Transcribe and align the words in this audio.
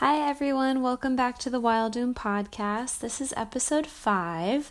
Hi, 0.00 0.28
everyone. 0.28 0.82
Welcome 0.82 1.16
back 1.16 1.38
to 1.38 1.48
the 1.48 1.58
Wildwomb 1.58 2.12
podcast. 2.12 2.98
This 2.98 3.18
is 3.18 3.32
episode 3.34 3.86
five. 3.86 4.70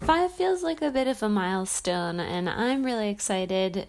Five 0.00 0.32
feels 0.32 0.62
like 0.62 0.80
a 0.80 0.90
bit 0.90 1.06
of 1.06 1.22
a 1.22 1.28
milestone, 1.28 2.18
and 2.18 2.48
I'm 2.48 2.82
really 2.82 3.10
excited, 3.10 3.86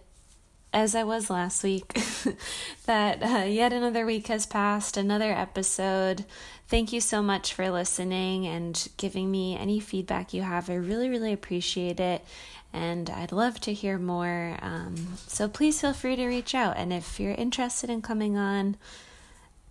as 0.73 0.93
I 0.93 1.05
was 1.05 1.29
last 1.29 1.63
week, 1.63 1.97
that 2.85 3.23
uh, 3.23 3.45
yet 3.45 3.71
another 3.71 4.05
week 4.05 4.27
has 4.27 4.45
passed, 4.45 4.97
another 4.97 5.31
episode. 5.31 6.25
Thank 6.67 6.91
you 6.91 6.99
so 6.99 7.21
much 7.21 7.53
for 7.53 7.71
listening 7.71 8.45
and 8.45 8.85
giving 8.97 9.31
me 9.31 9.55
any 9.57 9.79
feedback 9.79 10.33
you 10.33 10.41
have. 10.41 10.69
I 10.69 10.75
really, 10.75 11.07
really 11.07 11.31
appreciate 11.31 12.01
it, 12.01 12.25
and 12.73 13.09
I'd 13.09 13.31
love 13.31 13.61
to 13.61 13.73
hear 13.73 13.97
more. 13.97 14.57
Um, 14.61 15.13
so 15.27 15.47
please 15.47 15.79
feel 15.79 15.93
free 15.93 16.17
to 16.17 16.27
reach 16.27 16.53
out, 16.53 16.75
and 16.75 16.91
if 16.91 17.21
you're 17.21 17.35
interested 17.35 17.89
in 17.89 18.01
coming 18.01 18.35
on, 18.35 18.75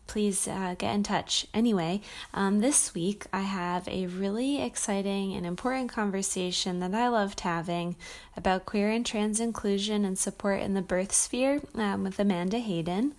please 0.07 0.47
uh, 0.47 0.75
get 0.79 0.95
in 0.95 1.03
touch. 1.03 1.47
Anyway, 1.55 2.01
um, 2.35 2.61
this 2.61 2.95
week 2.95 3.27
I 3.33 3.41
have 3.41 3.89
a 3.89 4.07
really 4.07 4.63
exciting 4.63 5.35
and 5.35 5.47
important 5.47 5.91
conversation 5.91 6.81
that 6.81 6.95
I 6.95 7.09
loved 7.09 7.41
having 7.41 7.97
about 8.37 8.67
queer 8.67 8.91
and 8.91 9.05
trans 9.05 9.41
inclusion 9.41 10.05
and 10.05 10.19
support 10.19 10.61
in 10.61 10.75
the 10.75 10.83
birth 10.83 11.13
sphere 11.13 11.63
um, 11.75 12.05
with 12.05 12.19
Amanda 12.19 12.59
Hayden. 12.59 13.15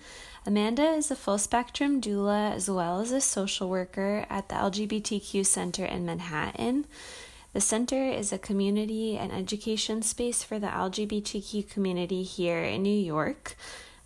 Amanda 0.46 0.84
is 0.92 1.10
a 1.10 1.16
full 1.16 1.38
spectrum 1.38 2.02
doula 2.02 2.54
as 2.54 2.70
well 2.70 3.00
as 3.00 3.12
a 3.12 3.22
social 3.22 3.70
worker 3.70 4.26
at 4.30 4.50
the 4.50 4.56
LGBTQ 4.56 5.46
Center 5.46 5.86
in 5.86 6.06
Manhattan. 6.06 6.86
The 7.54 7.62
center 7.62 8.04
is 8.04 8.34
a 8.34 8.40
community 8.40 9.16
and 9.16 9.32
education 9.32 10.02
space 10.02 10.44
for 10.44 10.58
the 10.58 10.68
LGBTQ 10.68 11.70
community 11.70 12.24
here 12.24 12.64
in 12.64 12.82
New 12.82 12.90
York. 12.90 13.56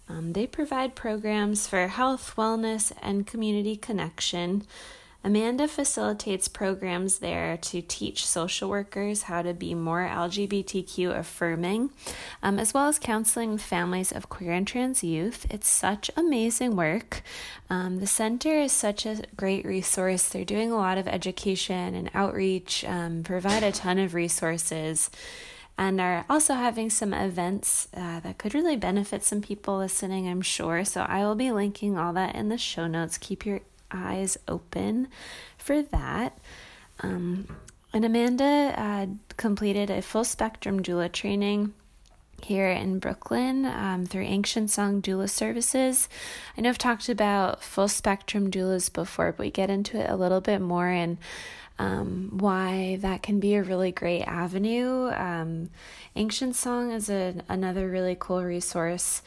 Um, 0.09 0.33
they 0.33 0.47
provide 0.47 0.95
programs 0.95 1.67
for 1.67 1.87
health, 1.87 2.33
wellness, 2.37 2.91
and 3.01 3.27
community 3.27 3.75
connection. 3.75 4.63
Amanda 5.23 5.67
facilitates 5.67 6.47
programs 6.47 7.19
there 7.19 7.57
to 7.57 7.81
teach 7.81 8.25
social 8.25 8.69
workers 8.69 9.23
how 9.23 9.41
to 9.41 9.53
be 9.53 9.73
more 9.73 10.07
LGBTQ 10.07 11.17
affirming, 11.17 11.89
um, 12.41 12.57
as 12.59 12.73
well 12.73 12.87
as 12.87 12.97
counseling 12.97 13.57
families 13.57 14.13
of 14.13 14.29
queer 14.29 14.53
and 14.53 14.65
trans 14.65 15.03
youth. 15.03 15.45
It's 15.49 15.67
such 15.67 16.09
amazing 16.15 16.77
work. 16.77 17.23
Um, 17.69 17.99
the 17.99 18.07
center 18.07 18.53
is 18.53 18.71
such 18.71 19.05
a 19.05 19.23
great 19.35 19.65
resource. 19.65 20.29
They're 20.29 20.45
doing 20.45 20.71
a 20.71 20.77
lot 20.77 20.97
of 20.97 21.09
education 21.09 21.93
and 21.93 22.09
outreach, 22.13 22.85
um, 22.85 23.23
provide 23.23 23.63
a 23.63 23.73
ton 23.73 23.97
of 23.97 24.13
resources 24.13 25.09
and 25.77 26.01
are 26.01 26.25
also 26.29 26.55
having 26.55 26.89
some 26.89 27.13
events 27.13 27.87
uh, 27.95 28.19
that 28.21 28.37
could 28.37 28.55
really 28.55 28.75
benefit 28.75 29.23
some 29.23 29.41
people 29.41 29.77
listening, 29.77 30.27
I'm 30.27 30.41
sure. 30.41 30.83
So 30.83 31.01
I 31.01 31.23
will 31.23 31.35
be 31.35 31.51
linking 31.51 31.97
all 31.97 32.13
that 32.13 32.35
in 32.35 32.49
the 32.49 32.57
show 32.57 32.87
notes. 32.87 33.17
Keep 33.17 33.45
your 33.45 33.61
eyes 33.91 34.37
open 34.47 35.07
for 35.57 35.81
that. 35.81 36.37
Um, 37.01 37.47
and 37.93 38.03
Amanda 38.03 38.73
uh, 38.75 39.05
completed 39.37 39.89
a 39.89 40.01
full 40.01 40.23
spectrum 40.23 40.81
doula 40.81 41.11
training 41.11 41.73
here 42.43 42.69
in 42.69 42.99
Brooklyn 42.99 43.65
um, 43.65 44.05
through 44.05 44.23
Ancient 44.23 44.69
Song 44.69 45.01
Doula 45.01 45.29
Services. 45.29 46.07
I 46.57 46.61
know 46.61 46.69
I've 46.69 46.77
talked 46.77 47.09
about 47.09 47.63
full 47.63 47.87
spectrum 47.87 48.51
doulas 48.51 48.91
before, 48.91 49.31
but 49.31 49.39
we 49.39 49.51
get 49.51 49.69
into 49.69 49.99
it 49.99 50.09
a 50.09 50.15
little 50.15 50.41
bit 50.41 50.59
more. 50.59 50.87
And 50.89 51.17
um, 51.79 52.29
why 52.31 52.97
that 53.01 53.21
can 53.21 53.39
be 53.39 53.55
a 53.55 53.63
really 53.63 53.91
great 53.91 54.23
avenue. 54.23 55.09
Um, 55.09 55.69
Ancient 56.15 56.55
Song 56.55 56.91
is 56.91 57.09
a, 57.09 57.35
another 57.47 57.89
really 57.89 58.17
cool 58.19 58.43
resource. 58.43 59.21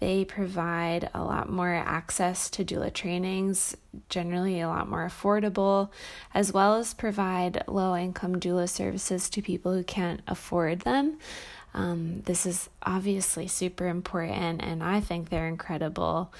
They 0.00 0.24
provide 0.24 1.10
a 1.12 1.22
lot 1.22 1.50
more 1.50 1.74
access 1.74 2.48
to 2.50 2.64
doula 2.64 2.90
trainings, 2.90 3.76
generally 4.08 4.60
a 4.60 4.68
lot 4.68 4.88
more 4.88 5.06
affordable, 5.06 5.90
as 6.32 6.54
well 6.54 6.76
as 6.76 6.94
provide 6.94 7.62
low 7.66 7.94
income 7.94 8.40
doula 8.40 8.66
services 8.66 9.28
to 9.28 9.42
people 9.42 9.74
who 9.74 9.84
can't 9.84 10.22
afford 10.26 10.80
them. 10.80 11.18
Um, 11.72 12.22
this 12.26 12.46
is 12.46 12.68
obviously 12.82 13.46
super 13.46 13.86
important, 13.86 14.62
and 14.62 14.82
I 14.82 15.00
think 15.00 15.28
they're 15.28 15.46
incredible. 15.46 16.32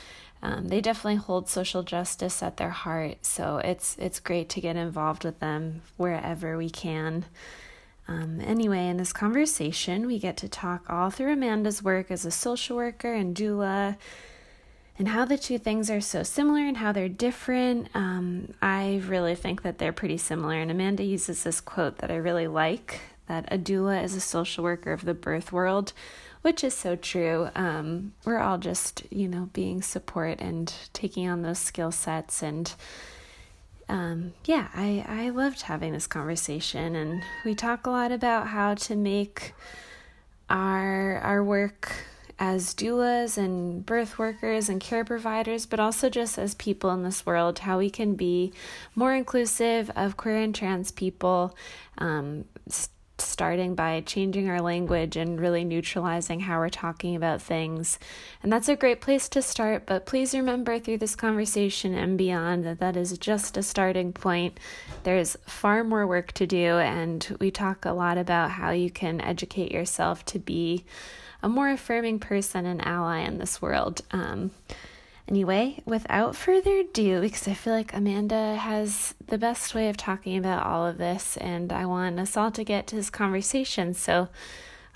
Um, 0.43 0.69
they 0.69 0.81
definitely 0.81 1.17
hold 1.17 1.49
social 1.49 1.83
justice 1.83 2.43
at 2.43 2.57
their 2.57 2.71
heart, 2.71 3.27
so 3.27 3.59
it's 3.59 3.97
it's 3.99 4.21
great 4.21 4.49
to 4.51 4.61
get 4.61 4.77
involved 4.77 5.25
with 5.25 5.39
them 5.39 5.83
wherever 5.97 6.57
we 6.57 6.71
can. 6.71 7.27
Um, 8.09 8.41
anyway, 8.41 8.89
in 8.89 8.97
this 8.97 9.13
conversation, 9.13 10.07
we 10.07 10.19
get 10.19 10.37
to 10.39 10.49
talk 10.49 10.89
all 10.89 11.11
through 11.11 11.33
Amanda's 11.33 11.83
work 11.83 12.11
as 12.11 12.25
a 12.25 12.31
social 12.31 12.77
worker 12.77 13.13
and 13.13 13.37
doula, 13.37 13.99
and 14.99 15.09
how 15.09 15.25
the 15.25 15.39
two 15.39 15.59
things 15.59 15.91
are 15.91 16.01
so 16.01 16.23
similar 16.25 16.63
and 16.67 16.79
how 16.79 16.91
they're 16.91 17.09
different. 17.09 17.89
Um, 17.95 18.55
I 18.61 19.01
really 19.07 19.37
think 19.37 19.63
that 19.63 19.79
they're 19.79 19.93
pretty 19.93 20.19
similar, 20.19 20.55
and 20.55 20.71
Amanda 20.71 21.05
uses 21.05 21.45
this 21.45 21.61
quote 21.61 21.99
that 21.99 22.11
I 22.11 22.17
really 22.17 22.49
like: 22.49 23.01
that 23.31 23.47
a 23.53 23.57
doula 23.57 24.03
is 24.03 24.15
a 24.15 24.21
social 24.21 24.65
worker 24.65 24.93
of 24.93 25.05
the 25.05 25.15
birth 25.15 25.53
world 25.53 25.93
which 26.43 26.65
is 26.65 26.75
so 26.75 26.97
true. 26.97 27.51
Um, 27.55 28.13
we're 28.25 28.39
all 28.39 28.59
just, 28.59 29.03
you 29.11 29.29
know, 29.29 29.51
being 29.53 29.83
support 29.83 30.41
and 30.41 30.73
taking 30.93 31.29
on 31.29 31.43
those 31.43 31.59
skill 31.59 31.93
sets. 31.93 32.43
And 32.43 32.73
um, 33.89 34.33
yeah, 34.45 34.69
I, 34.75 35.05
I 35.07 35.31
loved 35.31 35.63
having 35.63 35.93
this 35.93 36.07
conversation. 36.07 36.97
And 36.97 37.23
we 37.45 37.55
talk 37.55 37.87
a 37.87 37.91
lot 37.91 38.11
about 38.13 38.49
how 38.49 38.75
to 38.75 38.97
make 38.97 39.53
our, 40.49 41.19
our 41.19 41.45
work 41.45 41.93
as 42.39 42.75
doulas 42.75 43.37
and 43.37 43.85
birth 43.85 44.19
workers 44.19 44.71
and 44.71 44.81
care 44.81 45.05
providers, 45.05 45.67
but 45.67 45.79
also 45.79 46.09
just 46.09 46.39
as 46.39 46.55
people 46.55 46.91
in 46.91 47.03
this 47.03 47.27
world, 47.27 47.59
how 47.59 47.77
we 47.77 47.91
can 47.91 48.15
be 48.15 48.51
more 48.95 49.15
inclusive 49.15 49.91
of 49.95 50.17
queer 50.17 50.39
and 50.39 50.55
trans 50.55 50.91
people, 50.91 51.55
um, 51.99 52.47
starting 53.21 53.75
by 53.75 54.01
changing 54.01 54.49
our 54.49 54.61
language 54.61 55.17
and 55.17 55.41
really 55.41 55.65
neutralizing 55.65 56.41
how 56.41 56.59
we're 56.59 56.69
talking 56.69 57.17
about 57.17 57.43
things. 57.43 57.99
And 58.43 58.53
that's 58.53 58.69
a 58.69 58.77
great 58.77 59.01
place 59.01 59.29
to 59.31 59.43
start, 59.43 59.87
but 59.87 60.07
please 60.07 60.35
remember 60.35 60.79
through 60.79 60.99
this 60.99 61.15
conversation 61.15 61.95
and 61.95 62.17
beyond 62.17 62.65
that 62.65 62.81
that 62.81 62.97
is 62.97 63.17
just 63.19 63.57
a 63.57 63.63
starting 63.63 64.13
point. 64.13 64.59
There's 65.05 65.37
far 65.47 65.85
more 65.85 66.07
work 66.07 66.33
to 66.33 66.47
do, 66.47 66.79
and 66.79 67.37
we 67.41 67.51
talk 67.51 67.85
a 67.85 67.93
lot 67.93 68.19
about 68.19 68.53
how 68.53 68.71
you 68.71 68.91
can 68.91 69.21
educate 69.21 69.73
yourself 69.73 70.25
to 70.27 70.39
be 70.39 70.85
a 71.43 71.49
more 71.49 71.71
affirming 71.71 72.19
person 72.19 72.67
and 72.67 72.85
ally 72.85 73.21
in 73.21 73.39
this 73.39 73.63
world. 73.63 74.03
Um, 74.11 74.51
Anyway, 75.31 75.81
without 75.87 76.35
further 76.35 76.79
ado, 76.79 77.21
because 77.21 77.47
I 77.47 77.55
feel 77.55 77.73
like 77.73 77.95
Amanda 77.95 78.57
has 78.57 79.15
the 79.29 79.39
best 79.39 79.77
way 79.77 79.89
of 79.89 79.97
talking 79.97 80.37
about 80.37 80.67
all 80.67 80.85
of 80.85 80.99
this, 80.99 81.37
and 81.37 81.73
I 81.73 81.87
want 81.87 82.19
us 82.19 82.37
all 82.37 82.51
to 82.51 82.65
get 82.65 82.89
to 82.89 82.97
this 82.97 83.11
conversation, 83.11 83.95
so 83.95 84.29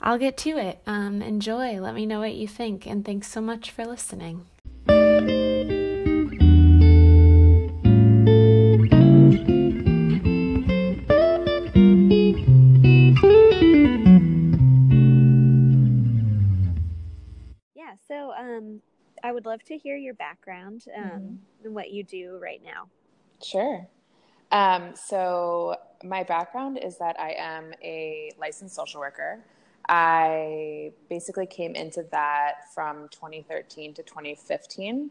I'll 0.00 0.18
get 0.18 0.36
to 0.38 0.58
it. 0.58 0.82
Um, 0.88 1.22
enjoy. 1.22 1.78
Let 1.78 1.94
me 1.94 2.04
know 2.04 2.18
what 2.18 2.34
you 2.34 2.48
think, 2.48 2.84
and 2.84 3.04
thanks 3.04 3.30
so 3.30 3.40
much 3.40 3.70
for 3.70 3.86
listening. 3.86 4.44
Yeah, 17.76 17.94
so 18.08 18.32
um 18.36 18.80
I 19.24 19.32
would 19.32 19.46
love 19.46 19.62
to 19.64 19.78
hear 19.78 19.96
your 19.96 20.12
background 20.12 20.84
um, 20.94 21.02
mm-hmm. 21.02 21.34
and 21.64 21.74
what 21.74 21.90
you 21.90 22.04
do 22.04 22.38
right 22.42 22.60
now. 22.62 22.88
Sure. 23.42 23.88
Um, 24.52 24.94
so, 24.94 25.76
my 26.04 26.22
background 26.22 26.78
is 26.78 26.98
that 26.98 27.18
I 27.18 27.32
am 27.38 27.72
a 27.82 28.30
licensed 28.38 28.74
social 28.74 29.00
worker. 29.00 29.40
I 29.88 30.92
basically 31.08 31.46
came 31.46 31.74
into 31.74 32.04
that 32.12 32.72
from 32.74 33.08
2013 33.08 33.94
to 33.94 34.02
2015. 34.02 35.10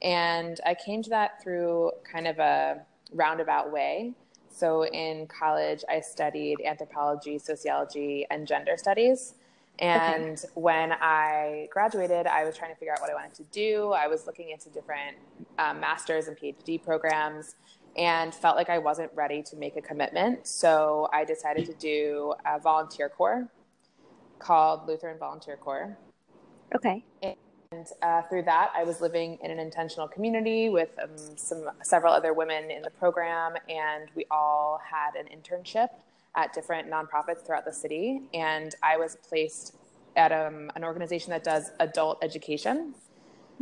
And 0.00 0.60
I 0.64 0.74
came 0.74 1.02
to 1.02 1.10
that 1.10 1.42
through 1.42 1.92
kind 2.10 2.26
of 2.26 2.38
a 2.38 2.80
roundabout 3.12 3.70
way. 3.70 4.14
So, 4.50 4.86
in 4.86 5.26
college, 5.26 5.84
I 5.86 6.00
studied 6.00 6.56
anthropology, 6.64 7.38
sociology, 7.38 8.26
and 8.30 8.46
gender 8.46 8.78
studies. 8.78 9.34
And 9.80 10.38
okay. 10.38 10.48
when 10.54 10.92
I 10.92 11.68
graduated, 11.72 12.26
I 12.26 12.44
was 12.44 12.56
trying 12.56 12.70
to 12.70 12.78
figure 12.78 12.92
out 12.92 13.00
what 13.00 13.10
I 13.10 13.14
wanted 13.14 13.34
to 13.34 13.44
do. 13.44 13.92
I 13.92 14.08
was 14.08 14.26
looking 14.26 14.50
into 14.50 14.68
different 14.68 15.16
um, 15.58 15.80
master's 15.80 16.28
and 16.28 16.36
PhD 16.36 16.82
programs 16.82 17.54
and 17.96 18.34
felt 18.34 18.56
like 18.56 18.68
I 18.68 18.78
wasn't 18.78 19.10
ready 19.14 19.42
to 19.42 19.56
make 19.56 19.76
a 19.76 19.80
commitment. 19.80 20.46
So 20.46 21.08
I 21.12 21.24
decided 21.24 21.66
to 21.66 21.74
do 21.74 22.34
a 22.44 22.60
volunteer 22.60 23.08
corps 23.08 23.48
called 24.38 24.86
Lutheran 24.86 25.18
Volunteer 25.18 25.56
Corps. 25.56 25.96
Okay. 26.74 27.04
And 27.22 27.86
uh, 28.02 28.22
through 28.22 28.42
that, 28.44 28.72
I 28.74 28.84
was 28.84 29.00
living 29.00 29.38
in 29.42 29.50
an 29.50 29.58
intentional 29.58 30.08
community 30.08 30.68
with 30.68 30.90
um, 31.02 31.10
some 31.36 31.70
several 31.82 32.12
other 32.12 32.32
women 32.32 32.70
in 32.70 32.82
the 32.82 32.90
program, 32.90 33.54
and 33.68 34.08
we 34.16 34.24
all 34.30 34.80
had 34.84 35.14
an 35.14 35.26
internship 35.26 35.88
at 36.36 36.52
different 36.52 36.90
nonprofits 36.90 37.44
throughout 37.44 37.64
the 37.64 37.72
city. 37.72 38.22
And 38.34 38.74
I 38.82 38.96
was 38.96 39.16
placed 39.16 39.76
at 40.16 40.32
um, 40.32 40.70
an 40.76 40.84
organization 40.84 41.30
that 41.30 41.44
does 41.44 41.70
adult 41.80 42.18
education. 42.22 42.94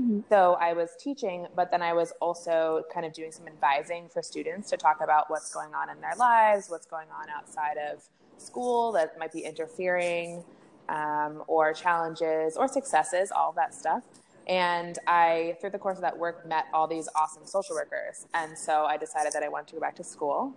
Mm-hmm. 0.00 0.20
So 0.28 0.56
I 0.60 0.72
was 0.74 0.90
teaching, 0.98 1.46
but 1.56 1.70
then 1.70 1.82
I 1.82 1.92
was 1.92 2.12
also 2.20 2.84
kind 2.92 3.04
of 3.04 3.12
doing 3.12 3.32
some 3.32 3.46
advising 3.46 4.08
for 4.08 4.22
students 4.22 4.70
to 4.70 4.76
talk 4.76 5.00
about 5.02 5.28
what's 5.28 5.52
going 5.52 5.74
on 5.74 5.90
in 5.90 6.00
their 6.00 6.14
lives, 6.16 6.68
what's 6.68 6.86
going 6.86 7.08
on 7.10 7.28
outside 7.30 7.76
of 7.92 8.04
school 8.36 8.92
that 8.92 9.18
might 9.18 9.32
be 9.32 9.40
interfering, 9.40 10.44
um, 10.88 11.42
or 11.46 11.72
challenges 11.72 12.56
or 12.56 12.68
successes, 12.68 13.30
all 13.30 13.52
that 13.52 13.74
stuff. 13.74 14.04
And 14.46 14.98
I, 15.06 15.56
through 15.60 15.70
the 15.70 15.78
course 15.78 15.98
of 15.98 16.02
that 16.02 16.16
work, 16.16 16.46
met 16.46 16.66
all 16.72 16.86
these 16.86 17.08
awesome 17.14 17.44
social 17.44 17.74
workers. 17.74 18.26
And 18.32 18.56
so 18.56 18.84
I 18.84 18.96
decided 18.96 19.32
that 19.34 19.42
I 19.42 19.48
wanted 19.48 19.68
to 19.68 19.74
go 19.74 19.80
back 19.80 19.96
to 19.96 20.04
school. 20.04 20.54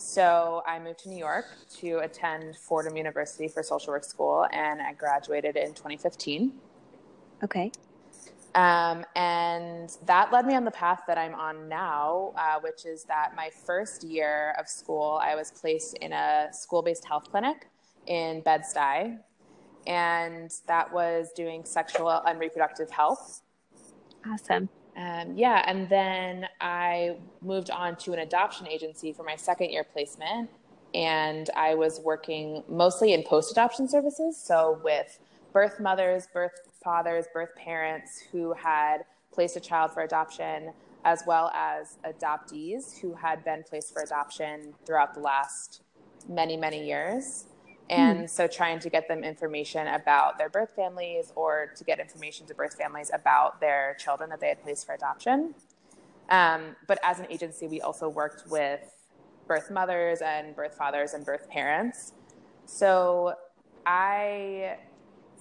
So 0.00 0.62
I 0.66 0.78
moved 0.78 1.00
to 1.00 1.10
New 1.10 1.18
York 1.18 1.44
to 1.80 1.98
attend 1.98 2.56
Fordham 2.56 2.96
University 2.96 3.48
for 3.48 3.62
social 3.62 3.92
work 3.92 4.02
school, 4.02 4.46
and 4.50 4.80
I 4.80 4.94
graduated 4.94 5.56
in 5.56 5.74
2015. 5.74 6.52
Okay. 7.44 7.70
Um, 8.54 9.04
and 9.14 9.94
that 10.06 10.32
led 10.32 10.46
me 10.46 10.56
on 10.56 10.64
the 10.64 10.70
path 10.70 11.02
that 11.06 11.18
I'm 11.18 11.34
on 11.34 11.68
now, 11.68 12.32
uh, 12.34 12.58
which 12.60 12.86
is 12.86 13.04
that 13.04 13.36
my 13.36 13.50
first 13.66 14.02
year 14.02 14.54
of 14.58 14.68
school, 14.68 15.20
I 15.22 15.34
was 15.34 15.50
placed 15.52 15.98
in 15.98 16.14
a 16.14 16.48
school 16.50 16.80
based 16.80 17.04
health 17.04 17.30
clinic 17.30 17.68
in 18.06 18.40
Bed-Stuy. 18.40 19.18
And 19.86 20.50
that 20.66 20.90
was 20.90 21.30
doing 21.36 21.64
sexual 21.66 22.22
and 22.26 22.40
reproductive 22.40 22.90
health. 22.90 23.42
Awesome. 24.26 24.70
Um, 24.96 25.36
yeah. 25.36 25.64
And 25.66 25.88
then 25.88 26.46
I 26.60 27.16
moved 27.42 27.70
on 27.70 27.96
to 27.96 28.12
an 28.12 28.18
adoption 28.18 28.66
agency 28.66 29.12
for 29.12 29.22
my 29.22 29.36
second 29.36 29.70
year 29.70 29.84
placement. 29.84 30.50
And 30.94 31.48
I 31.56 31.74
was 31.74 32.00
working 32.00 32.64
mostly 32.68 33.12
in 33.12 33.22
post 33.22 33.52
adoption 33.52 33.88
services. 33.88 34.36
So 34.36 34.80
with 34.82 35.18
birth 35.52 35.80
mothers, 35.80 36.26
birth 36.32 36.52
fathers, 36.82 37.26
birth 37.32 37.54
parents 37.56 38.22
who 38.32 38.52
had 38.52 39.04
placed 39.32 39.56
a 39.56 39.60
child 39.60 39.92
for 39.92 40.02
adoption, 40.02 40.72
as 41.04 41.22
well 41.26 41.50
as 41.54 41.98
adoptees 42.04 42.98
who 42.98 43.14
had 43.14 43.44
been 43.44 43.62
placed 43.62 43.92
for 43.92 44.02
adoption 44.02 44.74
throughout 44.84 45.14
the 45.14 45.20
last 45.20 45.82
many, 46.28 46.56
many 46.56 46.84
years. 46.84 47.46
And 47.90 48.20
mm. 48.20 48.30
so 48.30 48.46
trying 48.46 48.78
to 48.78 48.88
get 48.88 49.08
them 49.08 49.24
information 49.24 49.88
about 49.88 50.38
their 50.38 50.48
birth 50.48 50.70
families 50.76 51.32
or 51.34 51.72
to 51.76 51.84
get 51.84 51.98
information 51.98 52.46
to 52.46 52.54
birth 52.54 52.76
families 52.76 53.10
about 53.12 53.60
their 53.60 53.96
children 53.98 54.30
that 54.30 54.40
they 54.40 54.48
had 54.48 54.62
placed 54.62 54.86
for 54.86 54.94
adoption. 54.94 55.54
Um, 56.30 56.76
but 56.86 57.00
as 57.02 57.18
an 57.18 57.26
agency, 57.28 57.66
we 57.66 57.80
also 57.80 58.08
worked 58.08 58.48
with 58.48 58.80
birth 59.48 59.70
mothers 59.72 60.20
and 60.22 60.54
birth 60.54 60.76
fathers 60.76 61.12
and 61.14 61.26
birth 61.26 61.50
parents. 61.50 62.12
So 62.64 63.34
I 63.84 64.76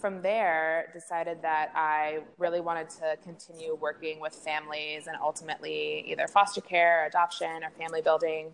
from 0.02 0.22
there 0.22 0.90
decided 0.94 1.42
that 1.42 1.72
I 1.76 2.20
really 2.38 2.62
wanted 2.62 2.90
to 2.92 3.18
continue 3.22 3.76
working 3.76 4.20
with 4.20 4.34
families 4.34 5.08
and 5.08 5.18
ultimately 5.22 6.06
either 6.08 6.28
foster 6.28 6.62
care, 6.62 7.04
or 7.04 7.06
adoption, 7.08 7.64
or 7.64 7.70
family 7.72 8.02
building. 8.02 8.54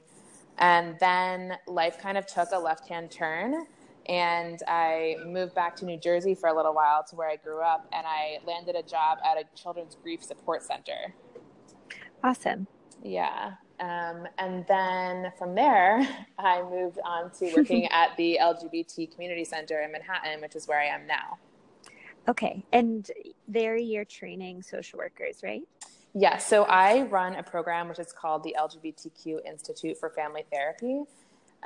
And 0.58 0.98
then 1.00 1.58
life 1.68 2.00
kind 2.00 2.18
of 2.18 2.26
took 2.26 2.50
a 2.52 2.58
left 2.58 2.88
hand 2.88 3.12
turn. 3.12 3.68
And 4.08 4.60
I 4.68 5.16
moved 5.26 5.56
back 5.56 5.76
to 5.78 5.86
New 5.86 5.98
Jersey 5.98 6.36
for 6.36 6.50
a 6.50 6.56
little 6.56 6.74
while 6.74 7.04
to 7.06 7.16
where 7.16 7.30
I 7.30 7.38
grew 7.38 7.62
up, 7.62 7.88
and 7.92 8.06
I 8.06 8.40
landed 8.46 8.76
a 8.76 8.84
job 8.84 9.18
at 9.26 9.38
a 9.38 9.46
children's 9.56 9.96
grief 9.96 10.24
support 10.24 10.62
center. 10.62 11.14
Awesome. 12.24 12.68
Yeah. 13.04 13.54
Um, 13.80 14.28
and 14.38 14.66
then 14.68 15.32
from 15.38 15.56
there, 15.56 16.08
I 16.40 16.62
moved 16.62 17.00
on 17.04 17.32
to 17.40 17.54
working 17.56 17.88
at 17.92 18.16
the 18.18 18.40
LGBT 18.42 19.12
Community 19.14 19.44
Center 19.44 19.82
in 19.82 19.92
Manhattan, 19.92 20.42
which 20.42 20.56
is 20.56 20.68
where 20.68 20.80
I 20.80 20.86
am 20.86 21.06
now. 21.08 21.38
Okay. 22.28 22.64
And 22.74 23.10
there 23.48 23.78
you're 23.78 24.06
training 24.06 24.64
social 24.64 24.98
workers, 24.98 25.42
right? 25.44 25.62
Yeah. 26.14 26.38
So 26.38 26.64
I 26.64 27.04
run 27.04 27.36
a 27.36 27.44
program 27.44 27.90
which 27.90 28.00
is 28.00 28.12
called 28.12 28.44
the 28.44 28.56
LGBTQ 28.58 29.46
Institute 29.46 29.98
for 29.98 30.10
Family 30.10 30.46
Therapy. 30.52 31.04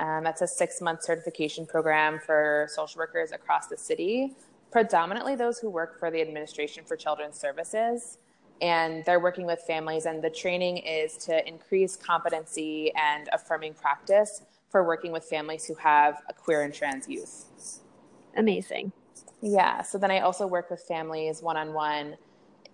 Um, 0.00 0.24
that's 0.24 0.40
a 0.40 0.46
six 0.46 0.80
month 0.80 1.02
certification 1.02 1.66
program 1.66 2.18
for 2.18 2.66
social 2.70 2.98
workers 2.98 3.32
across 3.32 3.66
the 3.66 3.76
city, 3.76 4.34
predominantly 4.72 5.36
those 5.36 5.58
who 5.58 5.68
work 5.68 5.98
for 5.98 6.10
the 6.10 6.20
Administration 6.22 6.84
for 6.84 6.96
Children's 6.96 7.38
Services. 7.38 8.18
And 8.62 9.04
they're 9.04 9.20
working 9.20 9.46
with 9.46 9.60
families, 9.60 10.04
and 10.04 10.22
the 10.22 10.28
training 10.28 10.78
is 10.78 11.16
to 11.18 11.46
increase 11.46 11.96
competency 11.96 12.92
and 12.94 13.28
affirming 13.32 13.74
practice 13.74 14.42
for 14.68 14.84
working 14.84 15.12
with 15.12 15.24
families 15.24 15.64
who 15.64 15.74
have 15.74 16.22
a 16.28 16.32
queer 16.32 16.62
and 16.62 16.72
trans 16.72 17.08
youth. 17.08 17.46
Amazing. 18.36 18.92
Yeah. 19.40 19.82
So 19.82 19.98
then 19.98 20.10
I 20.10 20.20
also 20.20 20.46
work 20.46 20.70
with 20.70 20.80
families 20.82 21.42
one 21.42 21.56
on 21.56 21.72
one 21.72 22.16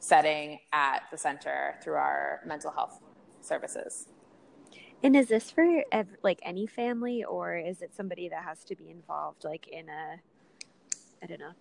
setting 0.01 0.59
at 0.73 1.03
the 1.11 1.17
center 1.17 1.77
through 1.83 1.95
our 1.95 2.41
mental 2.45 2.71
health 2.71 3.01
services. 3.41 4.07
And 5.07 5.15
is 5.15 5.29
this 5.29 5.53
for 5.53 5.65
ev- 5.93 6.17
like 6.25 6.41
any 6.43 6.67
family 6.67 7.23
or 7.23 7.57
is 7.57 7.81
it 7.81 7.95
somebody 7.95 8.29
that 8.29 8.43
has 8.43 8.65
to 8.65 8.75
be 8.75 8.91
involved 8.91 9.45
like 9.45 9.69
in 9.69 9.89
a 9.89 10.17
I 11.23 11.27
don't 11.27 11.39
know, 11.39 11.53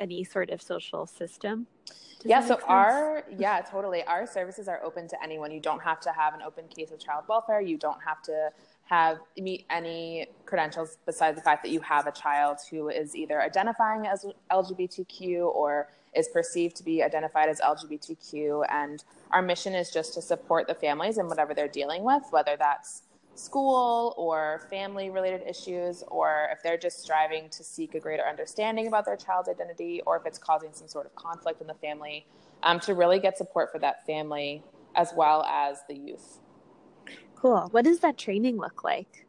any 0.00 0.24
sort 0.24 0.50
of 0.50 0.60
social 0.60 1.06
system? 1.06 1.68
Does 1.86 2.28
yeah, 2.28 2.40
so 2.44 2.58
our 2.66 3.22
yeah, 3.38 3.60
totally. 3.60 4.02
Our 4.02 4.26
services 4.26 4.66
are 4.66 4.82
open 4.82 5.06
to 5.10 5.22
anyone. 5.22 5.52
You 5.52 5.60
don't 5.60 5.80
have 5.80 6.00
to 6.00 6.10
have 6.10 6.34
an 6.34 6.42
open 6.42 6.66
case 6.66 6.90
of 6.90 6.98
child 6.98 7.26
welfare. 7.28 7.60
You 7.60 7.76
don't 7.76 8.02
have 8.04 8.20
to 8.22 8.50
have 8.86 9.18
meet 9.38 9.64
any 9.70 10.26
credentials 10.44 10.98
besides 11.06 11.36
the 11.36 11.44
fact 11.44 11.62
that 11.62 11.70
you 11.70 11.78
have 11.82 12.08
a 12.08 12.12
child 12.12 12.58
who 12.68 12.88
is 12.88 13.14
either 13.14 13.40
identifying 13.40 14.08
as 14.08 14.26
LGBTQ 14.50 15.54
or 15.54 15.86
is 16.18 16.28
perceived 16.28 16.76
to 16.76 16.82
be 16.82 17.02
identified 17.02 17.48
as 17.48 17.60
LGBTQ. 17.60 18.66
And 18.68 19.04
our 19.30 19.40
mission 19.40 19.74
is 19.74 19.90
just 19.90 20.14
to 20.14 20.22
support 20.22 20.66
the 20.66 20.74
families 20.74 21.18
in 21.18 21.28
whatever 21.28 21.54
they're 21.54 21.68
dealing 21.68 22.02
with, 22.02 22.24
whether 22.30 22.56
that's 22.56 23.02
school 23.34 24.14
or 24.16 24.66
family 24.68 25.10
related 25.10 25.42
issues, 25.48 26.02
or 26.08 26.48
if 26.50 26.62
they're 26.62 26.76
just 26.76 27.00
striving 27.00 27.48
to 27.50 27.62
seek 27.62 27.94
a 27.94 28.00
greater 28.00 28.24
understanding 28.24 28.88
about 28.88 29.04
their 29.04 29.16
child's 29.16 29.48
identity, 29.48 30.02
or 30.06 30.16
if 30.16 30.26
it's 30.26 30.38
causing 30.38 30.70
some 30.72 30.88
sort 30.88 31.06
of 31.06 31.14
conflict 31.14 31.60
in 31.60 31.68
the 31.68 31.74
family, 31.74 32.26
um, 32.64 32.80
to 32.80 32.94
really 32.94 33.20
get 33.20 33.38
support 33.38 33.70
for 33.70 33.78
that 33.78 34.04
family 34.04 34.62
as 34.96 35.12
well 35.16 35.44
as 35.44 35.78
the 35.88 35.94
youth. 35.94 36.40
Cool. 37.36 37.68
What 37.70 37.84
does 37.84 38.00
that 38.00 38.18
training 38.18 38.56
look 38.56 38.82
like? 38.82 39.26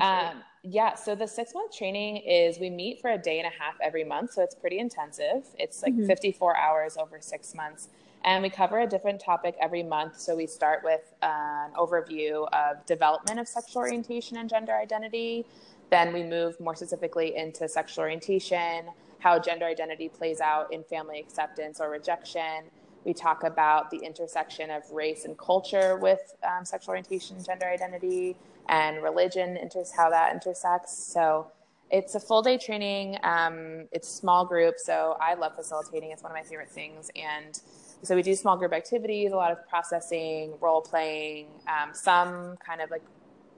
Um, 0.00 0.42
yeah, 0.62 0.94
so 0.94 1.14
the 1.14 1.26
six 1.26 1.54
month 1.54 1.76
training 1.76 2.18
is 2.18 2.58
we 2.58 2.70
meet 2.70 3.00
for 3.00 3.10
a 3.10 3.18
day 3.18 3.38
and 3.38 3.46
a 3.46 3.62
half 3.62 3.74
every 3.80 4.04
month. 4.04 4.32
So 4.32 4.42
it's 4.42 4.54
pretty 4.54 4.78
intensive. 4.78 5.44
It's 5.58 5.82
like 5.82 5.94
mm-hmm. 5.94 6.06
54 6.06 6.56
hours 6.56 6.96
over 6.96 7.20
six 7.20 7.54
months. 7.54 7.88
And 8.24 8.42
we 8.42 8.50
cover 8.50 8.78
a 8.78 8.86
different 8.86 9.20
topic 9.20 9.56
every 9.60 9.82
month. 9.82 10.20
So 10.20 10.36
we 10.36 10.46
start 10.46 10.82
with 10.84 11.12
an 11.22 11.72
overview 11.76 12.48
of 12.52 12.86
development 12.86 13.40
of 13.40 13.48
sexual 13.48 13.82
orientation 13.82 14.36
and 14.36 14.48
gender 14.48 14.72
identity. 14.72 15.44
Then 15.90 16.12
we 16.12 16.22
move 16.22 16.58
more 16.60 16.76
specifically 16.76 17.36
into 17.36 17.68
sexual 17.68 18.02
orientation, 18.02 18.86
how 19.18 19.40
gender 19.40 19.66
identity 19.66 20.08
plays 20.08 20.40
out 20.40 20.72
in 20.72 20.84
family 20.84 21.18
acceptance 21.18 21.80
or 21.80 21.90
rejection 21.90 22.70
we 23.04 23.12
talk 23.12 23.42
about 23.44 23.90
the 23.90 23.98
intersection 23.98 24.70
of 24.70 24.88
race 24.90 25.24
and 25.24 25.36
culture 25.36 25.96
with 25.96 26.34
um, 26.44 26.64
sexual 26.64 26.90
orientation, 26.90 27.36
and 27.36 27.44
gender 27.44 27.66
identity, 27.66 28.36
and 28.68 29.02
religion, 29.02 29.56
inter- 29.56 29.84
how 29.96 30.10
that 30.10 30.32
intersects. 30.32 30.96
So 30.96 31.50
it's 31.90 32.14
a 32.14 32.20
full 32.20 32.42
day 32.42 32.56
training. 32.56 33.18
Um, 33.22 33.86
it's 33.92 34.08
small 34.08 34.46
group, 34.46 34.76
so 34.78 35.16
I 35.20 35.34
love 35.34 35.54
facilitating. 35.54 36.10
It's 36.10 36.22
one 36.22 36.32
of 36.32 36.36
my 36.36 36.42
favorite 36.42 36.70
things. 36.70 37.10
And 37.16 37.60
so 38.02 38.16
we 38.16 38.22
do 38.22 38.34
small 38.34 38.56
group 38.56 38.72
activities, 38.72 39.32
a 39.32 39.36
lot 39.36 39.52
of 39.52 39.68
processing, 39.68 40.54
role 40.60 40.80
playing, 40.80 41.48
um, 41.68 41.90
some 41.92 42.56
kind 42.64 42.80
of 42.80 42.90
like 42.90 43.02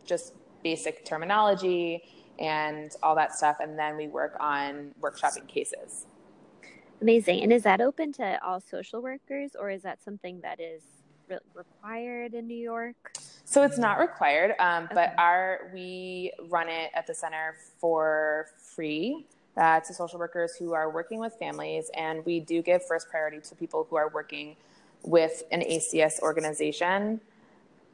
just 0.05 0.35
basic 0.63 1.05
terminology 1.05 2.03
and 2.39 2.91
all 3.03 3.15
that 3.15 3.35
stuff. 3.35 3.59
And 3.61 3.79
then 3.79 3.97
we 3.97 4.09
work 4.09 4.37
on 4.41 4.93
workshopping 5.01 5.47
cases. 5.47 6.07
Amazing. 7.01 7.43
And 7.43 7.53
is 7.53 7.63
that 7.63 7.81
open 7.81 8.13
to 8.15 8.39
all 8.45 8.61
social 8.61 9.03
workers 9.03 9.53
or 9.59 9.71
is 9.71 9.83
that 9.83 10.03
something 10.03 10.41
that 10.41 10.61
is 10.61 10.83
re- 11.29 11.39
required 11.55 12.35
in 12.35 12.47
New 12.47 12.57
York? 12.57 12.97
So 13.45 13.63
it's 13.63 13.79
not 13.79 13.99
required, 13.99 14.55
um, 14.59 14.85
okay. 14.85 14.95
but 14.95 15.15
our 15.19 15.71
we 15.73 16.33
run 16.49 16.69
it 16.69 16.91
at 16.95 17.07
the 17.07 17.15
center 17.15 17.57
for 17.79 18.47
free 18.57 19.27
uh, 19.57 19.81
to 19.81 19.95
social 19.95 20.19
workers 20.19 20.57
who 20.57 20.73
are 20.73 20.91
working 20.91 21.19
with 21.19 21.35
families, 21.35 21.91
and 21.97 22.25
we 22.25 22.41
do 22.41 22.63
give 22.63 22.85
first 22.87 23.09
priority 23.11 23.41
to 23.41 23.55
people 23.55 23.87
who 23.89 23.97
are 23.97 24.09
working 24.09 24.57
with 25.03 25.43
an 25.53 25.61
ACS 25.61 26.21
organization. 26.21 27.21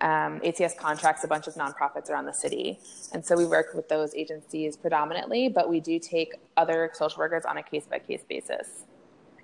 Um, 0.01 0.41
ACS 0.41 0.77
contracts 0.77 1.25
a 1.25 1.29
bunch 1.29 1.47
of 1.47 1.55
nonprofits 1.55 2.09
around 2.09 2.25
the 2.25 2.33
city, 2.33 2.79
and 3.13 3.25
so 3.25 3.37
we 3.37 3.45
work 3.45 3.75
with 3.75 3.89
those 3.89 4.15
agencies 4.15 4.77
predominantly, 4.77 5.49
but 5.49 5.69
we 5.69 5.81
do 5.81 5.99
take 5.99 6.37
other 6.57 6.91
social 6.95 7.19
workers 7.19 7.45
on 7.45 7.59
a 7.59 7.63
case 7.63 7.85
by 7.91 7.99
case 7.99 8.23
basis. 8.27 8.85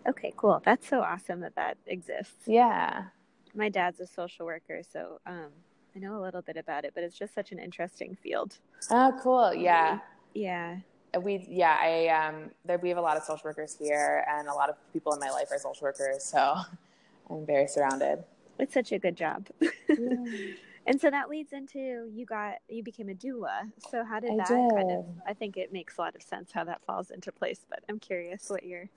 Okay, 0.08 0.32
cool. 0.36 0.62
That's 0.64 0.88
so 0.88 1.00
awesome 1.00 1.40
that 1.40 1.56
that 1.56 1.76
exists. 1.86 2.46
Yeah. 2.46 3.06
My 3.54 3.68
dad's 3.68 4.00
a 4.00 4.06
social 4.06 4.46
worker, 4.46 4.82
so 4.90 5.20
um, 5.26 5.50
I 5.96 5.98
know 5.98 6.18
a 6.18 6.22
little 6.22 6.42
bit 6.42 6.58
about 6.58 6.84
it, 6.84 6.92
but 6.94 7.02
it's 7.02 7.18
just 7.18 7.34
such 7.34 7.52
an 7.52 7.58
interesting 7.58 8.16
field. 8.22 8.58
Oh, 8.90 9.18
cool. 9.22 9.54
Yeah. 9.54 10.00
Yeah. 10.34 10.76
We 11.18 11.46
yeah 11.48 11.78
I 11.80 12.08
um 12.08 12.50
there 12.66 12.76
we 12.76 12.90
have 12.90 12.98
a 12.98 13.00
lot 13.00 13.16
of 13.16 13.22
social 13.22 13.48
workers 13.48 13.74
here 13.80 14.26
and 14.28 14.48
a 14.48 14.52
lot 14.52 14.68
of 14.68 14.76
people 14.92 15.14
in 15.14 15.20
my 15.20 15.30
life 15.30 15.48
are 15.50 15.58
social 15.58 15.86
workers 15.86 16.22
so 16.22 16.56
I'm 17.30 17.46
very 17.46 17.66
surrounded. 17.66 18.22
It's 18.58 18.74
such 18.74 18.92
a 18.92 18.98
good 18.98 19.16
job. 19.16 19.46
Yeah. 19.60 19.68
and 20.86 21.00
so 21.00 21.10
that 21.10 21.30
leads 21.30 21.54
into 21.54 22.10
you 22.12 22.26
got 22.26 22.56
you 22.68 22.82
became 22.82 23.08
a 23.08 23.14
doula. 23.14 23.72
So 23.90 24.04
how 24.04 24.20
did 24.20 24.32
I 24.32 24.36
that 24.36 24.48
did. 24.48 24.70
kind 24.74 24.90
of 24.90 25.06
I 25.26 25.32
think 25.32 25.56
it 25.56 25.72
makes 25.72 25.96
a 25.96 26.02
lot 26.02 26.14
of 26.14 26.22
sense 26.22 26.52
how 26.52 26.64
that 26.64 26.82
falls 26.86 27.10
into 27.10 27.32
place, 27.32 27.64
but 27.70 27.82
I'm 27.88 27.98
curious 27.98 28.50
what 28.50 28.64
you're 28.64 28.90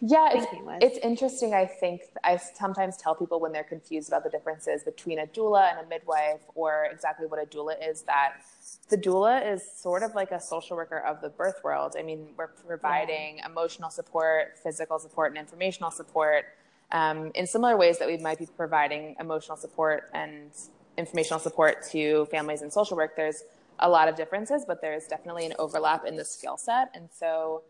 yeah 0.00 0.30
it's, 0.32 0.46
it's 0.80 0.98
interesting 1.04 1.54
i 1.54 1.64
think 1.64 2.02
i 2.24 2.36
sometimes 2.36 2.96
tell 2.96 3.14
people 3.14 3.40
when 3.40 3.52
they're 3.52 3.62
confused 3.64 4.08
about 4.08 4.24
the 4.24 4.30
differences 4.30 4.82
between 4.84 5.18
a 5.18 5.26
doula 5.26 5.70
and 5.70 5.84
a 5.84 5.88
midwife 5.88 6.40
or 6.54 6.86
exactly 6.90 7.26
what 7.26 7.42
a 7.42 7.46
doula 7.46 7.74
is 7.86 8.02
that 8.02 8.34
the 8.88 8.96
doula 8.96 9.52
is 9.52 9.62
sort 9.76 10.02
of 10.02 10.14
like 10.14 10.30
a 10.30 10.40
social 10.40 10.76
worker 10.76 10.98
of 10.98 11.20
the 11.20 11.28
birth 11.28 11.60
world. 11.62 11.94
I 11.98 12.02
mean 12.02 12.28
we're 12.36 12.48
providing 12.48 13.38
yeah. 13.38 13.46
emotional 13.46 13.90
support 13.90 14.58
physical 14.62 14.98
support 14.98 15.30
and 15.32 15.38
informational 15.38 15.90
support 15.90 16.46
um, 16.90 17.30
in 17.34 17.46
similar 17.46 17.76
ways 17.76 17.98
that 17.98 18.08
we 18.08 18.16
might 18.16 18.38
be 18.38 18.46
providing 18.46 19.14
emotional 19.20 19.56
support 19.56 20.10
and 20.14 20.50
informational 20.96 21.38
support 21.38 21.84
to 21.90 22.26
families 22.26 22.62
in 22.62 22.70
social 22.70 22.96
work. 22.96 23.14
There's 23.14 23.44
a 23.78 23.88
lot 23.88 24.08
of 24.08 24.16
differences 24.16 24.64
but 24.66 24.80
there's 24.80 25.06
definitely 25.06 25.46
an 25.46 25.54
overlap 25.58 26.06
in 26.06 26.16
the 26.16 26.24
skill 26.24 26.56
set. 26.56 26.90
And 26.94 27.08
so 27.12 27.62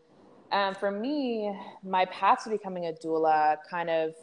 um, 0.51 0.75
for 0.75 0.91
me, 0.91 1.55
my 1.83 2.05
path 2.05 2.43
to 2.43 2.49
becoming 2.49 2.87
a 2.87 2.93
doula 2.93 3.57
kind 3.69 3.89
of 3.89 4.13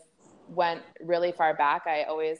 went 0.49 0.83
really 1.01 1.33
far 1.33 1.55
back. 1.55 1.87
I 1.87 2.05
always 2.05 2.39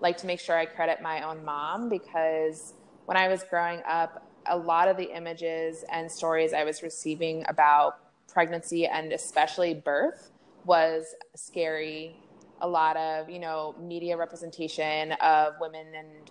like 0.00 0.16
to 0.18 0.26
make 0.26 0.40
sure 0.40 0.56
I 0.56 0.66
credit 0.66 1.02
my 1.02 1.22
own 1.28 1.44
mom 1.44 1.88
because 1.88 2.74
when 3.06 3.16
I 3.16 3.28
was 3.28 3.42
growing 3.44 3.82
up, 3.88 4.24
a 4.46 4.56
lot 4.56 4.88
of 4.88 4.96
the 4.96 5.14
images 5.14 5.84
and 5.92 6.10
stories 6.10 6.52
I 6.52 6.64
was 6.64 6.82
receiving 6.82 7.44
about 7.48 7.98
pregnancy 8.32 8.86
and 8.86 9.12
especially 9.12 9.74
birth 9.74 10.30
was 10.64 11.14
scary. 11.34 12.16
A 12.60 12.68
lot 12.68 12.96
of, 12.96 13.28
you 13.28 13.38
know, 13.38 13.74
media 13.80 14.16
representation 14.16 15.12
of 15.12 15.54
women 15.60 15.86
and 15.96 16.30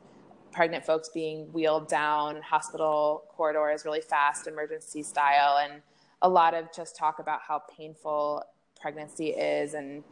pregnant 0.51 0.85
folks 0.85 1.09
being 1.09 1.51
wheeled 1.53 1.87
down 1.87 2.41
hospital 2.41 3.23
corridors 3.29 3.85
really 3.85 4.01
fast, 4.01 4.47
emergency 4.47 5.03
style. 5.03 5.57
And 5.57 5.81
a 6.21 6.29
lot 6.29 6.53
of 6.53 6.73
just 6.75 6.95
talk 6.95 7.19
about 7.19 7.41
how 7.47 7.61
painful 7.77 8.43
pregnancy 8.79 9.29
is 9.29 9.73
and 9.73 10.03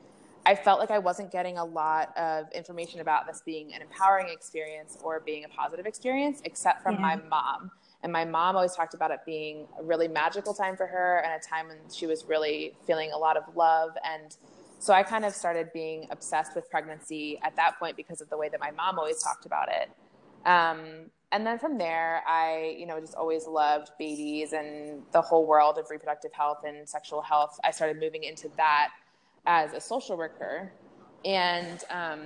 I 0.46 0.54
felt 0.54 0.80
like 0.80 0.92
I 0.92 1.00
wasn't 1.00 1.32
getting 1.32 1.58
a 1.58 1.66
lot 1.66 2.16
of 2.16 2.52
information 2.52 3.00
about 3.00 3.26
this 3.26 3.42
being 3.46 3.74
an 3.74 3.82
empowering 3.82 4.30
experience 4.30 4.98
or 5.02 5.20
being 5.20 5.44
a 5.44 5.50
positive 5.50 5.88
experience, 5.88 6.42
except 6.46 6.84
from 6.84 6.96
yeah. 6.96 7.02
my 7.02 7.16
mom. 7.16 7.72
And 8.04 8.14
my 8.14 8.26
mom 8.26 8.56
always 8.56 8.76
talked 8.76 8.94
about 8.94 9.10
it 9.10 9.22
being 9.26 9.68
a 9.80 9.84
really 9.84 10.08
magical 10.08 10.54
time 10.54 10.78
for 10.78 10.86
her 10.86 11.24
and 11.26 11.34
a 11.34 11.44
time 11.44 11.70
when 11.70 11.78
she 11.92 12.06
was 12.06 12.26
really 12.26 12.76
feeling 12.86 13.12
a 13.12 13.18
lot 13.18 13.38
of 13.38 13.56
love. 13.56 13.92
And 14.06 14.36
so 14.78 14.94
I 14.94 15.02
kind 15.02 15.26
of 15.26 15.34
started 15.34 15.72
being 15.74 16.08
obsessed 16.12 16.56
with 16.56 16.70
pregnancy 16.70 17.40
at 17.44 17.56
that 17.56 17.80
point 17.80 17.98
because 17.98 18.22
of 18.22 18.30
the 18.30 18.38
way 18.38 18.48
that 18.50 18.60
my 18.60 18.70
mom 18.70 19.00
always 19.00 19.24
talked 19.24 19.48
about 19.48 19.70
it. 19.70 19.90
Um, 20.48 21.10
and 21.36 21.46
then 21.46 21.60
from 21.60 21.77
there, 21.77 22.24
I, 22.25 22.77
you 22.80 22.86
know, 22.86 22.98
just 22.98 23.13
always 23.13 23.46
loved 23.46 23.89
babies 24.00 24.54
and 24.54 25.04
the 25.12 25.22
whole 25.22 25.46
world 25.46 25.77
of 25.77 25.89
reproductive 25.89 26.32
health 26.32 26.60
and 26.65 26.88
sexual 26.88 27.22
health. 27.22 27.60
I 27.62 27.72
started 27.72 28.00
moving 28.00 28.24
into 28.24 28.50
that 28.56 28.92
as 29.46 29.74
a 29.74 29.82
social 29.82 30.15
worker. 30.15 30.72
And 31.25 31.84
um, 31.89 32.22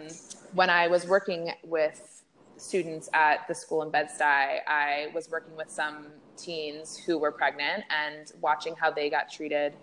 when 0.53 0.69
I 0.69 0.87
was 0.87 1.07
working 1.07 1.53
with 1.63 2.21
students 2.57 3.09
at 3.13 3.47
the 3.47 3.55
school 3.55 3.81
in 3.81 3.89
Bed-Stuy, 3.89 4.59
I 4.67 5.07
was 5.15 5.27
working 5.31 5.57
with 5.57 5.71
some 5.71 6.05
teens 6.37 6.95
who 6.95 7.17
were 7.17 7.31
pregnant 7.31 7.85
and 7.89 8.31
watching 8.41 8.75
how 8.75 8.91
they 8.91 9.09
got 9.09 9.31
treated 9.31 9.73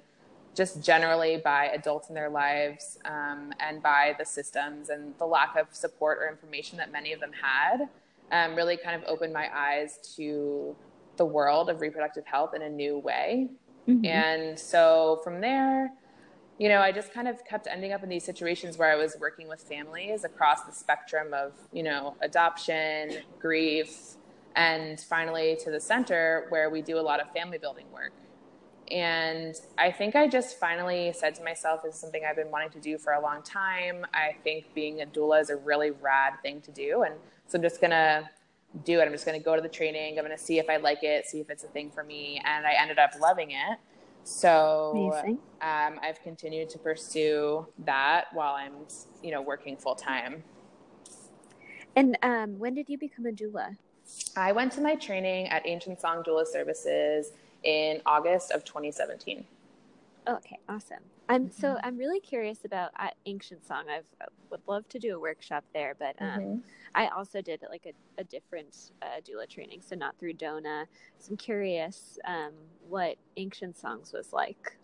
just 0.54 0.84
generally 0.84 1.38
by 1.38 1.66
adults 1.74 2.10
in 2.10 2.14
their 2.14 2.30
lives 2.30 2.96
um, 3.04 3.52
and 3.58 3.82
by 3.82 4.14
the 4.20 4.24
systems 4.24 4.88
and 4.88 5.18
the 5.18 5.26
lack 5.26 5.56
of 5.56 5.74
support 5.74 6.18
or 6.18 6.28
information 6.28 6.78
that 6.78 6.92
many 6.92 7.12
of 7.12 7.18
them 7.18 7.32
had 7.42 7.88
um, 8.32 8.54
really 8.54 8.76
kind 8.76 9.00
of 9.00 9.08
opened 9.08 9.32
my 9.32 9.48
eyes 9.54 9.98
to 10.16 10.74
the 11.16 11.24
world 11.24 11.70
of 11.70 11.80
reproductive 11.80 12.26
health 12.26 12.54
in 12.54 12.62
a 12.62 12.68
new 12.68 12.98
way. 12.98 13.48
Mm-hmm. 13.88 14.04
And 14.04 14.58
so 14.58 15.20
from 15.22 15.40
there, 15.40 15.92
you 16.58 16.68
know, 16.68 16.80
I 16.80 16.90
just 16.90 17.12
kind 17.12 17.28
of 17.28 17.44
kept 17.44 17.68
ending 17.70 17.92
up 17.92 18.02
in 18.02 18.08
these 18.08 18.24
situations 18.24 18.78
where 18.78 18.90
I 18.90 18.96
was 18.96 19.16
working 19.20 19.46
with 19.46 19.60
families 19.60 20.24
across 20.24 20.62
the 20.62 20.72
spectrum 20.72 21.34
of, 21.34 21.52
you 21.72 21.82
know, 21.82 22.16
adoption, 22.22 23.18
grief, 23.38 24.16
and 24.54 24.98
finally 24.98 25.56
to 25.62 25.70
the 25.70 25.80
center 25.80 26.46
where 26.48 26.70
we 26.70 26.80
do 26.80 26.98
a 26.98 27.00
lot 27.00 27.20
of 27.20 27.30
family 27.32 27.58
building 27.58 27.86
work. 27.92 28.12
And 28.90 29.54
I 29.76 29.90
think 29.90 30.14
I 30.14 30.28
just 30.28 30.58
finally 30.58 31.12
said 31.12 31.34
to 31.34 31.44
myself, 31.44 31.82
this 31.82 31.96
is 31.96 32.00
something 32.00 32.22
I've 32.28 32.36
been 32.36 32.50
wanting 32.50 32.70
to 32.70 32.80
do 32.80 32.98
for 32.98 33.12
a 33.12 33.20
long 33.20 33.42
time. 33.42 34.06
I 34.14 34.36
think 34.44 34.72
being 34.74 35.02
a 35.02 35.06
doula 35.06 35.42
is 35.42 35.50
a 35.50 35.56
really 35.56 35.90
rad 35.90 36.34
thing 36.42 36.60
to 36.62 36.70
do. 36.70 37.02
And 37.02 37.16
so 37.46 37.58
I'm 37.58 37.62
just 37.62 37.80
gonna 37.80 38.30
do 38.84 39.00
it. 39.00 39.04
I'm 39.04 39.12
just 39.12 39.26
gonna 39.26 39.38
go 39.38 39.56
to 39.56 39.62
the 39.62 39.68
training. 39.68 40.18
I'm 40.18 40.24
gonna 40.24 40.38
see 40.38 40.58
if 40.58 40.68
I 40.68 40.76
like 40.76 41.02
it, 41.02 41.26
see 41.26 41.40
if 41.40 41.50
it's 41.50 41.64
a 41.64 41.68
thing 41.68 41.90
for 41.90 42.04
me. 42.04 42.40
And 42.44 42.66
I 42.66 42.72
ended 42.80 42.98
up 42.98 43.10
loving 43.20 43.52
it. 43.52 43.78
So 44.24 45.12
um, 45.60 46.00
I've 46.02 46.20
continued 46.22 46.68
to 46.70 46.78
pursue 46.78 47.66
that 47.84 48.24
while 48.32 48.54
I'm, 48.54 48.72
you 49.22 49.30
know, 49.30 49.40
working 49.40 49.76
full 49.76 49.94
time. 49.94 50.42
And 51.94 52.18
um, 52.22 52.58
when 52.58 52.74
did 52.74 52.88
you 52.88 52.98
become 52.98 53.26
a 53.26 53.30
doula? 53.30 53.76
I 54.36 54.52
went 54.52 54.72
to 54.72 54.80
my 54.80 54.96
training 54.96 55.46
at 55.48 55.66
Ancient 55.66 56.00
Song 56.00 56.22
Doula 56.26 56.46
Services 56.46 57.32
in 57.62 58.02
August 58.04 58.50
of 58.50 58.64
2017. 58.64 59.44
Okay, 60.28 60.58
awesome. 60.68 61.02
I'm 61.28 61.50
so 61.50 61.68
mm-hmm. 61.68 61.86
I'm 61.86 61.96
really 61.96 62.20
curious 62.20 62.64
about 62.64 62.90
uh, 62.98 63.08
ancient 63.26 63.66
song. 63.66 63.84
I 63.88 64.00
would 64.50 64.60
love 64.66 64.88
to 64.90 64.98
do 64.98 65.16
a 65.16 65.18
workshop 65.18 65.64
there, 65.74 65.94
but 65.98 66.14
um, 66.20 66.28
mm-hmm. 66.28 66.58
I 66.94 67.08
also 67.08 67.40
did 67.40 67.62
like 67.68 67.86
a, 67.86 68.20
a 68.20 68.24
different 68.24 68.92
uh, 69.02 69.20
doula 69.26 69.48
training, 69.48 69.80
so 69.84 69.96
not 69.96 70.16
through 70.18 70.34
DONA. 70.34 70.86
So 71.18 71.30
I'm 71.30 71.36
curious 71.36 72.18
um, 72.26 72.52
what 72.88 73.16
ancient 73.36 73.76
songs 73.76 74.12
was 74.12 74.32
like. 74.32 74.76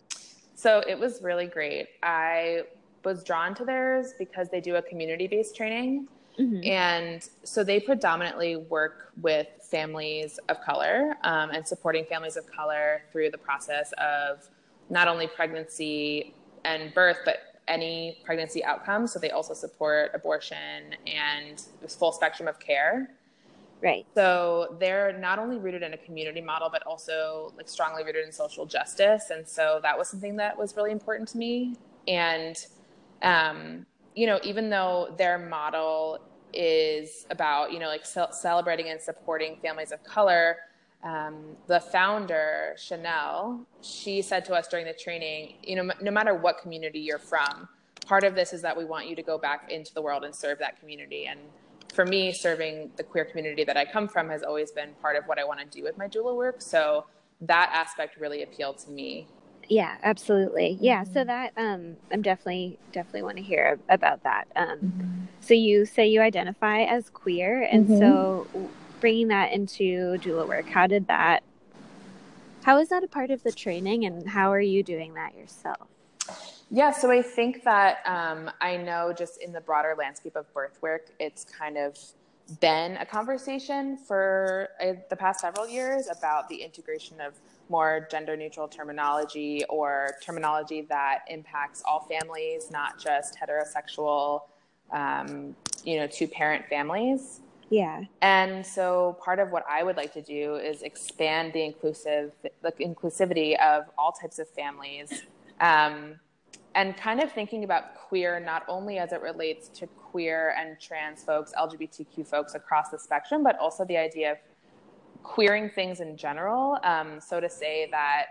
So 0.55 0.83
it 0.87 0.99
was 0.99 1.21
really 1.21 1.47
great. 1.47 1.87
I 2.03 2.63
was 3.03 3.23
drawn 3.23 3.55
to 3.55 3.65
theirs 3.65 4.13
because 4.17 4.49
they 4.49 4.61
do 4.61 4.75
a 4.75 4.81
community 4.81 5.27
based 5.27 5.55
training. 5.55 6.07
Mm-hmm. 6.39 6.67
And 6.67 7.29
so 7.43 7.63
they 7.63 7.79
predominantly 7.79 8.55
work 8.55 9.11
with 9.21 9.47
families 9.61 10.39
of 10.49 10.59
color 10.61 11.15
um, 11.23 11.51
and 11.51 11.67
supporting 11.67 12.05
families 12.05 12.37
of 12.37 12.47
color 12.51 13.03
through 13.11 13.29
the 13.29 13.37
process 13.37 13.93
of 13.99 14.49
not 14.93 15.07
only 15.07 15.25
pregnancy 15.25 16.35
and 16.63 16.93
birth, 16.93 17.17
but 17.25 17.37
any 17.67 18.19
pregnancy 18.23 18.63
outcomes. 18.63 19.11
So 19.11 19.19
they 19.19 19.31
also 19.31 19.53
support 19.55 20.11
abortion 20.13 20.95
and 21.07 21.61
this 21.81 21.95
full 21.95 22.11
spectrum 22.11 22.47
of 22.47 22.59
care. 22.59 23.09
Right. 23.81 24.05
So 24.13 24.77
they're 24.79 25.17
not 25.17 25.39
only 25.39 25.57
rooted 25.57 25.81
in 25.81 25.93
a 25.93 25.97
community 25.97 26.41
model, 26.41 26.69
but 26.71 26.83
also 26.85 27.51
like 27.57 27.67
strongly 27.67 28.03
rooted 28.03 28.23
in 28.23 28.31
social 28.31 28.65
justice. 28.65 29.31
And 29.31 29.45
so 29.47 29.79
that 29.81 29.97
was 29.97 30.07
something 30.07 30.35
that 30.37 30.57
was 30.57 30.77
really 30.77 30.91
important 30.91 31.27
to 31.29 31.37
me. 31.37 31.75
And, 32.07 32.55
um, 33.23 33.85
you 34.15 34.27
know, 34.27 34.39
even 34.43 34.69
though 34.69 35.15
their 35.17 35.39
model 35.39 36.19
is 36.53 37.25
about, 37.31 37.73
you 37.73 37.79
know, 37.79 37.87
like 37.87 38.05
ce- 38.05 38.39
celebrating 38.39 38.89
and 38.89 39.01
supporting 39.01 39.57
families 39.57 39.91
of 39.91 40.03
color, 40.03 40.57
um, 41.03 41.57
the 41.67 41.79
founder, 41.79 42.75
Chanel, 42.77 43.65
she 43.81 44.21
said 44.21 44.45
to 44.45 44.53
us 44.53 44.67
during 44.67 44.85
the 44.85 44.93
training, 44.93 45.55
you 45.61 45.75
know, 45.75 45.91
no 46.01 46.11
matter 46.11 46.33
what 46.33 46.59
community 46.61 46.99
you're 46.99 47.19
from, 47.19 47.67
part 48.05 48.23
of 48.23 48.35
this 48.35 48.53
is 48.53 48.61
that 48.61 48.77
we 48.77 48.85
want 48.85 49.07
you 49.07 49.15
to 49.15 49.23
go 49.23 49.37
back 49.37 49.71
into 49.71 49.93
the 49.93 50.01
world 50.01 50.23
and 50.23 50.33
serve 50.33 50.59
that 50.59 50.79
community. 50.79 51.25
And 51.25 51.39
for 51.93 52.05
me, 52.05 52.31
serving 52.31 52.91
the 52.95 53.03
queer 53.03 53.25
community 53.25 53.63
that 53.65 53.77
I 53.77 53.85
come 53.85 54.07
from 54.07 54.29
has 54.29 54.43
always 54.43 54.71
been 54.71 54.93
part 55.01 55.15
of 55.15 55.25
what 55.25 55.39
I 55.39 55.43
want 55.43 55.59
to 55.59 55.65
do 55.65 55.83
with 55.83 55.97
my 55.97 56.07
doula 56.07 56.35
work. 56.35 56.61
So 56.61 57.05
that 57.41 57.69
aspect 57.73 58.17
really 58.17 58.43
appealed 58.43 58.77
to 58.79 58.91
me. 58.91 59.27
Yeah, 59.69 59.95
absolutely. 60.03 60.77
Yeah, 60.81 61.03
so 61.03 61.21
mm-hmm. 61.21 61.27
that 61.27 61.53
um, 61.57 61.95
I'm 62.11 62.21
definitely 62.21 62.77
definitely 62.91 63.23
want 63.23 63.37
to 63.37 63.43
hear 63.43 63.79
about 63.89 64.23
that. 64.23 64.45
Um, 64.55 64.67
mm-hmm. 64.67 65.25
So 65.39 65.53
you 65.53 65.85
say 65.85 66.07
you 66.07 66.21
identify 66.21 66.81
as 66.81 67.09
queer, 67.09 67.63
and 67.63 67.87
mm-hmm. 67.87 67.99
so 67.99 68.47
bringing 69.03 69.27
that 69.27 69.51
into 69.51 70.17
doula 70.19 70.47
work, 70.47 70.65
how 70.65 70.87
did 70.87 71.05
that? 71.07 71.43
How 72.63 72.77
is 72.77 72.87
that 72.87 73.03
a 73.03 73.07
part 73.09 73.31
of 73.31 73.43
the 73.43 73.51
training, 73.51 74.05
and 74.05 74.25
how 74.25 74.49
are 74.49 74.61
you 74.61 74.81
doing 74.81 75.13
that 75.15 75.35
yourself? 75.35 75.89
Yeah, 76.71 76.93
so 76.93 77.11
I 77.11 77.21
think 77.21 77.65
that 77.65 77.97
um, 78.05 78.49
I 78.61 78.77
know 78.77 79.11
just 79.11 79.41
in 79.41 79.51
the 79.51 79.59
broader 79.59 79.93
landscape 79.99 80.37
of 80.37 80.51
birth 80.53 80.77
work, 80.81 81.09
it's 81.19 81.43
kind 81.43 81.77
of 81.77 81.97
been 82.61 82.95
a 82.95 83.05
conversation 83.05 83.97
for 83.97 84.69
uh, 84.81 84.93
the 85.09 85.17
past 85.17 85.41
several 85.41 85.67
years 85.67 86.07
about 86.07 86.47
the 86.47 86.55
integration 86.55 87.19
of 87.19 87.33
more 87.67 88.07
gender 88.09 88.37
neutral 88.37 88.69
terminology 88.69 89.65
or 89.67 90.11
terminology 90.23 90.83
that 90.83 91.25
impacts 91.27 91.83
all 91.85 92.07
families, 92.07 92.71
not 92.71 92.97
just 92.97 93.37
heterosexual, 93.37 94.43
um, 94.93 95.53
you 95.83 95.97
know, 95.99 96.07
two 96.07 96.27
parent 96.27 96.65
families. 96.69 97.41
Yeah. 97.73 98.03
And 98.21 98.63
so 98.63 99.17
part 99.19 99.39
of 99.39 99.49
what 99.49 99.65
I 99.67 99.81
would 99.81 99.97
like 99.97 100.13
to 100.13 100.21
do 100.21 100.57
is 100.57 100.83
expand 100.83 101.53
the 101.53 101.63
inclusive, 101.63 102.31
the 102.61 102.71
inclusivity 102.73 103.59
of 103.59 103.85
all 103.97 104.11
types 104.11 104.37
of 104.37 104.47
families. 104.47 105.23
Um, 105.59 106.19
and 106.75 106.95
kind 106.95 107.19
of 107.19 107.31
thinking 107.31 107.63
about 107.63 107.95
queer 107.95 108.39
not 108.39 108.61
only 108.67 108.99
as 108.99 109.11
it 109.11 109.21
relates 109.23 109.69
to 109.69 109.87
queer 109.87 110.53
and 110.55 110.79
trans 110.79 111.23
folks, 111.23 111.51
LGBTQ 111.59 112.27
folks 112.27 112.53
across 112.53 112.89
the 112.89 112.99
spectrum, 112.99 113.41
but 113.41 113.57
also 113.57 113.85
the 113.85 113.97
idea 113.97 114.33
of 114.33 114.37
queering 115.23 115.67
things 115.67 115.99
in 115.99 116.15
general. 116.15 116.77
Um, 116.83 117.19
so 117.19 117.39
to 117.39 117.49
say 117.49 117.87
that 117.89 118.25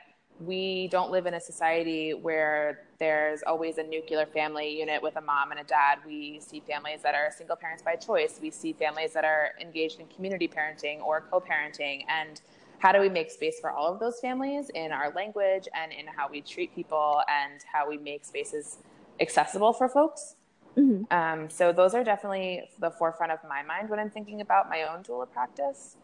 we 0.47 0.89
don't 0.89 1.11
live 1.11 1.27
in 1.27 1.35
a 1.35 1.41
society 1.41 2.15
where 2.15 2.81
there's 2.99 3.43
always 3.47 3.79
a 3.79 3.83
nuclear 3.83 4.27
family 4.27 4.79
unit 4.79 5.03
with 5.03 5.17
a 5.17 5.21
mom 5.21 5.51
and 5.51 5.61
a 5.61 5.65
dad. 5.65 5.99
We 6.07 6.41
see 6.41 6.61
families 6.61 7.01
that 7.03 7.15
are 7.15 7.31
single 7.37 7.57
parents 7.57 7.83
by 7.83 7.97
choice. 7.97 8.39
We 8.41 8.51
see 8.51 8.73
families 8.73 9.13
that 9.13 9.25
are 9.25 9.51
engaged 9.61 10.01
in 10.01 10.07
community 10.09 10.49
parenting 10.49 11.01
or 11.03 11.23
co 11.31 11.41
parenting. 11.41 12.05
And 12.09 12.41
how 12.79 12.93
do 12.93 13.01
we 13.01 13.09
make 13.09 13.31
space 13.31 13.61
for 13.61 13.71
all 13.71 13.93
of 13.93 14.01
those 14.01 14.19
families 14.21 14.71
in 14.75 14.93
our 14.93 15.13
language 15.13 15.69
and 15.75 15.93
in 15.93 16.07
how 16.07 16.29
we 16.29 16.41
treat 16.41 16.75
people 16.75 17.23
and 17.29 17.61
how 17.73 17.89
we 17.89 17.97
make 17.99 18.25
spaces 18.25 18.79
accessible 19.21 19.73
for 19.73 19.89
folks? 19.89 20.37
Mm-hmm. 20.77 21.13
Um, 21.13 21.51
so, 21.51 21.73
those 21.73 21.95
are 21.95 22.03
definitely 22.03 22.63
the 22.81 22.91
forefront 22.91 23.31
of 23.31 23.39
my 23.49 23.63
mind 23.63 23.91
when 23.91 23.99
I'm 23.99 24.11
thinking 24.11 24.41
about 24.41 24.71
my 24.71 24.85
own 24.85 25.03
doula 25.03 25.31
practice. 25.31 25.97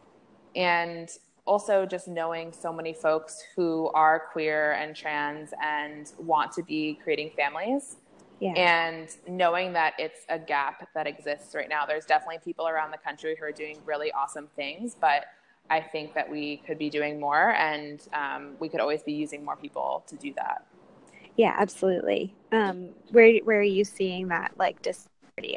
And 0.54 1.08
also 1.48 1.86
just 1.86 2.06
knowing 2.06 2.52
so 2.52 2.72
many 2.72 2.92
folks 2.92 3.42
who 3.56 3.90
are 3.94 4.20
queer 4.32 4.72
and 4.72 4.94
trans 4.94 5.54
and 5.64 6.12
want 6.18 6.52
to 6.52 6.62
be 6.62 6.98
creating 7.02 7.30
families. 7.34 7.96
Yeah. 8.38 8.52
And 8.52 9.08
knowing 9.26 9.72
that 9.72 9.94
it's 9.98 10.20
a 10.28 10.38
gap 10.38 10.88
that 10.94 11.06
exists 11.08 11.54
right 11.54 11.68
now. 11.68 11.86
There's 11.86 12.04
definitely 12.04 12.38
people 12.44 12.68
around 12.68 12.92
the 12.92 12.98
country 12.98 13.34
who 13.36 13.44
are 13.44 13.52
doing 13.52 13.78
really 13.84 14.12
awesome 14.12 14.46
things, 14.54 14.96
but 15.00 15.24
I 15.70 15.80
think 15.80 16.14
that 16.14 16.30
we 16.30 16.58
could 16.58 16.78
be 16.78 16.88
doing 16.88 17.18
more 17.18 17.50
and 17.54 18.00
um, 18.12 18.52
we 18.60 18.68
could 18.68 18.80
always 18.80 19.02
be 19.02 19.12
using 19.12 19.44
more 19.44 19.56
people 19.56 20.04
to 20.06 20.16
do 20.16 20.32
that. 20.34 20.64
Yeah, 21.36 21.54
absolutely. 21.58 22.34
Um, 22.52 22.90
where, 23.10 23.38
where 23.38 23.60
are 23.60 23.62
you 23.62 23.84
seeing 23.84 24.28
that 24.28 24.52
like 24.56 24.82
dis- 24.82 25.08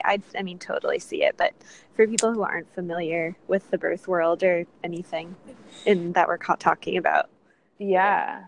I, 0.03 0.19
I 0.37 0.43
mean, 0.43 0.59
totally 0.59 0.99
see 0.99 1.23
it. 1.23 1.35
But 1.37 1.53
for 1.95 2.07
people 2.07 2.33
who 2.33 2.41
aren't 2.43 2.73
familiar 2.73 3.35
with 3.47 3.69
the 3.71 3.77
birth 3.77 4.07
world 4.07 4.43
or 4.43 4.65
anything 4.83 5.35
in 5.85 6.13
that 6.13 6.27
we're 6.27 6.37
talking 6.37 6.97
about. 6.97 7.29
Yeah. 7.79 8.45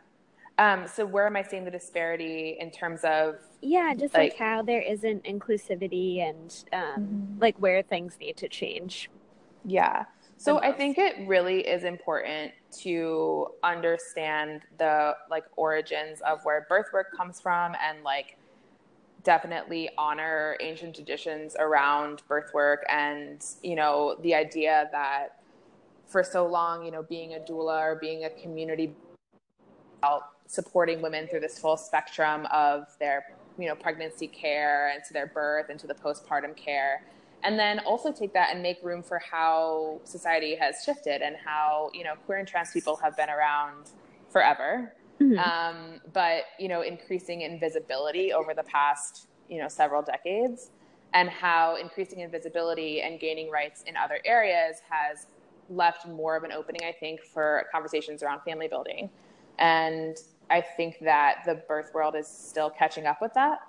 Um, 0.58 0.86
so 0.88 1.06
where 1.06 1.26
am 1.26 1.36
I 1.36 1.44
seeing 1.44 1.66
the 1.66 1.72
disparity 1.72 2.58
in 2.60 2.70
terms 2.70 3.02
of? 3.04 3.36
Yeah, 3.62 3.94
just 3.94 4.14
like, 4.14 4.34
like 4.34 4.38
how 4.38 4.62
there 4.62 4.82
isn't 4.82 5.24
inclusivity 5.24 6.20
and 6.20 6.64
um, 6.72 6.82
mm-hmm. 6.82 7.40
like 7.40 7.58
where 7.58 7.82
things 7.82 8.18
need 8.20 8.38
to 8.38 8.48
change. 8.48 9.10
Yeah. 9.66 10.06
So 10.38 10.60
I 10.60 10.74
think 10.74 10.98
it 10.98 11.16
really 11.26 11.62
is 11.62 11.86
important 11.86 12.52
to 12.82 13.48
understand 13.64 14.64
the 14.78 15.16
like 15.30 15.46
origins 15.56 16.20
of 16.22 16.44
where 16.44 16.66
birth 16.68 16.88
work 16.92 17.16
comes 17.16 17.40
from 17.40 17.76
and 17.82 18.04
like 18.04 18.38
definitely 19.24 19.90
honor 19.98 20.58
ancient 20.60 20.96
traditions 20.96 21.56
around 21.60 22.22
birth 22.28 22.52
work 22.54 22.84
and 22.90 23.44
you 23.62 23.76
know 23.76 24.18
the 24.22 24.36
idea 24.36 24.90
that 24.92 25.40
for 26.08 26.24
so 26.24 26.46
long 26.46 26.86
you 26.86 26.92
know 26.92 27.04
being 27.04 27.34
a 27.34 27.40
doula 27.40 27.80
or 27.80 27.98
being 28.00 28.26
a 28.26 28.30
community 28.30 28.94
about 30.04 30.34
supporting 30.48 31.02
women 31.02 31.28
through 31.28 31.40
this 31.40 31.58
full 31.58 31.78
spectrum 31.78 32.46
of 32.52 32.88
their 33.00 33.26
you 33.58 33.68
know 33.68 33.76
pregnancy 33.76 34.28
care 34.28 34.92
and 34.94 35.04
to 35.04 35.14
their 35.14 35.28
birth 35.28 35.68
and 35.70 35.80
to 35.80 35.88
the 35.88 35.94
postpartum 35.94 36.56
care. 36.56 37.04
And 37.46 37.60
then 37.60 37.80
also 37.80 38.12
take 38.12 38.34
that 38.34 38.52
and 38.54 38.64
make 38.64 38.78
room 38.84 39.04
for 39.04 39.20
how 39.20 40.00
society 40.06 40.56
has 40.56 40.76
shifted 40.86 41.22
and 41.22 41.36
how 41.44 41.90
you 41.94 42.04
know 42.04 42.14
queer 42.26 42.40
and 42.40 42.48
trans 42.48 42.72
people 42.72 42.96
have 42.98 43.18
been 43.18 43.30
around 43.30 43.92
forever 44.30 44.94
Mm-hmm. 45.24 45.40
Um, 45.40 46.02
but 46.12 46.44
you 46.60 46.68
know, 46.68 46.82
increasing 46.82 47.42
invisibility 47.42 48.34
over 48.34 48.54
the 48.54 48.64
past 48.64 49.28
you 49.50 49.60
know 49.60 49.68
several 49.68 50.02
decades, 50.02 50.72
and 51.14 51.30
how 51.30 51.76
increasing 51.76 52.20
invisibility 52.20 53.02
and 53.02 53.20
gaining 53.20 53.50
rights 53.50 53.84
in 53.88 53.96
other 53.96 54.20
areas 54.26 54.78
has 54.90 55.28
left 55.70 56.08
more 56.08 56.36
of 56.36 56.44
an 56.44 56.52
opening, 56.52 56.82
I 56.84 56.92
think, 56.92 57.22
for 57.22 57.66
conversations 57.72 58.22
around 58.22 58.42
family 58.42 58.68
building. 58.68 59.10
And 59.60 60.18
I 60.50 60.62
think 60.62 61.00
that 61.02 61.44
the 61.46 61.56
birth 61.56 61.92
world 61.94 62.16
is 62.16 62.28
still 62.28 62.70
catching 62.70 63.06
up 63.06 63.22
with 63.22 63.34
that. 63.34 63.60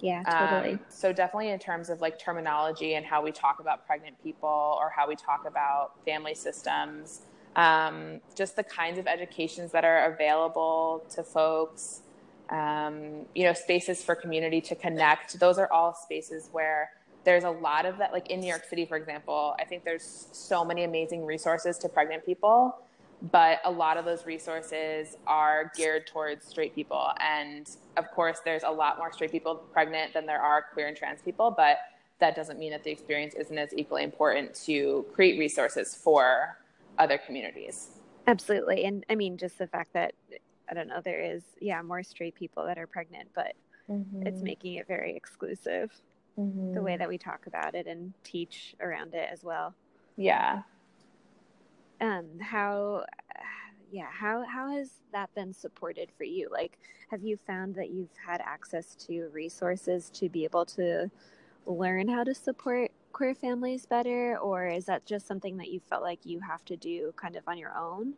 Yeah, 0.00 0.22
totally. 0.24 0.74
Um, 0.74 0.80
so 0.88 1.12
definitely 1.12 1.50
in 1.50 1.58
terms 1.58 1.88
of 1.88 2.00
like 2.00 2.18
terminology 2.18 2.94
and 2.94 3.06
how 3.06 3.22
we 3.22 3.32
talk 3.32 3.60
about 3.60 3.86
pregnant 3.86 4.20
people 4.22 4.78
or 4.80 4.90
how 4.94 5.08
we 5.08 5.16
talk 5.16 5.44
about 5.46 5.92
family 6.04 6.34
systems 6.34 7.22
um, 7.56 8.20
just 8.34 8.56
the 8.56 8.64
kinds 8.64 8.98
of 8.98 9.06
educations 9.06 9.72
that 9.72 9.84
are 9.84 10.12
available 10.12 11.04
to 11.10 11.22
folks, 11.22 12.02
um, 12.50 13.26
you 13.34 13.44
know, 13.44 13.52
spaces 13.52 14.02
for 14.02 14.14
community 14.14 14.60
to 14.60 14.74
connect. 14.74 15.38
Those 15.38 15.58
are 15.58 15.70
all 15.72 15.94
spaces 15.94 16.48
where 16.52 16.90
there's 17.24 17.44
a 17.44 17.50
lot 17.50 17.86
of 17.86 17.98
that. 17.98 18.12
Like 18.12 18.30
in 18.30 18.40
New 18.40 18.48
York 18.48 18.64
City, 18.68 18.84
for 18.84 18.96
example, 18.96 19.54
I 19.58 19.64
think 19.64 19.84
there's 19.84 20.28
so 20.32 20.64
many 20.64 20.84
amazing 20.84 21.24
resources 21.24 21.78
to 21.78 21.88
pregnant 21.88 22.26
people, 22.26 22.76
but 23.32 23.60
a 23.64 23.70
lot 23.70 23.96
of 23.96 24.04
those 24.04 24.26
resources 24.26 25.16
are 25.26 25.72
geared 25.76 26.06
towards 26.06 26.46
straight 26.46 26.74
people. 26.74 27.10
And 27.20 27.70
of 27.96 28.10
course, 28.10 28.40
there's 28.44 28.64
a 28.64 28.70
lot 28.70 28.98
more 28.98 29.12
straight 29.12 29.32
people 29.32 29.54
pregnant 29.54 30.12
than 30.12 30.26
there 30.26 30.42
are 30.42 30.66
queer 30.72 30.88
and 30.88 30.96
trans 30.96 31.22
people, 31.22 31.50
but 31.50 31.78
that 32.18 32.36
doesn't 32.36 32.58
mean 32.58 32.70
that 32.72 32.84
the 32.84 32.90
experience 32.90 33.34
isn't 33.34 33.56
as 33.56 33.72
equally 33.74 34.02
important 34.02 34.54
to 34.66 35.04
create 35.14 35.38
resources 35.38 35.94
for 35.94 36.56
other 36.98 37.18
communities. 37.18 38.00
Absolutely. 38.26 38.84
And 38.84 39.04
I 39.10 39.14
mean, 39.14 39.36
just 39.36 39.58
the 39.58 39.66
fact 39.66 39.92
that, 39.92 40.14
I 40.70 40.74
don't 40.74 40.88
know, 40.88 41.00
there 41.04 41.20
is, 41.20 41.42
yeah, 41.60 41.82
more 41.82 42.02
straight 42.02 42.34
people 42.34 42.64
that 42.66 42.78
are 42.78 42.86
pregnant, 42.86 43.28
but 43.34 43.54
mm-hmm. 43.90 44.26
it's 44.26 44.42
making 44.42 44.74
it 44.74 44.86
very 44.86 45.14
exclusive 45.14 45.92
mm-hmm. 46.38 46.74
the 46.74 46.82
way 46.82 46.96
that 46.96 47.08
we 47.08 47.18
talk 47.18 47.46
about 47.46 47.74
it 47.74 47.86
and 47.86 48.14
teach 48.22 48.74
around 48.80 49.14
it 49.14 49.28
as 49.30 49.44
well. 49.44 49.74
Yeah. 50.16 50.62
Um, 52.00 52.26
how, 52.40 53.04
yeah, 53.92 54.08
how, 54.10 54.44
how 54.44 54.70
has 54.70 54.90
that 55.12 55.34
been 55.34 55.52
supported 55.52 56.10
for 56.16 56.24
you? 56.24 56.48
Like, 56.50 56.78
have 57.10 57.22
you 57.22 57.36
found 57.36 57.74
that 57.74 57.90
you've 57.90 58.16
had 58.26 58.40
access 58.40 58.94
to 59.06 59.28
resources 59.32 60.10
to 60.14 60.28
be 60.28 60.44
able 60.44 60.64
to 60.66 61.10
learn 61.66 62.08
how 62.08 62.24
to 62.24 62.34
support 62.34 62.90
queer 63.14 63.34
families 63.34 63.86
better, 63.86 64.36
or 64.38 64.66
is 64.66 64.84
that 64.84 65.06
just 65.06 65.26
something 65.26 65.56
that 65.56 65.70
you 65.70 65.80
felt 65.80 66.02
like 66.02 66.18
you 66.24 66.40
have 66.40 66.62
to 66.66 66.76
do 66.76 67.14
kind 67.16 67.36
of 67.36 67.44
on 67.46 67.56
your 67.56 67.74
own? 67.74 68.12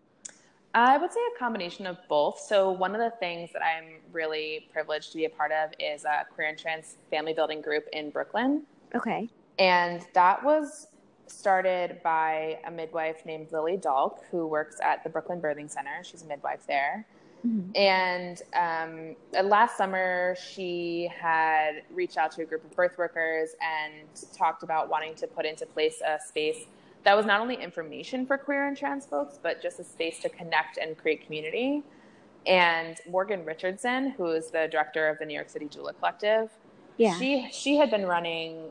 I 0.75 0.99
would 0.99 1.13
say 1.13 1.21
a 1.35 1.39
combination 1.39 1.87
of 1.87 1.97
both. 2.09 2.41
So, 2.41 2.73
one 2.73 2.95
of 2.95 3.01
the 3.01 3.17
things 3.19 3.51
that 3.53 3.63
I'm 3.63 4.01
really 4.13 4.69
privileged 4.73 5.13
to 5.13 5.17
be 5.17 5.27
a 5.27 5.31
part 5.31 5.53
of 5.53 5.71
is 5.79 6.05
a 6.05 6.27
queer 6.35 6.49
and 6.49 6.59
trans 6.59 6.97
family 7.11 7.33
building 7.33 7.61
group 7.61 7.85
in 7.93 8.11
Brooklyn. 8.11 8.63
Okay. 8.95 9.29
And 9.59 10.05
that 10.15 10.45
was 10.45 10.89
started 11.29 12.03
by 12.03 12.59
a 12.67 12.71
midwife 12.71 13.25
named 13.25 13.53
Lily 13.53 13.79
Dalk, 13.79 14.19
who 14.31 14.47
works 14.47 14.77
at 14.83 15.03
the 15.05 15.11
Brooklyn 15.11 15.41
Birthing 15.41 15.71
Center. 15.71 16.03
She's 16.03 16.23
a 16.23 16.27
midwife 16.27 16.67
there. 16.67 17.07
Mm-hmm. 17.47 17.77
And 17.77 18.43
um, 18.55 19.17
uh, 19.39 19.43
last 19.43 19.77
summer, 19.77 20.35
she 20.37 21.11
had 21.17 21.83
reached 21.91 22.17
out 22.17 22.33
to 22.33 22.43
a 22.43 22.45
group 22.45 22.65
of 22.65 22.75
birth 22.75 22.99
workers 22.99 23.51
and 23.61 24.09
talked 24.37 24.63
about 24.63 24.89
wanting 24.89 25.15
to 25.17 25.27
put 25.27 25.45
into 25.47 25.67
place 25.67 26.03
a 26.07 26.19
space 26.27 26.67
that 27.05 27.17
was 27.17 27.25
not 27.25 27.41
only 27.41 27.55
information 27.55 28.27
for 28.27 28.37
queer 28.37 28.67
and 28.67 28.77
trans 28.77 29.07
folks, 29.07 29.39
but 29.41 29.63
just 29.63 29.79
a 29.79 29.85
space 29.85 30.19
to 30.19 30.29
connect 30.29 30.77
and 30.77 30.99
create 30.99 31.25
community. 31.25 31.85
And 32.47 32.97
Morgan 33.09 33.45
Richardson, 33.45 34.11
who 34.11 34.27
is 34.33 34.51
the 34.51 34.67
director 34.71 35.09
of 35.09 35.19
the 35.21 35.25
New 35.25 35.35
York 35.35 35.49
City 35.49 35.67
Doula 35.67 35.97
Collective, 35.97 36.51
yeah. 36.97 37.17
she 37.17 37.49
she 37.53 37.77
had 37.77 37.91
been 37.91 38.07
running 38.07 38.71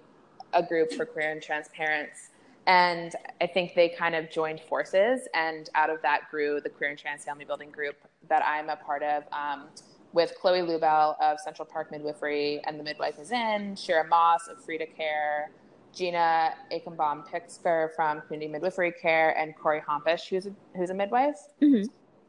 a 0.53 0.61
group 0.61 0.91
for 0.91 1.05
queer 1.05 1.31
and 1.31 1.41
trans 1.41 1.69
parents 1.69 2.29
and 2.67 3.15
I 3.41 3.47
think 3.47 3.75
they 3.75 3.89
kind 3.89 4.15
of 4.15 4.31
joined 4.31 4.61
forces, 4.61 5.27
and 5.33 5.69
out 5.75 5.89
of 5.89 6.01
that 6.01 6.29
grew 6.31 6.59
the 6.61 6.69
Queer 6.69 6.91
and 6.91 6.99
Trans 6.99 7.23
Family 7.23 7.45
Building 7.45 7.69
Group 7.69 7.97
that 8.27 8.43
I'm 8.45 8.69
a 8.69 8.75
part 8.75 9.03
of 9.03 9.23
um, 9.31 9.67
with 10.13 10.33
Chloe 10.39 10.61
Lubell 10.61 11.15
of 11.21 11.39
Central 11.39 11.65
Park 11.65 11.91
Midwifery 11.91 12.61
and 12.65 12.79
the 12.79 12.83
Midwife 12.83 13.19
is 13.19 13.31
In, 13.31 13.75
Shira 13.75 14.07
Moss 14.07 14.47
of 14.47 14.63
Frida 14.63 14.87
Care, 14.87 15.51
Gina 15.93 16.53
Eichenbaum 16.71 17.27
Pikser 17.27 17.89
from 17.95 18.21
Community 18.21 18.51
Midwifery 18.51 18.93
Care, 18.93 19.37
and 19.37 19.55
Corey 19.55 19.81
Hompish, 19.87 20.27
who's 20.29 20.47
a, 20.47 20.51
who's 20.75 20.89
a 20.89 20.93
midwife. 20.93 21.37
Mm-hmm. 21.61 21.83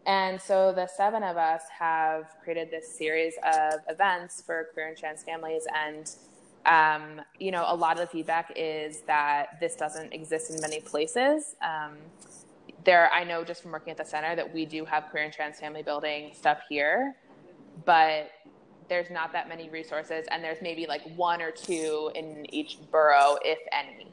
And 0.06 0.40
so 0.40 0.72
the 0.72 0.86
seven 0.86 1.22
of 1.22 1.36
us 1.36 1.62
have 1.76 2.36
created 2.42 2.70
this 2.70 2.96
series 2.96 3.34
of 3.42 3.80
events 3.88 4.42
for 4.44 4.68
queer 4.72 4.88
and 4.88 4.96
trans 4.96 5.24
families 5.24 5.66
and 5.74 6.08
um, 6.66 7.20
you 7.38 7.50
know, 7.50 7.64
a 7.66 7.74
lot 7.74 7.92
of 7.92 8.00
the 8.00 8.06
feedback 8.06 8.52
is 8.56 9.02
that 9.02 9.58
this 9.60 9.76
doesn't 9.76 10.12
exist 10.12 10.50
in 10.50 10.60
many 10.60 10.80
places. 10.80 11.54
Um, 11.62 11.96
there, 12.84 13.10
I 13.12 13.24
know 13.24 13.44
just 13.44 13.62
from 13.62 13.72
working 13.72 13.92
at 13.92 13.96
the 13.96 14.04
center 14.04 14.36
that 14.36 14.52
we 14.52 14.66
do 14.66 14.84
have 14.84 15.04
queer 15.10 15.24
and 15.24 15.32
trans 15.32 15.58
family 15.58 15.82
building 15.82 16.30
stuff 16.34 16.58
here, 16.68 17.14
but 17.84 18.30
there's 18.88 19.10
not 19.10 19.32
that 19.32 19.48
many 19.48 19.68
resources, 19.70 20.26
and 20.30 20.42
there's 20.42 20.62
maybe 20.62 20.86
like 20.86 21.02
one 21.16 21.40
or 21.40 21.50
two 21.50 22.10
in 22.14 22.46
each 22.54 22.78
borough, 22.90 23.36
if 23.44 23.58
any. 23.72 24.12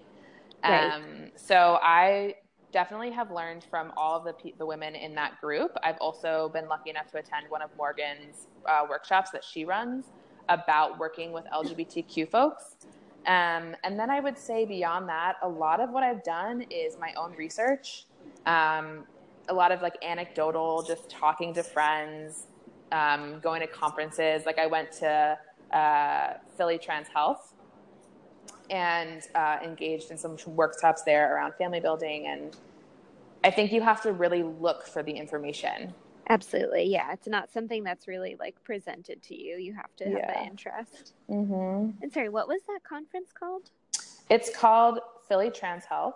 Right. 0.63 0.93
Um, 0.93 1.31
so 1.35 1.79
I 1.81 2.35
definitely 2.71 3.11
have 3.11 3.29
learned 3.31 3.63
from 3.69 3.93
all 3.97 4.17
of 4.17 4.23
the 4.23 4.51
the 4.57 4.65
women 4.65 4.95
in 4.95 5.13
that 5.15 5.39
group. 5.41 5.75
I've 5.83 5.97
also 5.97 6.49
been 6.53 6.67
lucky 6.67 6.89
enough 6.89 7.11
to 7.11 7.17
attend 7.17 7.45
one 7.49 7.61
of 7.61 7.69
Morgan's 7.77 8.47
uh, 8.67 8.85
workshops 8.89 9.29
that 9.31 9.43
she 9.43 9.65
runs 9.65 10.05
about 10.49 10.99
working 10.99 11.31
with 11.31 11.45
LGBTQ 11.53 12.29
folks. 12.29 12.75
Um, 13.25 13.75
and 13.83 13.97
then 13.97 14.09
I 14.09 14.19
would 14.19 14.37
say 14.37 14.65
beyond 14.65 15.07
that, 15.07 15.35
a 15.41 15.47
lot 15.47 15.79
of 15.79 15.91
what 15.91 16.03
I've 16.03 16.23
done 16.23 16.65
is 16.69 16.97
my 16.99 17.13
own 17.15 17.33
research, 17.37 18.05
um, 18.45 19.05
a 19.47 19.53
lot 19.53 19.71
of 19.71 19.81
like 19.81 19.95
anecdotal, 20.03 20.83
just 20.83 21.09
talking 21.09 21.53
to 21.53 21.63
friends, 21.63 22.47
um, 22.91 23.39
going 23.39 23.61
to 23.61 23.67
conferences. 23.67 24.45
Like 24.45 24.59
I 24.59 24.67
went 24.67 24.91
to 24.93 25.37
uh, 25.71 26.33
Philly 26.57 26.77
Trans 26.77 27.07
Health 27.07 27.53
and 28.69 29.21
uh, 29.35 29.57
engaged 29.63 30.11
in 30.11 30.17
some 30.17 30.37
workshops 30.47 31.03
there 31.03 31.35
around 31.35 31.53
family 31.55 31.79
building. 31.79 32.27
And 32.27 32.55
I 33.43 33.51
think 33.51 33.71
you 33.71 33.81
have 33.81 34.01
to 34.03 34.11
really 34.11 34.43
look 34.43 34.85
for 34.85 35.01
the 35.01 35.11
information. 35.11 35.93
Absolutely. 36.29 36.85
Yeah. 36.85 37.11
It's 37.13 37.27
not 37.27 37.51
something 37.51 37.83
that's 37.83 38.07
really 38.07 38.35
like 38.39 38.55
presented 38.63 39.21
to 39.23 39.35
you. 39.35 39.57
You 39.57 39.73
have 39.73 39.95
to 39.97 40.05
have 40.05 40.13
yeah. 40.13 40.33
that 40.33 40.47
interest. 40.47 41.13
Mm-hmm. 41.29 42.01
And 42.01 42.13
sorry, 42.13 42.29
what 42.29 42.47
was 42.47 42.61
that 42.67 42.79
conference 42.83 43.31
called? 43.37 43.71
It's 44.29 44.55
called 44.55 44.99
Philly 45.27 45.51
Trans 45.51 45.85
Health 45.85 46.15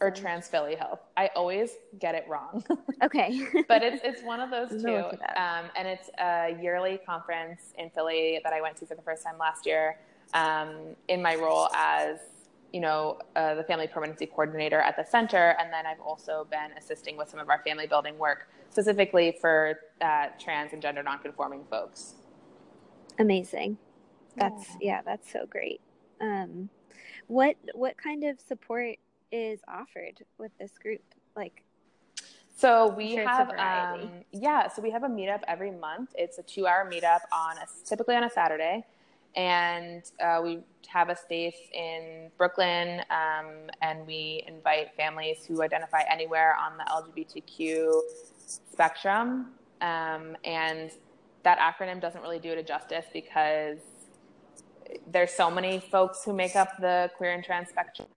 or 0.00 0.10
Trans 0.10 0.48
Philly 0.48 0.74
Health. 0.74 1.00
I 1.16 1.30
always 1.36 1.72
get 1.98 2.14
it 2.14 2.26
wrong. 2.28 2.64
Okay. 3.02 3.44
but 3.68 3.82
it's, 3.82 4.00
it's 4.04 4.22
one 4.22 4.38
of 4.38 4.48
those 4.50 4.80
two. 4.80 4.96
Um, 4.96 5.64
and 5.76 5.88
it's 5.88 6.08
a 6.20 6.56
yearly 6.62 7.00
conference 7.04 7.74
in 7.76 7.90
Philly 7.90 8.40
that 8.44 8.52
I 8.52 8.60
went 8.60 8.76
to 8.76 8.86
for 8.86 8.94
the 8.94 9.02
first 9.02 9.24
time 9.24 9.36
last 9.38 9.66
year 9.66 9.96
um, 10.34 10.94
in 11.08 11.20
my 11.20 11.34
role 11.34 11.68
as 11.74 12.18
you 12.72 12.80
know, 12.80 13.18
uh, 13.36 13.54
the 13.54 13.64
family 13.64 13.86
permanency 13.86 14.26
coordinator 14.26 14.80
at 14.80 14.96
the 14.96 15.04
center. 15.04 15.54
And 15.58 15.72
then 15.72 15.86
I've 15.86 16.00
also 16.00 16.46
been 16.50 16.70
assisting 16.78 17.16
with 17.16 17.28
some 17.28 17.38
of 17.38 17.48
our 17.48 17.62
family 17.64 17.86
building 17.86 18.18
work 18.18 18.48
specifically 18.70 19.36
for 19.40 19.80
uh, 20.00 20.28
trans 20.38 20.72
and 20.72 20.80
gender 20.80 21.02
nonconforming 21.02 21.64
folks. 21.68 22.14
Amazing. 23.18 23.76
That's 24.36 24.68
yeah, 24.80 24.96
yeah 24.96 25.00
that's 25.04 25.30
so 25.30 25.46
great. 25.46 25.80
Um, 26.20 26.70
what 27.26 27.56
what 27.74 27.96
kind 27.96 28.24
of 28.24 28.40
support 28.40 28.96
is 29.30 29.60
offered 29.68 30.24
with 30.38 30.52
this 30.58 30.72
group? 30.78 31.02
Like, 31.36 31.62
so 32.56 32.88
we 32.88 33.14
sure 33.14 33.28
have 33.28 33.50
um, 33.50 34.10
yeah, 34.32 34.68
so 34.68 34.80
we 34.80 34.90
have 34.90 35.02
a 35.02 35.08
meetup 35.08 35.40
every 35.46 35.70
month. 35.70 36.14
It's 36.16 36.38
a 36.38 36.42
two-hour 36.42 36.90
meetup 36.90 37.20
on 37.32 37.58
a, 37.58 37.66
typically 37.86 38.14
on 38.14 38.24
a 38.24 38.30
Saturday, 38.30 38.84
and 39.34 40.02
uh, 40.22 40.40
we 40.42 40.60
have 40.88 41.08
a 41.08 41.16
space 41.16 41.56
in 41.72 42.30
Brooklyn, 42.36 43.00
um, 43.10 43.70
and 43.80 44.06
we 44.06 44.44
invite 44.46 44.94
families 44.96 45.44
who 45.46 45.62
identify 45.62 46.02
anywhere 46.10 46.56
on 46.56 46.76
the 46.76 46.84
LGBTQ 46.84 48.00
spectrum. 48.46 49.52
Um, 49.80 50.36
and 50.44 50.90
that 51.42 51.58
acronym 51.58 52.00
doesn't 52.00 52.22
really 52.22 52.38
do 52.38 52.50
it 52.50 52.58
a 52.58 52.62
justice 52.62 53.06
because 53.12 53.78
there's 55.10 55.32
so 55.32 55.50
many 55.50 55.80
folks 55.80 56.24
who 56.24 56.32
make 56.32 56.54
up 56.54 56.68
the 56.80 57.10
queer 57.16 57.32
and 57.32 57.42
trans 57.42 57.68
spectrum. 57.68 58.08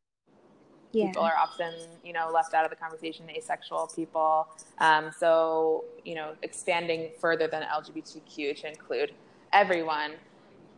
Yeah. 0.92 1.08
People 1.08 1.24
are 1.24 1.36
often, 1.36 1.74
you 2.04 2.14
know, 2.14 2.30
left 2.34 2.54
out 2.54 2.64
of 2.64 2.70
the 2.70 2.78
conversation, 2.78 3.30
asexual 3.30 3.92
people. 3.94 4.48
Um, 4.78 5.12
so, 5.18 5.84
you 6.06 6.16
know, 6.16 6.36
expanding 6.42 7.12
further 7.20 7.48
than 7.48 7.64
LGBTQ 7.64 8.62
to 8.62 8.70
include 8.70 9.12
everyone. 9.52 10.14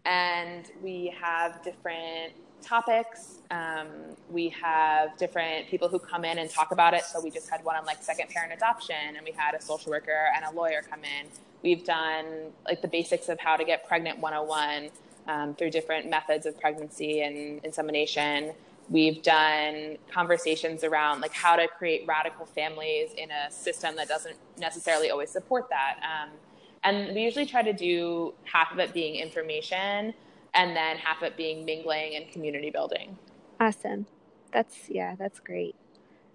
And 0.07 0.71
we 0.81 1.13
have 1.19 1.61
different 1.63 2.33
topics. 2.61 3.39
Um, 3.51 3.87
we 4.29 4.49
have 4.49 5.17
different 5.17 5.67
people 5.67 5.89
who 5.89 5.99
come 5.99 6.23
in 6.23 6.37
and 6.39 6.49
talk 6.49 6.71
about 6.71 6.93
it. 6.93 7.03
So 7.03 7.21
we 7.21 7.29
just 7.29 7.49
had 7.49 7.63
one 7.63 7.75
on 7.75 7.85
like 7.85 8.01
second 8.01 8.29
parent 8.29 8.53
adoption, 8.53 9.15
and 9.15 9.19
we 9.25 9.31
had 9.31 9.53
a 9.53 9.61
social 9.61 9.91
worker 9.91 10.29
and 10.35 10.45
a 10.45 10.51
lawyer 10.51 10.81
come 10.89 11.03
in. 11.03 11.27
We've 11.61 11.83
done 11.83 12.51
like 12.65 12.81
the 12.81 12.87
basics 12.87 13.27
of 13.27 13.39
how 13.39 13.57
to 13.57 13.65
get 13.65 13.85
pregnant 13.85 14.19
101 14.19 14.89
um, 15.27 15.55
through 15.55 15.71
different 15.71 16.09
methods 16.09 16.45
of 16.45 16.59
pregnancy 16.59 17.21
and 17.21 17.59
insemination. 17.65 18.53
We've 18.89 19.21
done 19.21 19.97
conversations 20.09 20.85
around 20.85 21.19
like 21.19 21.33
how 21.33 21.57
to 21.57 21.67
create 21.67 22.05
radical 22.07 22.45
families 22.45 23.09
in 23.17 23.29
a 23.31 23.51
system 23.51 23.97
that 23.97 24.07
doesn't 24.07 24.37
necessarily 24.57 25.09
always 25.09 25.29
support 25.29 25.67
that. 25.69 25.97
Um, 26.01 26.29
and 26.83 27.13
we 27.13 27.21
usually 27.21 27.45
try 27.45 27.61
to 27.61 27.73
do 27.73 28.33
half 28.43 28.71
of 28.71 28.79
it 28.79 28.93
being 28.93 29.15
information 29.15 30.13
and 30.53 30.75
then 30.75 30.97
half 30.97 31.17
of 31.17 31.23
it 31.23 31.37
being 31.37 31.65
mingling 31.65 32.15
and 32.15 32.31
community 32.31 32.69
building. 32.69 33.17
Awesome. 33.59 34.05
That's 34.51 34.89
yeah, 34.89 35.15
that's 35.15 35.39
great. 35.39 35.75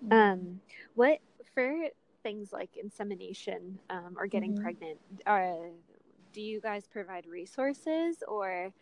Mm-hmm. 0.05 0.12
Um, 0.12 0.61
what 0.94 1.18
for 1.55 1.88
things 2.22 2.52
like 2.52 2.70
insemination 2.76 3.78
um, 3.90 4.16
or 4.16 4.26
getting 4.26 4.52
mm-hmm. 4.52 4.62
pregnant? 4.62 4.98
Uh, 5.26 5.70
do 6.33 6.40
you 6.40 6.61
guys 6.61 6.87
provide 6.87 7.26
resources 7.26 8.22
or? 8.26 8.72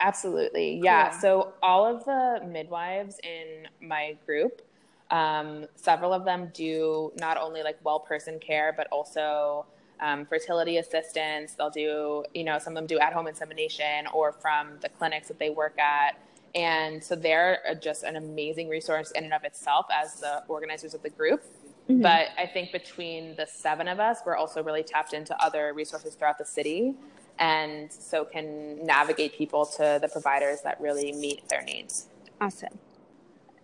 Absolutely, 0.00 0.80
yeah. 0.82 1.10
Cool. 1.10 1.20
So 1.20 1.52
all 1.62 1.86
of 1.86 2.04
the 2.04 2.44
midwives 2.46 3.20
in 3.22 3.68
my 3.80 4.16
group, 4.26 4.62
um, 5.10 5.66
several 5.76 6.12
of 6.12 6.24
them 6.24 6.50
do 6.52 7.12
not 7.18 7.36
only 7.36 7.62
like 7.62 7.78
well 7.84 8.00
person 8.00 8.38
care, 8.40 8.74
but 8.76 8.88
also 8.90 9.66
um, 10.02 10.26
fertility 10.26 10.76
assistance. 10.76 11.54
They'll 11.54 11.70
do, 11.70 12.24
you 12.34 12.44
know, 12.44 12.58
some 12.58 12.72
of 12.72 12.76
them 12.76 12.86
do 12.86 12.98
at 12.98 13.12
home 13.12 13.28
insemination 13.28 14.06
or 14.12 14.32
from 14.32 14.78
the 14.82 14.88
clinics 14.88 15.28
that 15.28 15.38
they 15.38 15.48
work 15.48 15.78
at. 15.78 16.18
And 16.54 17.02
so 17.02 17.14
they're 17.14 17.60
just 17.80 18.02
an 18.02 18.16
amazing 18.16 18.68
resource 18.68 19.10
in 19.12 19.24
and 19.24 19.32
of 19.32 19.44
itself 19.44 19.86
as 19.90 20.20
the 20.20 20.44
organizers 20.48 20.92
of 20.92 21.02
the 21.02 21.08
group. 21.08 21.42
Mm-hmm. 21.88 22.02
But 22.02 22.28
I 22.36 22.46
think 22.46 22.72
between 22.72 23.36
the 23.36 23.46
seven 23.46 23.88
of 23.88 24.00
us, 24.00 24.18
we're 24.26 24.36
also 24.36 24.62
really 24.62 24.82
tapped 24.82 25.14
into 25.14 25.40
other 25.42 25.72
resources 25.72 26.14
throughout 26.14 26.36
the 26.36 26.44
city. 26.44 26.94
And 27.38 27.90
so 27.90 28.24
can 28.24 28.84
navigate 28.84 29.34
people 29.38 29.64
to 29.64 29.98
the 30.02 30.08
providers 30.08 30.60
that 30.62 30.80
really 30.80 31.12
meet 31.12 31.48
their 31.48 31.62
needs. 31.62 32.08
Awesome 32.40 32.78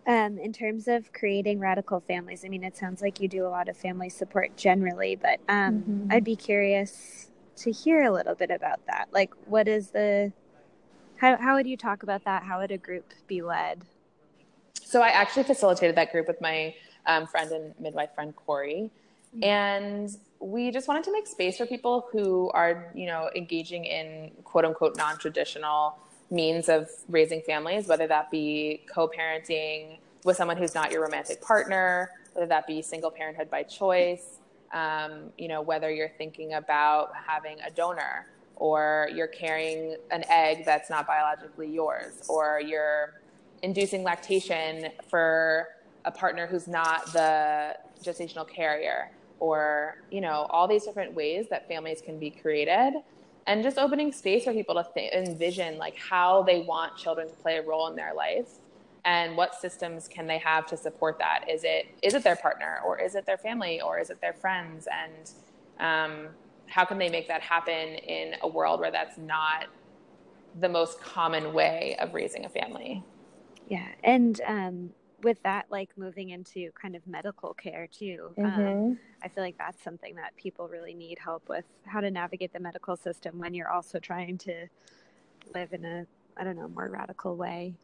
um, 0.09 0.39
in 0.39 0.53
terms 0.53 0.89
of 0.89 1.13
creating 1.13 1.61
radical 1.61 2.01
families? 2.01 2.45
I 2.45 2.49
mean, 2.49 2.65
it 2.65 2.77
sounds 2.77 3.03
like 3.03 3.21
you 3.21 3.29
do 3.29 3.47
a 3.47 3.51
lot 3.51 3.69
of 3.69 3.77
family 3.77 4.09
support 4.09 4.57
generally, 4.57 5.15
but 5.15 5.39
um, 5.49 5.83
mm-hmm. 5.83 6.07
I'd 6.11 6.25
be 6.25 6.35
curious 6.35 7.31
to 7.59 7.71
hear 7.71 8.05
a 8.05 8.11
little 8.11 8.35
bit 8.35 8.51
about 8.51 8.85
that. 8.87 9.09
Like, 9.13 9.35
what 9.45 9.69
is 9.69 9.91
the 9.91 10.33
how 11.19 11.37
how 11.37 11.55
would 11.55 11.67
you 11.67 11.77
talk 11.77 12.03
about 12.03 12.25
that? 12.25 12.43
How 12.43 12.59
would 12.59 12.73
a 12.73 12.79
group 12.79 13.13
be 13.27 13.43
led? 13.43 13.85
So 14.83 15.03
I 15.03 15.09
actually 15.09 15.43
facilitated 15.43 15.95
that 15.97 16.11
group 16.11 16.27
with 16.27 16.41
my 16.41 16.75
um, 17.07 17.27
friend 17.27 17.53
and 17.53 17.75
midwife 17.79 18.15
friend 18.15 18.35
Corey, 18.35 18.91
mm-hmm. 19.37 19.45
and 19.45 20.11
we 20.41 20.71
just 20.71 20.89
wanted 20.89 21.05
to 21.05 21.13
make 21.13 21.27
space 21.27 21.59
for 21.59 21.67
people 21.67 22.09
who 22.11 22.51
are 22.55 22.91
you 22.95 23.07
know 23.07 23.29
engaging 23.37 23.85
in 23.85 24.31
quote 24.45 24.65
unquote 24.65 24.97
non 24.97 25.19
traditional 25.19 25.99
means 26.31 26.69
of 26.69 26.91
raising 27.09 27.41
families, 27.43 27.87
whether 27.87 28.07
that 28.07 28.31
be 28.31 28.83
co 28.93 29.09
parenting 29.09 29.99
with 30.25 30.37
someone 30.37 30.57
who's 30.57 30.75
not 30.75 30.93
your 30.93 31.03
romantic 31.03 31.41
partner, 31.41 32.11
whether 32.35 32.47
that 32.47 32.67
be 32.67 32.83
single 32.83 33.11
parenthood 33.11 33.51
by 33.51 33.63
choice, 33.63 34.39
um, 34.73 35.31
you 35.39 35.49
know, 35.49 35.63
whether 35.63 35.91
you're 35.91 36.13
thinking 36.19 36.55
about 36.55 37.13
having 37.27 37.59
a 37.67 37.71
donor 37.71 38.27
or 38.57 39.09
you're 39.15 39.29
carrying 39.29 39.97
an 40.11 40.25
egg 40.29 40.65
that's 40.65 40.91
not 40.91 41.07
biologically 41.07 41.69
yours, 41.73 42.25
or 42.29 42.61
you're 42.61 43.21
inducing 43.63 44.03
lactation 44.03 44.91
for 45.09 45.69
a 46.05 46.11
partner 46.11 46.47
who's 46.47 46.67
not 46.67 47.07
the 47.13 47.77
gestational 48.03 48.49
carrier, 48.49 49.11
or, 49.39 50.03
you 50.11 50.21
know, 50.21 50.47
all 50.51 50.67
these 50.67 50.85
different 50.85 51.15
ways 51.15 51.47
that 51.51 51.69
families 51.69 52.01
can 52.01 52.19
be 52.19 52.31
created 52.31 52.95
and 53.49 53.63
just 53.63 53.79
opening 53.79 54.13
space 54.13 54.45
for 54.45 54.53
people 54.53 54.75
to 54.77 54.87
th- 54.95 55.13
envision 55.13 55.79
like 55.79 55.97
how 55.97 56.43
they 56.43 56.61
want 56.61 56.97
children 56.97 57.29
to 57.29 57.35
play 57.37 57.57
a 57.57 57.63
role 57.63 57.89
in 57.89 57.97
their 57.97 58.15
life 58.15 58.51
and 59.05 59.37
what 59.37 59.55
systems 59.55 60.07
can 60.07 60.27
they 60.27 60.37
have 60.37 60.67
to 60.67 60.77
support 60.77 61.19
that. 61.19 61.47
Is 61.51 61.65
it 61.65 61.87
is 62.03 62.15
it 62.15 62.23
their 62.23 62.37
partner 62.37 62.81
or 62.87 63.01
is 63.01 63.15
it 63.15 63.25
their 63.25 63.39
family 63.39 63.81
or 63.81 63.99
is 63.99 64.11
it 64.11 64.21
their 64.21 64.35
friends? 64.35 64.87
And 64.93 65.31
um, 65.81 66.29
how 66.67 66.85
can 66.85 66.99
they 66.99 67.09
make 67.09 67.27
that 67.29 67.41
happen 67.41 67.95
in 67.95 68.35
a 68.43 68.49
world 68.49 68.81
where 68.81 68.91
that's 68.91 69.17
not 69.17 69.67
the 70.61 70.69
most 70.69 71.01
common 71.01 71.55
way 71.55 71.97
of 72.01 72.13
raising 72.13 72.45
a 72.45 72.51
family? 72.51 73.03
Yeah. 73.67 73.89
And 74.05 74.41
um, 74.47 74.91
with 75.23 75.43
that 75.43 75.67
like 75.71 75.91
moving 75.97 76.31
into 76.31 76.71
kind 76.81 76.95
of 76.95 77.07
medical 77.07 77.55
care 77.55 77.89
too 77.91 78.31
um, 78.39 78.45
mm-hmm. 78.45 78.67
um, 78.67 78.99
i 79.23 79.29
feel 79.29 79.43
like 79.43 79.59
that's 79.59 79.83
something 79.83 80.15
that 80.15 80.37
people 80.37 80.69
really 80.69 80.95
need 80.95 81.19
help 81.19 81.49
with 81.49 81.65
how 81.85 82.01
to 82.01 82.11
navigate 82.11 82.53
the 82.53 82.61
medical 82.61 82.97
system 82.97 83.39
when 83.39 83.53
you're 83.55 83.71
also 83.71 83.99
trying 83.99 84.39
to 84.39 84.69
live 85.55 85.73
in 85.73 85.85
a 85.85 86.07
i 86.37 86.45
don't 86.45 86.57
know 86.57 86.69
more 86.69 86.89
radical 86.89 87.37
way. 87.37 87.75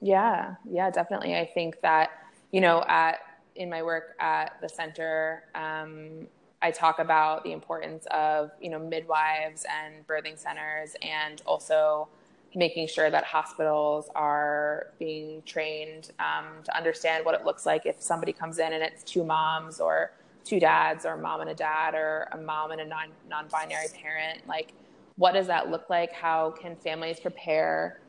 Yeah. 0.00 0.54
Yeah 0.68 0.90
definitely. 0.90 1.36
I 1.36 1.46
think 1.46 1.80
that 1.82 2.10
you 2.50 2.60
know 2.60 2.82
at 2.88 3.18
in 3.54 3.68
my 3.68 3.82
work 3.82 4.16
at 4.20 4.56
the 4.60 4.68
center 4.68 5.44
um, 5.54 6.26
i 6.62 6.70
talk 6.70 6.98
about 6.98 7.44
the 7.44 7.52
importance 7.52 8.06
of 8.10 8.50
you 8.60 8.70
know 8.70 8.78
midwives 8.78 9.66
and 9.68 10.06
birthing 10.06 10.38
centers 10.38 10.94
and 11.02 11.42
also 11.46 12.08
making 12.54 12.88
sure 12.88 13.10
that 13.10 13.24
hospitals 13.24 14.10
are 14.14 14.88
being 14.98 15.42
trained 15.46 16.10
um, 16.18 16.46
to 16.64 16.76
understand 16.76 17.24
what 17.24 17.34
it 17.34 17.44
looks 17.44 17.64
like 17.64 17.86
if 17.86 18.02
somebody 18.02 18.32
comes 18.32 18.58
in 18.58 18.72
and 18.72 18.82
it's 18.82 19.04
two 19.04 19.24
moms 19.24 19.80
or 19.80 20.12
two 20.44 20.58
dads 20.58 21.06
or 21.06 21.14
a 21.14 21.18
mom 21.18 21.40
and 21.40 21.50
a 21.50 21.54
dad 21.54 21.94
or 21.94 22.28
a 22.32 22.36
mom 22.36 22.70
and 22.72 22.80
a 22.80 22.84
non 22.84 23.08
non-binary 23.28 23.86
parent 24.02 24.40
like 24.48 24.72
what 25.20 25.34
does 25.34 25.46
that 25.48 25.70
look 25.70 25.90
like? 25.90 26.14
How 26.14 26.50
can 26.50 26.74
families 26.76 27.20
prepare 27.20 28.00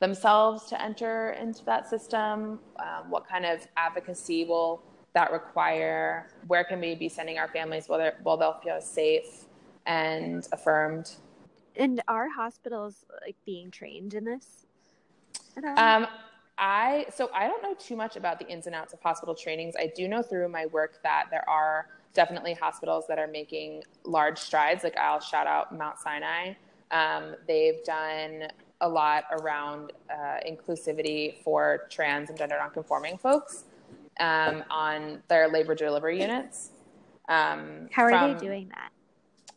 themselves 0.00 0.66
to 0.66 0.80
enter 0.80 1.30
into 1.40 1.64
that 1.64 1.88
system? 1.88 2.58
Um, 2.78 3.08
what 3.08 3.26
kind 3.26 3.46
of 3.46 3.66
advocacy 3.78 4.44
will 4.44 4.82
that 5.14 5.32
require? 5.32 6.28
Where 6.46 6.64
can 6.64 6.78
we 6.78 6.94
be 6.94 7.08
sending 7.08 7.38
our 7.38 7.48
families 7.48 7.88
where, 7.88 8.18
where 8.22 8.36
they'll 8.36 8.60
feel 8.62 8.82
safe 8.82 9.46
and 9.86 10.46
affirmed? 10.52 11.12
And 11.78 12.02
are 12.08 12.28
hospitals 12.28 13.04
like 13.24 13.36
being 13.46 13.70
trained 13.70 14.14
in 14.14 14.24
this? 14.24 14.66
Um, 15.76 16.06
I 16.58 17.06
so 17.14 17.30
I 17.32 17.46
don't 17.46 17.62
know 17.62 17.74
too 17.74 17.96
much 17.96 18.16
about 18.16 18.38
the 18.40 18.46
ins 18.48 18.66
and 18.66 18.74
outs 18.74 18.92
of 18.92 19.00
hospital 19.00 19.34
trainings. 19.34 19.74
I 19.78 19.92
do 19.94 20.08
know 20.08 20.22
through 20.22 20.48
my 20.48 20.66
work 20.66 21.00
that 21.04 21.26
there 21.30 21.48
are 21.48 21.86
definitely 22.14 22.54
hospitals 22.54 23.06
that 23.08 23.18
are 23.18 23.28
making 23.28 23.84
large 24.04 24.38
strides. 24.38 24.82
Like 24.82 24.96
I'll 24.96 25.20
shout 25.20 25.46
out 25.46 25.76
Mount 25.76 25.98
Sinai. 25.98 26.54
Um, 26.90 27.36
they've 27.46 27.82
done 27.84 28.48
a 28.80 28.88
lot 28.88 29.24
around 29.40 29.92
uh, 30.10 30.38
inclusivity 30.48 31.42
for 31.42 31.86
trans 31.90 32.28
and 32.28 32.38
gender 32.38 32.56
nonconforming 32.58 33.18
folks 33.18 33.64
um, 34.20 34.64
on 34.70 35.22
their 35.28 35.48
labor 35.48 35.74
delivery 35.74 36.20
units. 36.20 36.70
Um, 37.28 37.88
How 37.92 38.04
are 38.04 38.10
from, 38.10 38.34
they 38.34 38.40
doing 38.40 38.68
that? 38.70 38.90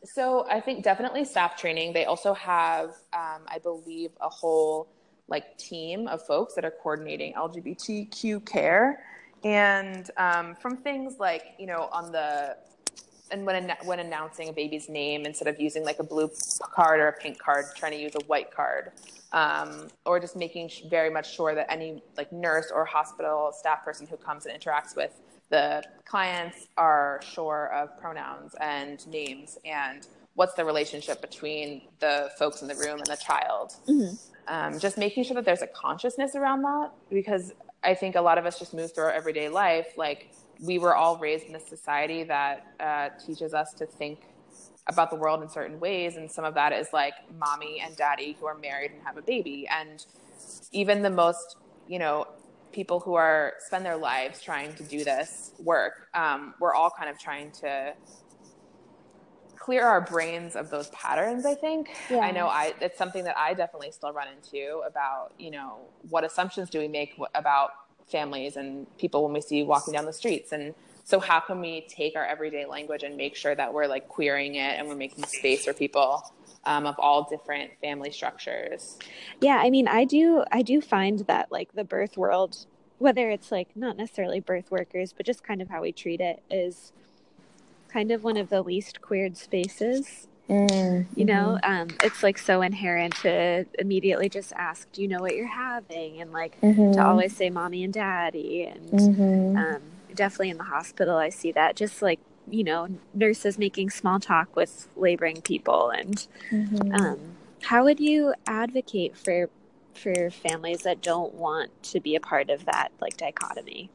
So 0.04 0.48
I 0.50 0.60
think 0.60 0.84
definitely 0.84 1.26
staff 1.26 1.56
training. 1.56 1.94
They 1.94 2.06
also 2.06 2.34
have, 2.34 2.90
um, 3.14 3.42
I 3.48 3.60
believe, 3.62 4.12
a 4.20 4.30
whole 4.30 4.88
like 5.28 5.58
team 5.58 6.08
of 6.08 6.26
folks 6.26 6.56
that 6.56 6.66
are 6.66 6.74
coordinating 6.84 7.34
LGBTQ 7.34 8.46
care, 8.46 9.04
and 9.44 10.10
um, 10.18 10.56
from 10.56 10.78
things 10.78 11.18
like 11.20 11.54
you 11.58 11.68
know 11.68 11.88
on 11.92 12.12
the 12.12 12.58
and 13.32 13.46
when 13.46 13.72
when 13.86 14.00
announcing 14.00 14.50
a 14.50 14.54
baby's 14.54 14.90
name 14.90 15.26
instead 15.26 15.48
of 15.48 15.60
using 15.60 15.86
like 15.86 16.00
a 16.00 16.04
blue 16.04 16.30
card 16.62 17.00
or 17.00 17.08
a 17.08 17.14
pink 17.14 17.38
card, 17.40 17.66
trying 17.76 17.94
to 17.94 18.00
use 18.00 18.14
a 18.16 18.26
white 18.26 18.52
card, 18.52 18.92
um, 19.32 19.88
or 20.06 20.20
just 20.20 20.36
making 20.36 20.70
very 20.90 21.10
much 21.10 21.34
sure 21.34 21.56
that 21.56 21.72
any 21.72 22.04
like 22.18 22.32
nurse 22.34 22.72
or 22.74 22.86
hospital 22.86 23.52
staff 23.58 23.84
person 23.86 24.06
who 24.08 24.18
comes 24.18 24.46
and 24.46 24.60
interacts 24.60 24.96
with 24.96 25.22
the 25.52 25.84
clients 26.06 26.68
are 26.78 27.22
sure 27.24 27.72
of 27.74 27.96
pronouns 28.00 28.56
and 28.60 29.06
names 29.08 29.60
and 29.64 30.08
what's 30.34 30.56
the 30.56 30.66
relationship 30.66 31.22
between 31.22 31.84
the 32.00 32.32
folks 32.40 32.64
in 32.64 32.68
the 32.68 32.76
room 32.76 32.98
and 32.98 33.06
the 33.06 33.18
child. 33.18 33.74
Mm-hmm 33.88 34.16
um, 34.48 34.80
just 34.80 34.98
making 34.98 35.24
sure 35.24 35.36
that 35.36 35.46
there's 35.46 35.62
a 35.62 35.68
consciousness 35.68 36.36
around 36.36 36.62
that 36.64 36.92
because 37.10 37.54
I 37.84 37.94
think 37.94 38.16
a 38.16 38.22
lot 38.22 38.38
of 38.38 38.46
us 38.46 38.60
just 38.60 38.74
move 38.74 38.94
through 38.94 39.06
our 39.06 39.12
everyday 39.12 39.50
life. 39.50 39.94
Like 39.98 40.34
we 40.60 40.78
were 40.78 40.96
all 40.96 41.18
raised 41.18 41.46
in 41.46 41.56
a 41.56 41.60
society 41.60 42.24
that 42.24 42.68
uh, 42.80 43.10
teaches 43.26 43.54
us 43.54 43.74
to 43.76 43.86
think 43.86 44.20
about 44.88 45.10
the 45.10 45.16
world 45.16 45.42
in 45.42 45.50
certain 45.50 45.80
ways. 45.80 46.18
And 46.18 46.30
some 46.30 46.44
of 46.44 46.54
that 46.56 46.74
is 46.74 46.88
like 46.92 47.14
mommy 47.40 47.82
and 47.84 47.96
daddy 47.96 48.36
who 48.40 48.46
are 48.46 48.58
married 48.58 48.92
and 48.92 49.02
have 49.04 49.18
a 49.18 49.22
baby. 49.22 49.68
And 49.70 50.06
even 50.72 51.02
the 51.02 51.10
most, 51.10 51.56
you 51.88 52.00
know, 52.00 52.28
people 52.72 53.00
who 53.00 53.16
are 53.16 53.54
spend 53.60 53.86
their 53.86 53.98
lives 53.98 54.42
trying 54.42 54.74
to 54.76 54.84
do 54.84 55.04
this 55.04 55.52
work, 55.60 56.08
um, 56.14 56.54
we're 56.60 56.74
all 56.74 56.90
kind 56.90 57.10
of 57.10 57.20
trying 57.20 57.52
to 57.52 57.94
clear 59.58 59.86
our 59.86 60.02
brains 60.02 60.56
of 60.56 60.72
those 60.72 60.90
patterns 60.90 61.46
i 61.46 61.54
think. 61.54 61.92
Yeah. 62.10 62.18
i 62.22 62.32
know 62.32 62.48
i 62.48 62.74
it's 62.82 62.98
something 62.98 63.24
that 63.26 63.38
i 63.38 63.54
definitely 63.54 63.92
still 63.92 64.12
run 64.12 64.28
into 64.36 64.82
about 64.84 65.34
you 65.38 65.52
know 65.52 65.82
what 66.10 66.24
assumptions 66.24 66.72
do 66.72 66.80
we 66.80 66.88
make 66.88 67.16
about 67.36 67.70
families 68.12 68.58
and 68.58 68.86
people 68.98 69.24
when 69.24 69.34
we 69.34 69.42
see 69.42 69.64
walking 69.64 69.94
down 69.94 70.06
the 70.06 70.14
streets. 70.14 70.52
And 70.52 70.76
so 71.04 71.20
how 71.20 71.40
can 71.40 71.60
we 71.60 71.88
take 71.90 72.16
our 72.16 72.26
everyday 72.26 72.66
language 72.66 73.04
and 73.04 73.18
make 73.18 73.36
sure 73.36 73.56
that 73.56 73.74
we're 73.74 73.88
like 73.88 74.08
queering 74.08 74.56
it 74.56 74.78
and 74.78 74.88
we're 74.88 74.96
making 74.96 75.26
space 75.26 75.66
for 75.66 75.74
people 75.74 76.24
um, 76.66 76.86
of 76.86 76.96
all 77.00 77.24
different 77.30 77.72
family 77.82 78.12
structures 78.12 78.98
yeah 79.40 79.58
i 79.64 79.70
mean 79.70 79.88
i 79.88 80.04
do 80.04 80.44
i 80.52 80.62
do 80.62 80.82
find 80.82 81.20
that 81.22 81.52
like 81.52 81.74
the 81.74 81.84
birth 81.84 82.18
world 82.18 82.66
whether 83.00 83.30
it's 83.30 83.52
like 83.52 83.70
not 83.76 83.98
necessarily 83.98 84.40
birth 84.40 84.70
workers 84.70 85.14
but 85.14 85.26
just 85.26 85.44
kind 85.44 85.62
of 85.62 85.70
how 85.70 85.82
we 85.82 85.92
treat 85.92 86.22
it 86.22 86.42
is 86.50 86.92
kind 87.92 88.12
of 88.12 88.24
one 88.24 88.38
of 88.38 88.50
the 88.50 88.62
least 88.62 89.02
queered 89.02 89.38
spaces. 89.38 90.28
Mm, 90.50 91.06
you 91.16 91.24
know, 91.24 91.60
mm-hmm. 91.64 91.72
um, 91.72 91.88
it's 92.04 92.24
like 92.24 92.38
so 92.38 92.62
inherent 92.62 93.16
to 93.18 93.66
immediately 93.80 94.28
just 94.28 94.52
ask, 94.54 94.92
"Do 94.92 95.02
you 95.02 95.08
know 95.08 95.20
what 95.20 95.36
you're 95.36 95.48
having?" 95.48 96.22
and 96.22 96.34
like 96.34 96.60
mm-hmm. 96.62 96.94
to 96.94 97.06
always 97.06 97.36
say 97.36 97.50
"mommy" 97.50 97.84
and 97.84 97.94
"daddy." 97.94 98.66
And 98.66 98.90
mm-hmm. 98.92 99.58
um, 99.58 99.82
definitely 100.14 100.50
in 100.50 100.58
the 100.58 100.66
hospital, 100.66 101.16
I 101.16 101.30
see 101.30 101.52
that. 101.54 101.76
Just 101.76 102.02
like 102.02 102.20
you 102.50 102.64
know, 102.64 102.88
nurses 103.14 103.58
making 103.58 103.90
small 103.90 104.20
talk 104.20 104.56
with 104.56 104.88
laboring 104.96 105.42
people, 105.42 105.90
and 105.90 106.28
mm-hmm. 106.50 106.94
um, 106.96 107.20
how 107.62 107.84
would 107.84 108.00
you 108.00 108.34
advocate 108.48 109.16
for 109.16 109.50
for 109.94 110.30
families 110.30 110.84
that 110.84 111.02
don't 111.02 111.34
want 111.34 111.72
to 111.84 112.00
be 112.00 112.16
a 112.16 112.20
part 112.20 112.50
of 112.50 112.66
that 112.66 112.92
like 113.02 113.18
dichotomy? 113.18 113.90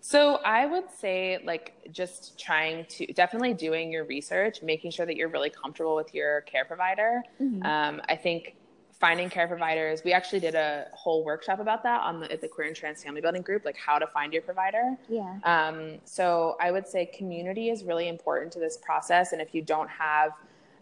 So 0.00 0.34
I 0.44 0.66
would 0.66 0.90
say 0.90 1.38
like 1.44 1.72
just 1.90 2.38
trying 2.38 2.84
to 2.90 3.06
definitely 3.14 3.54
doing 3.54 3.90
your 3.90 4.04
research, 4.04 4.62
making 4.62 4.90
sure 4.90 5.06
that 5.06 5.16
you're 5.16 5.30
really 5.30 5.48
comfortable 5.48 5.96
with 5.96 6.14
your 6.14 6.42
care 6.42 6.66
provider. 6.66 7.22
Mm-hmm. 7.40 7.62
Um, 7.64 8.02
I 8.06 8.14
think 8.14 8.54
finding 9.00 9.28
care 9.28 9.46
providers. 9.46 10.02
We 10.04 10.12
actually 10.12 10.40
did 10.40 10.54
a 10.54 10.86
whole 10.92 11.24
workshop 11.24 11.60
about 11.60 11.82
that 11.82 12.00
on 12.02 12.20
the, 12.20 12.32
at 12.32 12.40
the 12.40 12.48
Queer 12.48 12.68
and 12.68 12.76
Trans 12.76 13.02
Family 13.02 13.20
Building 13.20 13.42
group, 13.42 13.64
like 13.64 13.76
how 13.76 13.98
to 13.98 14.06
find 14.06 14.32
your 14.32 14.42
provider. 14.42 14.96
Yeah. 15.08 15.38
Um, 15.44 15.98
so 16.04 16.56
I 16.60 16.70
would 16.70 16.86
say 16.86 17.06
community 17.06 17.70
is 17.70 17.84
really 17.84 18.08
important 18.08 18.52
to 18.52 18.58
this 18.58 18.76
process, 18.76 19.32
and 19.32 19.42
if 19.42 19.54
you 19.54 19.62
don't 19.62 19.90
have 19.90 20.32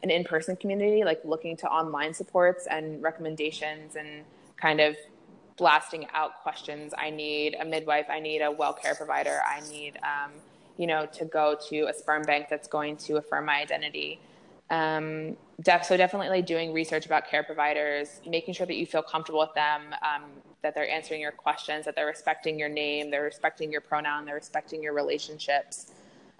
an 0.02 0.10
in-person 0.10 0.56
community, 0.56 1.04
like 1.04 1.20
looking 1.24 1.56
to 1.56 1.66
online 1.68 2.12
supports 2.12 2.66
and 2.68 3.02
recommendations 3.02 3.96
and 3.96 4.24
kind 4.56 4.80
of 4.80 4.96
blasting 5.56 6.06
out 6.12 6.42
questions. 6.42 6.92
I 6.96 7.10
need 7.10 7.56
a 7.60 7.64
midwife. 7.64 8.06
I 8.10 8.20
need 8.20 8.40
a 8.40 8.50
well 8.50 8.72
care 8.72 8.94
provider. 8.94 9.38
I 9.46 9.60
need, 9.70 9.98
um, 9.98 10.32
you 10.76 10.86
know, 10.86 11.06
to 11.06 11.24
go 11.24 11.56
to 11.68 11.82
a 11.82 11.92
sperm 11.92 12.22
bank 12.22 12.46
that's 12.50 12.68
going 12.68 12.96
to 12.98 13.16
affirm 13.16 13.46
my 13.46 13.60
identity. 13.60 14.18
Um, 14.70 15.36
def- 15.60 15.84
so 15.84 15.96
definitely 15.96 16.42
doing 16.42 16.72
research 16.72 17.06
about 17.06 17.28
care 17.28 17.42
providers, 17.42 18.20
making 18.26 18.54
sure 18.54 18.66
that 18.66 18.76
you 18.76 18.86
feel 18.86 19.02
comfortable 19.02 19.40
with 19.40 19.54
them, 19.54 19.94
um, 20.02 20.24
that 20.62 20.74
they're 20.74 20.88
answering 20.88 21.20
your 21.20 21.32
questions, 21.32 21.84
that 21.84 21.94
they're 21.94 22.06
respecting 22.06 22.58
your 22.58 22.68
name, 22.68 23.10
they're 23.10 23.22
respecting 23.22 23.70
your 23.70 23.80
pronoun, 23.80 24.24
they're 24.24 24.34
respecting 24.34 24.82
your 24.82 24.94
relationships. 24.94 25.92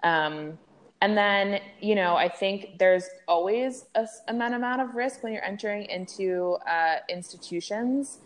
Um, 0.03 0.57
and 1.01 1.17
then, 1.17 1.59
you 1.81 1.95
know, 1.95 2.15
I 2.15 2.29
think 2.29 2.79
there's 2.79 3.09
always 3.27 3.85
a, 3.95 4.07
an 4.29 4.41
amount 4.41 4.81
of 4.81 4.95
risk 4.95 5.21
when 5.21 5.33
you're 5.33 5.43
entering 5.43 5.85
into 5.85 6.57
uh, 6.67 6.97
institutions. 7.09 8.19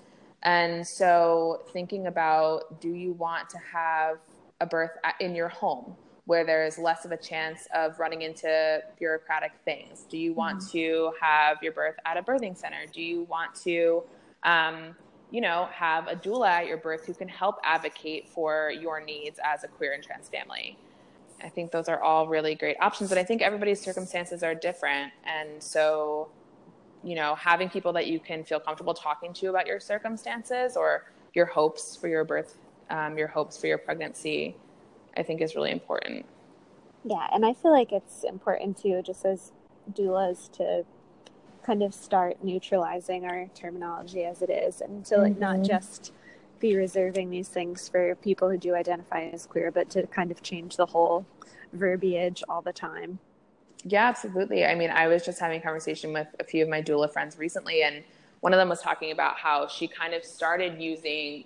And 0.44 0.86
so, 0.86 1.64
thinking 1.74 2.06
about 2.06 2.80
do 2.80 2.90
you 2.90 3.14
want 3.14 3.50
to 3.50 3.58
have 3.58 4.20
a 4.62 4.68
birth 4.68 4.92
in 5.20 5.34
your 5.36 5.50
home 5.50 5.96
where 6.28 6.46
there's 6.46 6.78
less 6.78 7.06
of 7.06 7.12
a 7.14 7.18
chance 7.18 7.68
of 7.74 7.98
running 8.00 8.22
into 8.22 8.82
bureaucratic 9.00 9.54
things? 9.64 10.06
Do 10.10 10.18
you 10.18 10.34
want 10.34 10.60
mm-hmm. 10.60 10.78
to 10.78 11.12
have 11.20 11.58
your 11.64 11.72
birth 11.72 11.96
at 12.06 12.18
a 12.18 12.22
birthing 12.22 12.56
center? 12.56 12.86
Do 12.94 13.02
you 13.02 13.24
want 13.24 13.56
to, 13.64 14.04
um, 14.44 14.94
you 15.32 15.40
know, 15.40 15.70
have 15.72 16.08
a 16.08 16.16
doula 16.16 16.50
at 16.50 16.68
your 16.68 16.78
birth 16.78 17.06
who 17.06 17.14
can 17.14 17.30
help 17.30 17.56
advocate 17.64 18.28
for 18.28 18.72
your 18.78 19.02
needs 19.02 19.40
as 19.44 19.64
a 19.64 19.70
queer 19.70 19.94
and 19.94 20.04
trans 20.04 20.28
family? 20.28 20.78
I 21.42 21.48
think 21.48 21.72
those 21.72 21.88
are 21.88 22.02
all 22.02 22.28
really 22.28 22.56
great 22.56 22.76
options, 22.82 23.10
but 23.10 23.18
I 23.18 23.24
think 23.24 23.42
everybody's 23.42 23.80
circumstances 23.80 24.44
are 24.44 24.54
different. 24.54 25.14
And 25.24 25.64
so, 25.64 26.28
you 27.06 27.16
know, 27.16 27.36
having 27.36 27.70
people 27.70 27.94
that 27.94 28.08
you 28.08 28.20
can 28.20 28.44
feel 28.44 28.60
comfortable 28.60 28.94
talking 28.94 29.32
to 29.36 29.48
about 29.48 29.66
your 29.66 29.80
circumstances 29.80 30.76
or 30.76 31.06
your 31.34 31.46
hopes 31.46 31.96
for 31.96 32.10
your 32.10 32.26
birth, 32.26 32.58
um, 32.90 33.18
your 33.18 33.28
hopes 33.28 33.58
for 33.58 33.68
your 33.68 33.78
pregnancy, 33.78 34.58
I 35.18 35.24
think 35.24 35.42
is 35.42 35.56
really 35.56 35.72
important. 35.72 36.26
Yeah, 37.04 37.28
and 37.34 37.46
I 37.46 37.54
feel 37.54 37.72
like 37.72 37.92
it's 37.92 38.24
important 38.24 38.78
too, 38.78 39.02
just 39.02 39.26
as 39.26 39.52
doulas, 39.94 40.52
to 40.54 40.86
kind 41.66 41.84
of 41.84 41.94
start 41.94 42.44
neutralizing 42.44 43.26
our 43.26 43.48
terminology 43.54 44.24
as 44.24 44.42
it 44.42 44.50
is, 44.50 44.82
and 44.82 45.06
to 45.06 45.18
like 45.18 45.34
mm-hmm. 45.34 45.42
not 45.42 45.62
just 45.64 46.14
be 46.60 46.76
reserving 46.76 47.30
these 47.30 47.50
things 47.50 47.88
for 47.88 48.16
people 48.16 48.50
who 48.50 48.58
do 48.58 48.74
identify 48.76 49.26
as 49.26 49.46
queer, 49.46 49.72
but 49.72 49.90
to 49.92 50.08
kind 50.08 50.32
of 50.32 50.42
change 50.42 50.76
the 50.76 50.86
whole 50.86 51.26
verbiage 51.74 52.44
all 52.50 52.62
the 52.62 52.74
time. 52.74 53.20
Yeah, 53.84 54.08
absolutely. 54.08 54.66
I 54.66 54.76
mean, 54.76 54.90
I 54.90 55.08
was 55.08 55.24
just 55.24 55.40
having 55.40 55.60
a 55.60 55.64
conversation 55.64 56.14
with 56.14 56.28
a 56.40 56.44
few 56.44 56.64
of 56.64 56.70
my 56.70 56.82
doula 56.82 57.12
friends 57.12 57.38
recently, 57.38 57.84
and 57.84 58.04
one 58.42 58.54
of 58.54 58.58
them 58.58 58.70
was 58.70 58.82
talking 58.82 59.12
about 59.12 59.38
how 59.38 59.68
she 59.68 59.88
kind 59.88 60.14
of 60.14 60.24
started 60.24 60.82
using 60.82 61.46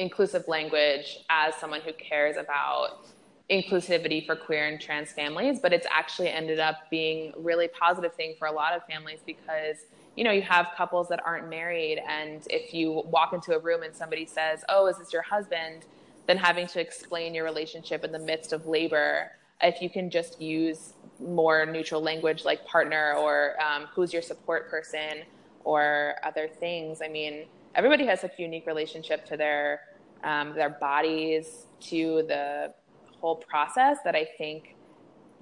inclusive 0.00 0.48
language 0.48 1.20
as 1.30 1.54
someone 1.54 1.80
who 1.80 1.92
cares 1.92 2.36
about 2.36 3.06
inclusivity 3.50 4.24
for 4.24 4.34
queer 4.34 4.66
and 4.68 4.80
trans 4.80 5.12
families, 5.12 5.58
but 5.60 5.72
it's 5.72 5.86
actually 5.90 6.28
ended 6.28 6.58
up 6.58 6.88
being 6.90 7.32
really 7.36 7.68
positive 7.68 8.14
thing 8.14 8.34
for 8.38 8.46
a 8.46 8.52
lot 8.52 8.72
of 8.72 8.84
families 8.86 9.20
because 9.26 9.76
you 10.16 10.24
know 10.24 10.32
you 10.32 10.42
have 10.42 10.68
couples 10.76 11.08
that 11.08 11.20
aren't 11.24 11.48
married 11.48 12.00
and 12.08 12.46
if 12.50 12.74
you 12.74 12.90
walk 13.06 13.32
into 13.32 13.54
a 13.54 13.58
room 13.58 13.84
and 13.84 13.94
somebody 13.94 14.26
says 14.26 14.64
oh 14.68 14.88
is 14.88 14.98
this 14.98 15.12
your 15.12 15.22
husband 15.22 15.84
then 16.26 16.36
having 16.36 16.66
to 16.66 16.80
explain 16.80 17.32
your 17.32 17.44
relationship 17.44 18.04
in 18.04 18.10
the 18.10 18.18
midst 18.18 18.52
of 18.52 18.66
labor 18.66 19.30
if 19.62 19.80
you 19.80 19.88
can 19.88 20.10
just 20.10 20.40
use 20.40 20.94
more 21.20 21.66
neutral 21.66 22.02
language 22.02 22.44
like 22.44 22.64
partner 22.66 23.14
or 23.14 23.54
um, 23.60 23.86
who's 23.94 24.12
your 24.12 24.22
support 24.22 24.70
person 24.70 25.22
or 25.64 26.16
other 26.22 26.48
things. 26.48 27.00
I 27.02 27.08
mean, 27.08 27.44
everybody 27.74 28.06
has 28.06 28.24
a 28.24 28.30
unique 28.38 28.66
relationship 28.66 29.26
to 29.26 29.36
their 29.36 29.82
um, 30.24 30.54
their 30.54 30.70
bodies, 30.70 31.66
to 31.80 32.24
the 32.28 32.72
whole 33.20 33.36
process 33.36 33.98
that 34.04 34.14
I 34.14 34.28
think, 34.38 34.76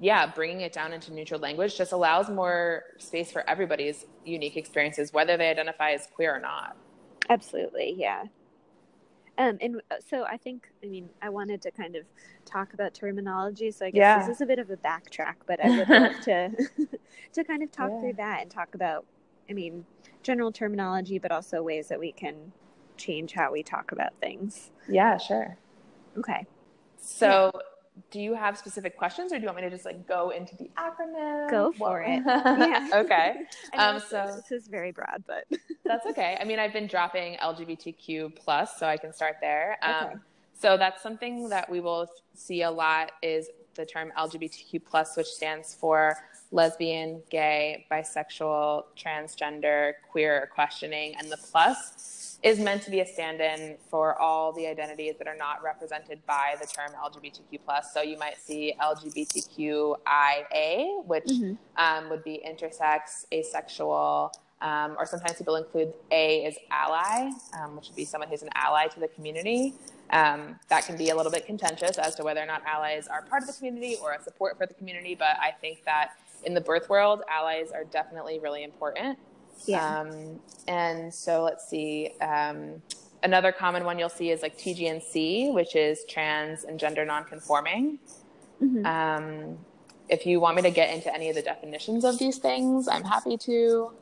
yeah, 0.01 0.27
bringing 0.27 0.61
it 0.61 0.73
down 0.73 0.93
into 0.93 1.13
neutral 1.13 1.41
language 1.41 1.77
just 1.77 1.93
allows 1.93 2.31
more 2.31 2.85
space 2.99 3.31
for 3.31 3.49
everybody's 3.49 4.07
unique 4.25 4.57
experiences, 4.57 5.13
whether 5.13 5.37
they 5.37 5.51
identify 5.51 5.93
as 5.93 6.07
queer 6.15 6.35
or 6.35 6.41
not. 6.41 6.77
Absolutely, 7.29 7.95
yeah. 7.97 8.25
Um, 9.37 9.57
and 9.61 9.81
uh, 9.91 9.97
so 10.05 10.25
I 10.25 10.37
think, 10.37 10.69
I 10.83 10.87
mean, 10.89 11.09
I 11.23 11.29
wanted 11.29 11.63
to 11.63 11.71
kind 11.71 11.95
of 11.95 12.05
talk 12.45 12.75
about 12.75 12.93
terminology. 12.93 13.71
So 13.71 13.87
I 13.87 13.91
guess 13.91 14.01
yeah. 14.01 14.27
this 14.27 14.37
is 14.37 14.41
a 14.41 14.47
bit 14.47 14.59
of 14.59 14.71
a 14.71 14.77
backtrack, 14.77 15.35
but 15.47 15.65
I 15.65 15.69
would 15.79 15.89
love 15.89 16.21
to 16.25 16.51
to 17.35 17.45
kind 17.45 17.63
of 17.63 17.71
talk 17.71 17.91
yeah. 17.93 18.01
through 18.01 18.13
that 18.15 18.43
and 18.43 18.51
talk 18.51 18.75
about, 18.75 19.05
I 19.49 19.53
mean, 19.53 19.85
general 20.25 20.51
terminology, 20.51 21.19
but 21.19 21.31
also 21.31 21.63
ways 21.63 21.87
that 21.89 22.01
we 22.01 22.11
can 22.11 22.53
change 22.99 23.33
how 23.33 23.53
we 23.53 23.63
talk 23.63 23.93
about 23.93 24.13
things. 24.21 24.71
Yeah, 24.89 25.17
sure. 25.19 25.57
Okay. 26.19 26.47
So, 27.01 27.51
yeah. 27.55 27.61
do 28.11 28.21
you 28.21 28.35
have 28.35 28.59
specific 28.59 28.97
questions, 28.97 29.33
or 29.33 29.37
do 29.37 29.43
you 29.43 29.47
want 29.47 29.57
me 29.57 29.63
to 29.63 29.71
just 29.71 29.85
like 29.85 30.07
go 30.07 30.31
into 30.31 30.57
the 30.57 30.71
acronym? 30.77 31.51
Go 31.51 31.73
for 31.73 32.03
it. 32.03 32.23
yeah. 32.27 32.91
okay. 32.95 33.37
Um, 33.77 34.01
so 34.01 34.33
this 34.35 34.51
is 34.51 34.69
very 34.69 34.93
broad, 34.93 35.23
but 35.27 35.45
that's 35.85 36.07
okay. 36.07 36.37
I 36.41 36.45
mean, 36.45 36.59
I've 36.59 36.73
been 36.73 36.87
dropping 36.87 37.37
LGBTQ 37.37 38.35
plus, 38.35 38.79
so 38.79 38.87
I 38.87 38.97
can 38.97 39.13
start 39.13 39.37
there. 39.41 39.79
Um, 39.83 39.95
okay. 40.05 40.15
So 40.55 40.77
that's 40.77 41.03
something 41.03 41.49
that 41.51 41.71
we 41.71 41.81
will 41.81 42.09
see 42.35 42.63
a 42.63 42.71
lot 42.71 43.13
is 43.23 43.49
the 43.75 43.87
term 43.87 44.13
LGBTQ 44.19 44.83
plus, 44.85 45.17
which 45.17 45.29
stands 45.29 45.75
for 45.75 46.17
lesbian, 46.51 47.23
gay, 47.31 47.87
bisexual, 47.91 48.85
transgender, 48.97 49.93
queer, 50.11 50.51
questioning, 50.53 51.15
and 51.17 51.31
the 51.31 51.37
plus 51.37 51.93
is 52.43 52.59
meant 52.61 52.83
to 52.83 52.91
be 52.91 53.01
a 53.01 53.07
stand-in 53.07 53.77
for 53.91 54.17
all 54.21 54.53
the 54.53 54.67
identities 54.67 55.15
that 55.19 55.27
are 55.27 55.37
not 55.37 55.63
represented 55.63 56.25
by 56.27 56.55
the 56.61 56.67
term 56.67 56.93
LGBTQ 56.93 57.59
plus. 57.65 57.93
So 57.93 58.01
you 58.01 58.17
might 58.17 58.39
see 58.39 58.75
LGBTQIA, 58.81 59.97
which 61.05 61.25
mm-hmm. 61.25 61.55
um, 61.77 62.09
would 62.11 62.23
be 62.23 62.41
intersex, 62.47 63.27
asexual, 63.33 64.33
um, 64.61 64.95
or 64.99 65.07
sometimes 65.07 65.39
people 65.39 65.57
include 65.57 65.93
A 66.11 66.45
as 66.45 66.57
ally, 66.71 67.31
um, 67.59 67.77
which 67.77 67.89
would 67.89 67.97
be 67.97 68.05
someone 68.05 68.29
who's 68.29 68.43
an 68.43 68.51
ally 68.55 68.87
to 68.89 69.01
the 69.01 69.09
community. 69.09 69.75
Um, 70.11 70.59
that 70.69 70.87
can 70.87 70.97
be 70.97 71.11
a 71.11 71.17
little 71.17 71.33
bit 71.33 71.45
contentious 71.45 71.99
as 71.99 72.15
to 72.15 72.25
whether 72.25 72.41
or 72.41 72.47
not 72.47 72.63
allies 72.65 73.09
are 73.09 73.23
part 73.23 73.43
of 73.43 73.49
the 73.49 73.55
community 73.55 73.97
or 74.03 74.13
a 74.13 74.23
support 74.23 74.57
for 74.57 74.67
the 74.67 74.75
community, 74.75 75.15
but 75.15 75.37
I 75.41 75.51
think 75.61 75.85
that 75.85 76.13
in 76.45 76.55
the 76.55 76.61
birth 76.61 76.89
world, 76.89 77.23
allies 77.29 77.73
are 77.73 77.85
definitely 77.85 78.39
really 78.39 78.65
important. 78.65 79.19
Yeah. 79.67 80.01
Um, 80.01 80.41
and 80.67 81.13
so 81.13 81.43
let's 81.43 81.69
see. 81.69 82.13
Um, 82.21 82.83
another 83.23 83.53
common 83.53 83.85
one 83.85 83.99
you'll 83.99 84.09
see 84.09 84.31
is 84.31 84.43
like 84.43 84.59
TGNC, 84.59 85.53
which 85.53 85.77
is 85.77 86.05
trans 86.09 86.65
and 86.65 86.79
gender 86.79 87.05
nonconforming. 87.05 87.99
Mm-hmm. 88.63 88.87
Um, 88.87 89.59
if 90.09 90.27
you 90.27 90.41
want 90.41 90.57
me 90.57 90.63
to 90.63 90.71
get 90.71 90.95
into 90.95 91.13
any 91.13 91.29
of 91.29 91.35
the 91.35 91.43
definitions 91.43 92.05
of 92.05 92.19
these 92.19 92.39
things, 92.39 92.89
I'm 92.89 93.05
happy 93.05 93.37
to. 93.39 93.93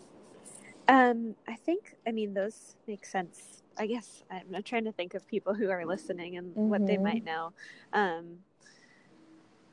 Um, 0.88 1.34
I 1.48 1.54
think, 1.54 1.96
I 2.06 2.12
mean, 2.12 2.32
those 2.34 2.76
make 2.86 3.04
sense. 3.04 3.62
I 3.78 3.86
guess 3.86 4.22
I'm 4.30 4.62
trying 4.62 4.84
to 4.84 4.92
think 4.92 5.14
of 5.14 5.26
people 5.26 5.52
who 5.52 5.68
are 5.68 5.84
listening 5.84 6.36
and 6.36 6.52
mm-hmm. 6.52 6.68
what 6.68 6.86
they 6.86 6.96
might 6.96 7.24
mm-hmm. 7.24 7.26
know. 7.26 7.52
Um, 7.92 8.38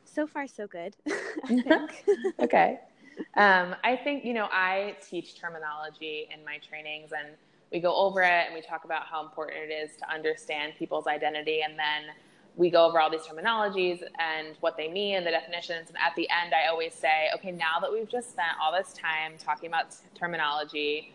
so 0.05 0.27
far, 0.27 0.47
so 0.47 0.67
good. 0.67 0.95
okay. 2.39 2.79
Um, 3.35 3.75
I 3.83 3.95
think, 3.95 4.25
you 4.25 4.33
know, 4.33 4.47
I 4.51 4.95
teach 5.07 5.39
terminology 5.39 6.29
in 6.33 6.43
my 6.45 6.59
trainings 6.59 7.11
and 7.17 7.35
we 7.71 7.79
go 7.79 7.95
over 7.95 8.21
it 8.21 8.45
and 8.45 8.53
we 8.53 8.61
talk 8.61 8.85
about 8.85 9.03
how 9.05 9.23
important 9.23 9.57
it 9.69 9.73
is 9.73 9.95
to 9.97 10.09
understand 10.09 10.73
people's 10.77 11.07
identity. 11.07 11.61
And 11.61 11.77
then 11.77 12.13
we 12.55 12.69
go 12.69 12.85
over 12.85 12.99
all 12.99 13.09
these 13.09 13.21
terminologies 13.21 14.03
and 14.19 14.55
what 14.59 14.77
they 14.77 14.87
mean 14.87 15.15
and 15.15 15.25
the 15.25 15.31
definitions. 15.31 15.89
And 15.89 15.97
at 15.97 16.15
the 16.15 16.29
end, 16.29 16.53
I 16.53 16.69
always 16.69 16.93
say, 16.93 17.29
okay, 17.35 17.51
now 17.51 17.79
that 17.81 17.91
we've 17.91 18.09
just 18.09 18.31
spent 18.31 18.51
all 18.61 18.71
this 18.71 18.93
time 18.93 19.33
talking 19.39 19.67
about 19.67 19.95
terminology, 20.13 21.13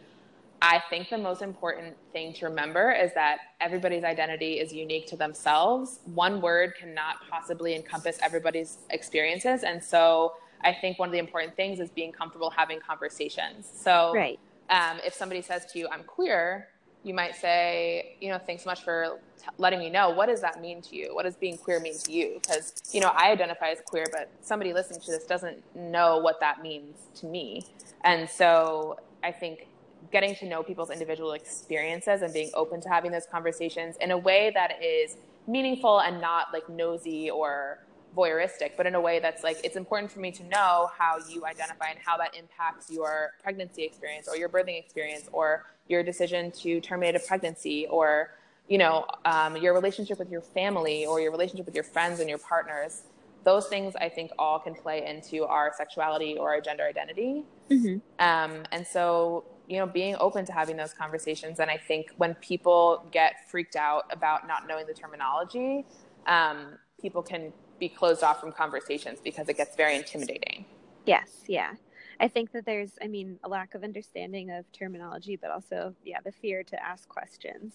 I 0.60 0.82
think 0.90 1.10
the 1.10 1.18
most 1.18 1.40
important 1.40 1.96
thing 2.12 2.32
to 2.34 2.46
remember 2.46 2.90
is 2.90 3.14
that 3.14 3.38
everybody's 3.60 4.02
identity 4.02 4.54
is 4.54 4.72
unique 4.72 5.06
to 5.08 5.16
themselves. 5.16 6.00
One 6.06 6.40
word 6.40 6.74
cannot 6.76 7.16
possibly 7.30 7.76
encompass 7.76 8.18
everybody's 8.20 8.78
experiences. 8.90 9.62
And 9.62 9.82
so 9.82 10.32
I 10.62 10.72
think 10.72 10.98
one 10.98 11.08
of 11.08 11.12
the 11.12 11.18
important 11.18 11.56
things 11.56 11.80
is 11.80 11.90
being 11.90 12.12
comfortable 12.12 12.50
having 12.50 12.80
conversations. 12.80 13.68
So, 13.74 14.12
right. 14.14 14.38
um, 14.70 14.98
if 15.04 15.14
somebody 15.14 15.42
says 15.42 15.66
to 15.72 15.78
you, 15.78 15.88
I'm 15.90 16.04
queer, 16.04 16.68
you 17.04 17.14
might 17.14 17.36
say, 17.36 18.16
you 18.20 18.28
know, 18.30 18.38
thanks 18.38 18.64
so 18.64 18.70
much 18.70 18.82
for 18.82 19.20
t- 19.38 19.44
letting 19.58 19.78
me 19.78 19.88
know. 19.88 20.10
What 20.10 20.26
does 20.26 20.40
that 20.40 20.60
mean 20.60 20.82
to 20.82 20.96
you? 20.96 21.14
What 21.14 21.24
does 21.24 21.36
being 21.36 21.56
queer 21.56 21.80
mean 21.80 21.96
to 21.98 22.12
you? 22.12 22.40
Because, 22.40 22.74
you 22.92 23.00
know, 23.00 23.12
I 23.14 23.30
identify 23.30 23.68
as 23.68 23.78
queer, 23.86 24.04
but 24.12 24.28
somebody 24.40 24.72
listening 24.72 25.00
to 25.00 25.10
this 25.12 25.24
doesn't 25.24 25.62
know 25.76 26.18
what 26.18 26.40
that 26.40 26.60
means 26.60 26.96
to 27.16 27.26
me. 27.26 27.64
And 28.04 28.28
so 28.28 28.98
I 29.22 29.32
think 29.32 29.68
getting 30.10 30.34
to 30.36 30.46
know 30.46 30.62
people's 30.62 30.90
individual 30.90 31.32
experiences 31.32 32.22
and 32.22 32.32
being 32.32 32.50
open 32.54 32.80
to 32.80 32.88
having 32.88 33.10
those 33.10 33.26
conversations 33.26 33.96
in 34.00 34.10
a 34.10 34.18
way 34.18 34.50
that 34.54 34.82
is 34.82 35.16
meaningful 35.46 36.00
and 36.00 36.20
not 36.20 36.48
like 36.52 36.68
nosy 36.68 37.30
or 37.30 37.78
voyeuristic, 38.18 38.72
but 38.76 38.84
in 38.86 38.94
a 38.96 39.00
way 39.00 39.20
that's 39.20 39.42
like, 39.44 39.58
it's 39.62 39.76
important 39.76 40.10
for 40.10 40.18
me 40.18 40.30
to 40.32 40.42
know 40.44 40.90
how 40.98 41.18
you 41.30 41.46
identify 41.46 41.88
and 41.90 41.98
how 42.04 42.16
that 42.16 42.34
impacts 42.36 42.90
your 42.90 43.34
pregnancy 43.42 43.84
experience 43.84 44.26
or 44.28 44.36
your 44.36 44.48
birthing 44.48 44.78
experience 44.78 45.28
or 45.32 45.64
your 45.86 46.02
decision 46.02 46.50
to 46.50 46.80
terminate 46.80 47.14
a 47.14 47.20
pregnancy 47.20 47.86
or, 47.88 48.34
you 48.68 48.76
know, 48.76 49.06
um, 49.24 49.56
your 49.56 49.72
relationship 49.72 50.18
with 50.18 50.30
your 50.30 50.42
family 50.42 51.06
or 51.06 51.20
your 51.20 51.30
relationship 51.30 51.64
with 51.64 51.76
your 51.76 51.84
friends 51.84 52.18
and 52.20 52.28
your 52.28 52.38
partners. 52.38 53.04
Those 53.44 53.68
things 53.68 53.94
I 53.96 54.08
think 54.08 54.32
all 54.38 54.58
can 54.58 54.74
play 54.74 55.06
into 55.06 55.44
our 55.44 55.72
sexuality 55.76 56.36
or 56.36 56.50
our 56.50 56.60
gender 56.60 56.84
identity. 56.84 57.44
Mm-hmm. 57.70 57.96
Um, 58.18 58.64
and 58.72 58.84
so, 58.84 59.44
you 59.68 59.78
know, 59.78 59.86
being 59.86 60.16
open 60.18 60.44
to 60.46 60.52
having 60.52 60.76
those 60.76 60.92
conversations. 60.92 61.60
And 61.60 61.70
I 61.70 61.76
think 61.76 62.10
when 62.16 62.34
people 62.36 63.06
get 63.12 63.48
freaked 63.48 63.76
out 63.76 64.06
about 64.10 64.48
not 64.48 64.66
knowing 64.66 64.86
the 64.86 64.92
terminology, 64.92 65.86
um, 66.26 66.78
people 67.00 67.22
can 67.22 67.52
be 67.78 67.88
closed 67.88 68.22
off 68.22 68.40
from 68.40 68.52
conversations 68.52 69.18
because 69.22 69.48
it 69.48 69.56
gets 69.56 69.76
very 69.76 69.96
intimidating. 69.96 70.64
Yes, 71.06 71.44
yeah. 71.46 71.74
I 72.20 72.28
think 72.28 72.52
that 72.52 72.66
there's, 72.66 72.92
I 73.00 73.06
mean, 73.06 73.38
a 73.44 73.48
lack 73.48 73.74
of 73.74 73.84
understanding 73.84 74.50
of 74.50 74.70
terminology, 74.72 75.36
but 75.36 75.50
also, 75.50 75.94
yeah, 76.04 76.18
the 76.24 76.32
fear 76.32 76.62
to 76.64 76.82
ask 76.82 77.08
questions 77.08 77.72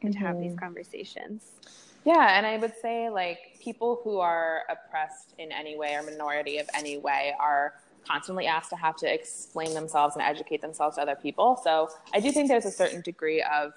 and 0.00 0.12
mm-hmm. 0.12 0.22
to 0.22 0.26
have 0.26 0.40
these 0.40 0.52
mm-hmm. 0.52 0.58
conversations. 0.58 1.52
Yeah, 2.04 2.36
and 2.36 2.46
I 2.46 2.56
would 2.56 2.72
say, 2.80 3.10
like, 3.10 3.58
people 3.60 4.00
who 4.02 4.18
are 4.18 4.62
oppressed 4.68 5.34
in 5.38 5.52
any 5.52 5.76
way 5.76 5.94
or 5.94 6.02
minority 6.02 6.58
of 6.58 6.68
any 6.74 6.98
way 6.98 7.34
are 7.38 7.74
constantly 8.08 8.46
asked 8.46 8.70
to 8.70 8.76
have 8.76 8.96
to 8.96 9.12
explain 9.12 9.74
themselves 9.74 10.16
and 10.16 10.24
educate 10.24 10.60
themselves 10.60 10.96
to 10.96 11.02
other 11.02 11.14
people. 11.14 11.60
So 11.62 11.88
I 12.12 12.18
do 12.18 12.32
think 12.32 12.48
there's 12.48 12.64
a 12.64 12.72
certain 12.72 13.02
degree 13.02 13.42
of 13.42 13.74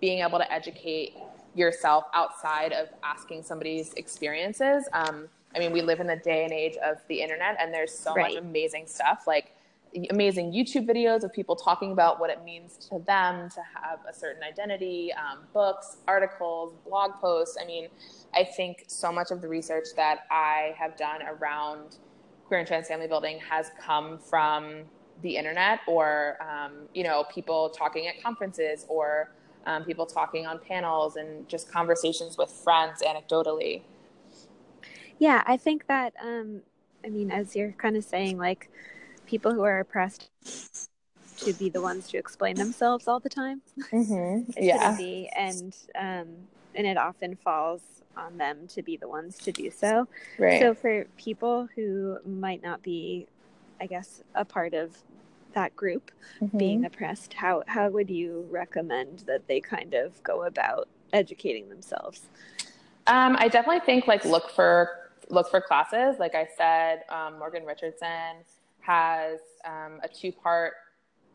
being 0.00 0.20
able 0.20 0.38
to 0.38 0.52
educate 0.52 1.16
yourself 1.54 2.04
outside 2.14 2.72
of 2.72 2.88
asking 3.02 3.42
somebody's 3.42 3.92
experiences. 3.94 4.88
Um, 4.92 5.28
I 5.54 5.58
mean, 5.58 5.72
we 5.72 5.82
live 5.82 6.00
in 6.00 6.06
the 6.06 6.16
day 6.16 6.44
and 6.44 6.52
age 6.52 6.76
of 6.84 6.98
the 7.08 7.20
internet, 7.22 7.56
and 7.60 7.72
there's 7.72 7.96
so 7.96 8.14
right. 8.14 8.34
much 8.34 8.42
amazing 8.42 8.86
stuff 8.86 9.24
like 9.26 9.52
amazing 10.10 10.52
YouTube 10.52 10.88
videos 10.88 11.22
of 11.22 11.32
people 11.32 11.54
talking 11.54 11.92
about 11.92 12.18
what 12.18 12.30
it 12.30 12.42
means 12.44 12.76
to 12.88 12.98
them 13.06 13.48
to 13.50 13.60
have 13.80 14.00
a 14.08 14.12
certain 14.12 14.42
identity, 14.42 15.12
um, 15.12 15.40
books, 15.52 15.98
articles, 16.08 16.74
blog 16.86 17.12
posts. 17.20 17.56
I 17.60 17.64
mean, 17.64 17.88
I 18.34 18.44
think 18.44 18.84
so 18.88 19.12
much 19.12 19.30
of 19.30 19.40
the 19.40 19.48
research 19.48 19.88
that 19.96 20.20
I 20.30 20.74
have 20.76 20.96
done 20.96 21.20
around 21.22 21.98
queer 22.46 22.60
and 22.60 22.66
trans 22.66 22.88
family 22.88 23.06
building 23.06 23.38
has 23.48 23.70
come 23.80 24.18
from 24.18 24.82
the 25.22 25.36
internet 25.36 25.80
or, 25.86 26.38
um, 26.42 26.72
you 26.92 27.04
know, 27.04 27.24
people 27.32 27.70
talking 27.70 28.08
at 28.08 28.20
conferences 28.22 28.84
or 28.88 29.30
um, 29.66 29.84
people 29.84 30.06
talking 30.06 30.46
on 30.46 30.58
panels 30.58 31.16
and 31.16 31.48
just 31.48 31.70
conversations 31.70 32.36
with 32.36 32.50
friends 32.50 33.02
anecdotally. 33.02 33.82
Yeah, 35.18 35.42
I 35.46 35.56
think 35.56 35.86
that, 35.86 36.14
um, 36.22 36.62
I 37.04 37.08
mean, 37.08 37.30
as 37.30 37.54
you're 37.54 37.72
kind 37.72 37.96
of 37.96 38.04
saying, 38.04 38.38
like 38.38 38.70
people 39.26 39.52
who 39.52 39.62
are 39.62 39.80
oppressed 39.80 40.28
to 41.38 41.52
be 41.54 41.68
the 41.68 41.80
ones 41.80 42.08
to 42.08 42.18
explain 42.18 42.56
themselves 42.56 43.08
all 43.08 43.20
the 43.20 43.28
time. 43.28 43.62
Mm-hmm. 43.92 44.52
Yeah. 44.62 44.96
Be, 44.96 45.30
and, 45.36 45.74
um, 45.98 46.28
and 46.74 46.86
it 46.86 46.96
often 46.96 47.36
falls 47.36 47.82
on 48.16 48.38
them 48.38 48.66
to 48.68 48.82
be 48.82 48.96
the 48.96 49.08
ones 49.08 49.38
to 49.38 49.52
do 49.52 49.70
so. 49.70 50.06
Right. 50.38 50.60
So 50.60 50.74
for 50.74 51.04
people 51.16 51.68
who 51.74 52.18
might 52.24 52.62
not 52.62 52.82
be, 52.82 53.26
I 53.80 53.86
guess, 53.86 54.22
a 54.34 54.44
part 54.44 54.74
of 54.74 54.96
that 55.54 55.74
group 55.74 56.10
mm-hmm. 56.40 56.56
being 56.58 56.84
oppressed, 56.84 57.34
how 57.34 57.62
how 57.66 57.88
would 57.88 58.10
you 58.10 58.46
recommend 58.50 59.20
that 59.26 59.46
they 59.48 59.60
kind 59.60 59.94
of 59.94 60.22
go 60.22 60.44
about 60.44 60.88
educating 61.12 61.68
themselves? 61.68 62.22
Um, 63.06 63.36
I 63.38 63.48
definitely 63.48 63.84
think 63.84 64.06
like 64.06 64.24
look 64.24 64.50
for 64.50 65.10
look 65.30 65.50
for 65.50 65.60
classes. 65.60 66.18
Like 66.18 66.34
I 66.34 66.48
said, 66.56 67.02
um, 67.08 67.38
Morgan 67.38 67.64
Richardson 67.64 68.44
has 68.80 69.38
um, 69.64 70.00
a 70.02 70.08
two 70.08 70.32
part 70.32 70.74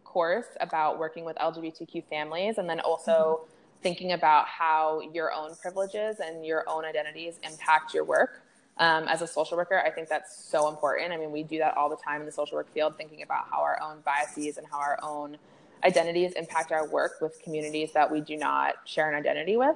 course 0.04 0.48
about 0.60 1.00
working 1.00 1.26
with 1.26 1.36
LGBTQ 1.38 2.06
families, 2.10 2.58
and 2.58 2.70
then 2.70 2.80
also 2.80 3.42
mm-hmm. 3.42 3.52
thinking 3.82 4.12
about 4.14 4.48
how 4.48 5.02
your 5.14 5.32
own 5.32 5.56
privileges 5.62 6.18
and 6.20 6.46
your 6.46 6.64
own 6.68 6.86
identities 6.86 7.40
impact 7.44 7.94
your 7.94 8.04
work. 8.04 8.42
Um, 8.80 9.10
as 9.10 9.22
a 9.22 9.28
social 9.28 9.58
worker, 9.58 9.82
I 9.86 9.90
think 9.90 10.08
that's 10.08 10.42
so 10.46 10.70
important. 10.70 11.12
I 11.12 11.18
mean, 11.18 11.32
we 11.32 11.44
do 11.44 11.58
that 11.58 11.76
all 11.76 11.90
the 11.90 11.98
time 11.98 12.22
in 12.22 12.26
the 12.26 12.32
social 12.32 12.56
work 12.56 12.72
field, 12.74 12.96
thinking 12.96 13.22
about 13.24 13.46
how 13.52 13.62
our 13.62 13.78
own 13.82 13.98
biases 14.06 14.58
and 14.58 14.66
how 14.66 14.80
our 14.80 14.98
own 15.04 15.38
identities 15.84 16.32
impact 16.34 16.72
our 16.72 16.88
work 16.88 17.20
with 17.22 17.42
communities 17.44 17.92
that 17.94 18.10
we 18.10 18.22
do 18.22 18.38
not 18.38 18.76
share 18.86 19.10
an 19.10 19.16
identity 19.16 19.58
with. 19.58 19.76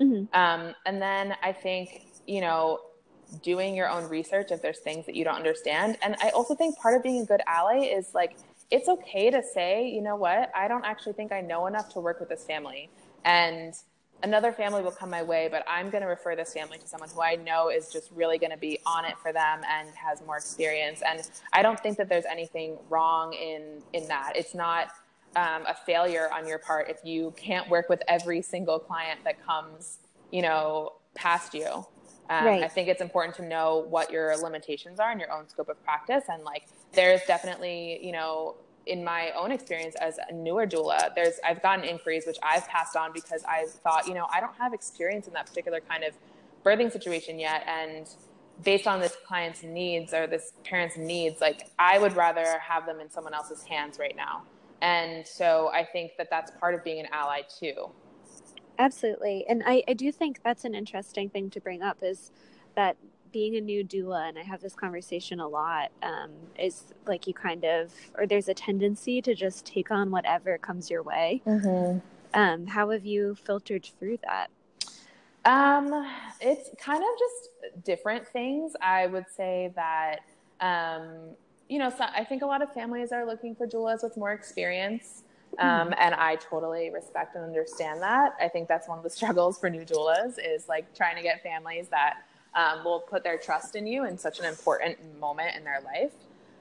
Mm-hmm. 0.00 0.32
Um, 0.32 0.74
and 0.86 1.02
then 1.02 1.34
I 1.42 1.52
think, 1.52 2.06
you 2.26 2.40
know, 2.40 2.78
doing 3.42 3.74
your 3.74 3.88
own 3.88 4.08
research 4.08 4.52
if 4.52 4.62
there's 4.62 4.78
things 4.78 5.06
that 5.06 5.16
you 5.16 5.24
don't 5.24 5.36
understand. 5.36 5.98
And 6.02 6.14
I 6.22 6.30
also 6.30 6.54
think 6.54 6.78
part 6.78 6.96
of 6.96 7.02
being 7.02 7.22
a 7.22 7.24
good 7.24 7.40
ally 7.48 7.86
is 7.86 8.14
like, 8.14 8.36
it's 8.70 8.88
okay 8.88 9.30
to 9.30 9.42
say, 9.42 9.88
you 9.88 10.00
know 10.00 10.16
what, 10.16 10.50
I 10.54 10.68
don't 10.68 10.84
actually 10.84 11.14
think 11.14 11.32
I 11.32 11.40
know 11.40 11.66
enough 11.66 11.92
to 11.94 12.00
work 12.00 12.20
with 12.20 12.28
this 12.28 12.44
family. 12.44 12.88
And 13.24 13.74
another 14.24 14.50
family 14.50 14.82
will 14.82 14.90
come 14.90 15.10
my 15.10 15.22
way, 15.22 15.48
but 15.50 15.64
I'm 15.68 15.90
going 15.90 16.02
to 16.02 16.08
refer 16.08 16.34
this 16.34 16.52
family 16.52 16.78
to 16.78 16.88
someone 16.88 17.10
who 17.10 17.22
I 17.22 17.36
know 17.36 17.68
is 17.68 17.90
just 17.90 18.10
really 18.10 18.38
going 18.38 18.50
to 18.50 18.56
be 18.56 18.78
on 18.84 19.04
it 19.04 19.16
for 19.18 19.32
them 19.32 19.60
and 19.70 19.88
has 19.94 20.20
more 20.26 20.38
experience. 20.38 21.02
And 21.06 21.20
I 21.52 21.62
don't 21.62 21.78
think 21.78 21.96
that 21.98 22.08
there's 22.08 22.24
anything 22.24 22.78
wrong 22.88 23.34
in 23.34 23.82
in 23.92 24.08
that. 24.08 24.32
It's 24.34 24.54
not 24.54 24.88
um, 25.36 25.66
a 25.66 25.74
failure 25.86 26.28
on 26.32 26.48
your 26.48 26.58
part 26.58 26.88
if 26.88 26.98
you 27.04 27.32
can't 27.36 27.68
work 27.68 27.88
with 27.88 28.02
every 28.08 28.42
single 28.42 28.78
client 28.78 29.20
that 29.24 29.44
comes, 29.44 29.98
you 30.32 30.42
know, 30.42 30.94
past 31.14 31.54
you. 31.54 31.86
Um, 32.30 32.46
right. 32.46 32.62
I 32.62 32.68
think 32.68 32.88
it's 32.88 33.02
important 33.02 33.36
to 33.36 33.44
know 33.44 33.84
what 33.90 34.10
your 34.10 34.34
limitations 34.38 34.98
are 34.98 35.12
in 35.12 35.20
your 35.20 35.30
own 35.30 35.46
scope 35.48 35.68
of 35.68 35.82
practice. 35.84 36.24
And 36.28 36.42
like, 36.42 36.64
there's 36.92 37.20
definitely, 37.26 38.00
you 38.02 38.12
know, 38.12 38.56
in 38.86 39.02
my 39.04 39.30
own 39.32 39.50
experience 39.50 39.94
as 39.96 40.18
a 40.28 40.32
newer 40.32 40.66
doula, 40.66 41.14
there's 41.14 41.40
I've 41.44 41.62
gotten 41.62 41.84
inquiries 41.84 42.24
which 42.26 42.38
I've 42.42 42.66
passed 42.68 42.96
on 42.96 43.12
because 43.12 43.44
I 43.44 43.66
thought, 43.66 44.06
you 44.06 44.14
know, 44.14 44.26
I 44.32 44.40
don't 44.40 44.56
have 44.56 44.74
experience 44.74 45.26
in 45.26 45.32
that 45.34 45.46
particular 45.46 45.80
kind 45.80 46.04
of 46.04 46.14
birthing 46.64 46.90
situation 46.92 47.38
yet, 47.38 47.64
and 47.66 48.08
based 48.62 48.86
on 48.86 49.00
this 49.00 49.16
client's 49.26 49.62
needs 49.62 50.14
or 50.14 50.26
this 50.26 50.52
parent's 50.64 50.96
needs, 50.96 51.40
like 51.40 51.70
I 51.78 51.98
would 51.98 52.14
rather 52.14 52.58
have 52.60 52.86
them 52.86 53.00
in 53.00 53.10
someone 53.10 53.34
else's 53.34 53.64
hands 53.64 53.98
right 53.98 54.16
now. 54.16 54.42
And 54.80 55.26
so 55.26 55.70
I 55.72 55.84
think 55.84 56.12
that 56.18 56.28
that's 56.30 56.52
part 56.60 56.74
of 56.74 56.84
being 56.84 57.00
an 57.00 57.06
ally 57.12 57.42
too. 57.42 57.90
Absolutely. 58.78 59.44
And 59.48 59.62
I, 59.66 59.82
I 59.88 59.94
do 59.94 60.12
think 60.12 60.42
that's 60.42 60.64
an 60.64 60.74
interesting 60.74 61.28
thing 61.28 61.50
to 61.50 61.60
bring 61.60 61.82
up 61.82 61.98
is 62.02 62.30
that 62.74 62.96
being 63.34 63.56
a 63.56 63.60
new 63.60 63.84
doula, 63.84 64.28
and 64.28 64.38
I 64.38 64.42
have 64.42 64.60
this 64.60 64.76
conversation 64.76 65.40
a 65.40 65.48
lot, 65.48 65.90
um, 66.04 66.30
is 66.56 66.94
like 67.04 67.26
you 67.26 67.34
kind 67.34 67.64
of, 67.64 67.92
or 68.16 68.28
there's 68.28 68.48
a 68.48 68.54
tendency 68.54 69.20
to 69.20 69.34
just 69.34 69.66
take 69.66 69.90
on 69.90 70.12
whatever 70.12 70.56
comes 70.56 70.88
your 70.88 71.02
way. 71.02 71.42
Mm-hmm. 71.44 71.98
Um, 72.32 72.66
how 72.68 72.90
have 72.90 73.04
you 73.04 73.34
filtered 73.34 73.90
through 73.98 74.18
that? 74.22 74.50
Um, 75.44 76.08
it's 76.40 76.70
kind 76.80 77.02
of 77.02 77.08
just 77.18 77.84
different 77.84 78.26
things. 78.28 78.74
I 78.80 79.08
would 79.08 79.26
say 79.36 79.72
that, 79.74 80.20
um, 80.60 81.30
you 81.68 81.80
know, 81.80 81.90
so 81.90 82.04
I 82.04 82.22
think 82.22 82.42
a 82.42 82.46
lot 82.46 82.62
of 82.62 82.72
families 82.72 83.10
are 83.10 83.26
looking 83.26 83.56
for 83.56 83.66
doulas 83.66 84.04
with 84.04 84.16
more 84.16 84.32
experience. 84.32 85.24
Um, 85.58 85.88
mm 85.88 85.94
And 85.98 86.14
I 86.14 86.36
totally 86.36 86.90
respect 86.90 87.34
and 87.34 87.44
understand 87.44 88.00
that. 88.02 88.36
I 88.40 88.46
think 88.46 88.68
that's 88.68 88.88
one 88.88 88.98
of 88.98 89.04
the 89.04 89.10
struggles 89.18 89.58
for 89.58 89.68
new 89.68 89.84
doulas 89.84 90.38
is 90.38 90.68
like 90.68 90.94
trying 90.94 91.16
to 91.16 91.22
get 91.22 91.42
families 91.42 91.88
that 91.88 92.18
um, 92.54 92.84
will 92.84 93.00
put 93.00 93.24
their 93.24 93.38
trust 93.38 93.76
in 93.76 93.86
you 93.86 94.04
in 94.04 94.16
such 94.16 94.38
an 94.38 94.44
important 94.44 94.98
moment 95.18 95.56
in 95.56 95.64
their 95.64 95.80
life. 95.80 96.12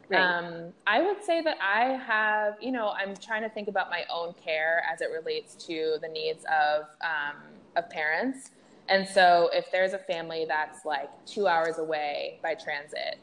Right. 0.10 0.20
Um, 0.20 0.74
I 0.86 1.02
would 1.02 1.24
say 1.24 1.42
that 1.42 1.58
I 1.62 1.98
have, 2.06 2.56
you 2.62 2.72
know, 2.72 2.90
I'm 2.90 3.16
trying 3.16 3.44
to 3.44 3.50
think 3.50 3.68
about 3.68 3.90
my 3.90 4.04
own 4.14 4.34
care 4.44 4.84
as 4.92 5.02
it 5.02 5.10
relates 5.12 5.56
to 5.66 5.98
the 6.02 6.08
needs 6.08 6.46
of 6.46 6.84
um, 7.02 7.38
of 7.76 7.90
parents. 7.90 8.52
And 8.90 9.08
so, 9.08 9.50
if 9.54 9.72
there's 9.72 9.94
a 9.94 9.98
family 9.98 10.46
that's 10.48 10.86
like 10.86 11.10
two 11.26 11.48
hours 11.48 11.78
away 11.78 12.40
by 12.44 12.54
transit, 12.54 13.18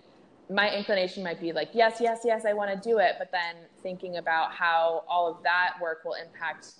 my 0.48 0.74
inclination 0.74 1.22
might 1.22 1.40
be 1.40 1.52
like, 1.52 1.70
yes, 1.74 1.98
yes, 2.00 2.20
yes, 2.24 2.44
I 2.46 2.54
want 2.54 2.70
to 2.70 2.88
do 2.88 2.98
it. 2.98 3.16
But 3.18 3.30
then 3.30 3.56
thinking 3.82 4.16
about 4.16 4.52
how 4.52 5.04
all 5.06 5.30
of 5.30 5.42
that 5.42 5.74
work 5.80 6.04
will 6.04 6.14
impact 6.14 6.72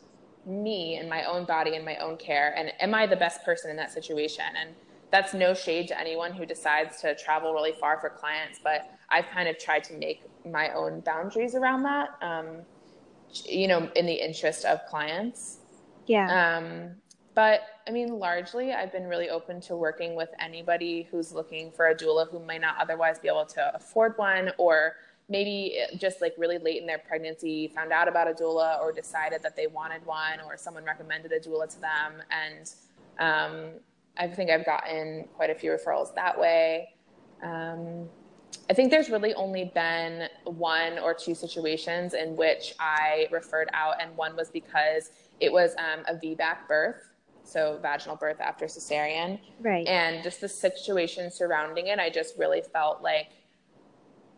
me 0.46 0.96
and 0.96 1.08
my 1.08 1.24
own 1.24 1.44
body 1.44 1.76
and 1.76 1.84
my 1.84 1.96
own 1.96 2.16
care. 2.16 2.54
And 2.56 2.72
am 2.80 2.94
I 2.94 3.06
the 3.06 3.16
best 3.16 3.44
person 3.44 3.70
in 3.70 3.76
that 3.76 3.92
situation? 3.92 4.44
And 4.58 4.70
that's 5.10 5.34
no 5.34 5.54
shade 5.54 5.88
to 5.88 5.98
anyone 5.98 6.32
who 6.32 6.46
decides 6.46 7.00
to 7.00 7.14
travel 7.16 7.52
really 7.52 7.72
far 7.72 7.98
for 8.00 8.10
clients. 8.10 8.60
But 8.62 8.90
I've 9.08 9.26
kind 9.26 9.48
of 9.48 9.58
tried 9.58 9.84
to 9.84 9.94
make 9.94 10.22
my 10.44 10.72
own 10.72 11.00
boundaries 11.00 11.54
around 11.54 11.82
that, 11.82 12.10
um, 12.22 12.62
you 13.44 13.68
know, 13.68 13.90
in 13.96 14.06
the 14.06 14.14
interest 14.14 14.64
of 14.64 14.84
clients. 14.86 15.58
Yeah. 16.06 16.58
Um, 16.58 16.90
but 17.34 17.62
I 17.86 17.90
mean, 17.92 18.18
largely, 18.18 18.72
I've 18.72 18.92
been 18.92 19.06
really 19.06 19.30
open 19.30 19.60
to 19.62 19.76
working 19.76 20.14
with 20.14 20.30
anybody 20.38 21.08
who's 21.10 21.32
looking 21.32 21.70
for 21.70 21.88
a 21.88 21.94
doula 21.94 22.28
who 22.30 22.38
might 22.40 22.60
not 22.60 22.76
otherwise 22.78 23.18
be 23.18 23.28
able 23.28 23.46
to 23.46 23.74
afford 23.74 24.16
one, 24.16 24.52
or 24.58 24.94
maybe 25.28 25.78
just 25.96 26.20
like 26.20 26.34
really 26.36 26.58
late 26.58 26.80
in 26.80 26.86
their 26.86 26.98
pregnancy 26.98 27.68
found 27.68 27.92
out 27.92 28.08
about 28.08 28.28
a 28.28 28.32
doula 28.32 28.80
or 28.80 28.92
decided 28.92 29.42
that 29.42 29.54
they 29.56 29.68
wanted 29.68 30.04
one, 30.04 30.40
or 30.44 30.56
someone 30.56 30.84
recommended 30.84 31.32
a 31.32 31.40
doula 31.40 31.72
to 31.72 31.80
them. 31.80 32.14
And 32.30 32.72
um, 33.18 33.70
I 34.20 34.28
think 34.28 34.50
I've 34.50 34.64
gotten 34.64 35.26
quite 35.34 35.50
a 35.50 35.54
few 35.54 35.72
referrals 35.72 36.14
that 36.14 36.38
way. 36.38 36.90
Um, 37.42 38.08
I 38.68 38.74
think 38.74 38.92
there's 38.92 39.10
really 39.10 39.34
only 39.34 39.72
been 39.74 40.28
one 40.44 40.98
or 41.00 41.14
two 41.14 41.34
situations 41.34 42.14
in 42.14 42.36
which 42.36 42.74
I 42.78 43.26
referred 43.32 43.68
out, 43.72 43.94
and 44.00 44.16
one 44.16 44.36
was 44.36 44.50
because 44.50 45.10
it 45.40 45.50
was 45.50 45.74
um, 45.78 46.04
a 46.06 46.14
VBAC 46.14 46.68
birth 46.68 47.10
so 47.50 47.78
vaginal 47.82 48.16
birth 48.16 48.40
after 48.40 48.66
cesarean. 48.66 49.40
Right. 49.60 49.86
And 49.86 50.22
just 50.22 50.40
the 50.40 50.48
situation 50.48 51.30
surrounding 51.30 51.88
it, 51.88 51.98
I 51.98 52.10
just 52.10 52.38
really 52.38 52.62
felt 52.72 53.02
like 53.02 53.30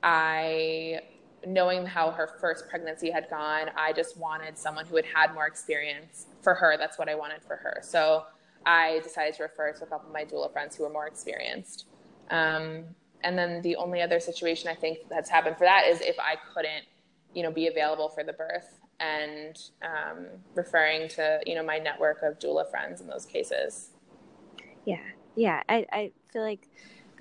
I, 0.02 1.00
knowing 1.46 1.86
how 1.86 2.10
her 2.10 2.30
first 2.40 2.68
pregnancy 2.68 3.10
had 3.10 3.28
gone, 3.28 3.70
I 3.76 3.92
just 3.92 4.16
wanted 4.16 4.58
someone 4.58 4.86
who 4.86 4.96
had 4.96 5.04
had 5.04 5.34
more 5.34 5.46
experience 5.46 6.26
for 6.40 6.54
her. 6.54 6.76
That's 6.78 6.98
what 6.98 7.08
I 7.08 7.14
wanted 7.14 7.42
for 7.42 7.56
her. 7.56 7.80
So 7.82 8.24
I 8.64 9.00
decided 9.02 9.34
to 9.34 9.44
refer 9.44 9.72
to 9.72 9.84
a 9.84 9.86
couple 9.86 10.08
of 10.08 10.12
my 10.12 10.24
doula 10.24 10.52
friends 10.52 10.76
who 10.76 10.84
were 10.84 10.90
more 10.90 11.06
experienced. 11.06 11.86
Um, 12.30 12.84
and 13.24 13.38
then 13.38 13.62
the 13.62 13.76
only 13.76 14.00
other 14.00 14.20
situation 14.20 14.68
I 14.68 14.74
think 14.74 14.98
that's 15.08 15.30
happened 15.30 15.56
for 15.56 15.64
that 15.64 15.86
is 15.86 16.00
if 16.00 16.18
I 16.18 16.36
couldn't, 16.54 16.84
you 17.34 17.42
know, 17.42 17.50
be 17.50 17.68
available 17.68 18.08
for 18.08 18.24
the 18.24 18.32
birth 18.32 18.80
and 19.02 19.58
um, 19.82 20.26
referring 20.54 21.08
to 21.08 21.40
you 21.44 21.54
know 21.54 21.62
my 21.62 21.78
network 21.78 22.22
of 22.22 22.38
doula 22.38 22.70
friends 22.70 23.00
in 23.00 23.06
those 23.06 23.26
cases. 23.26 23.90
Yeah, 24.84 25.02
yeah, 25.34 25.62
I, 25.68 25.86
I 25.92 26.12
feel 26.32 26.42
like 26.42 26.68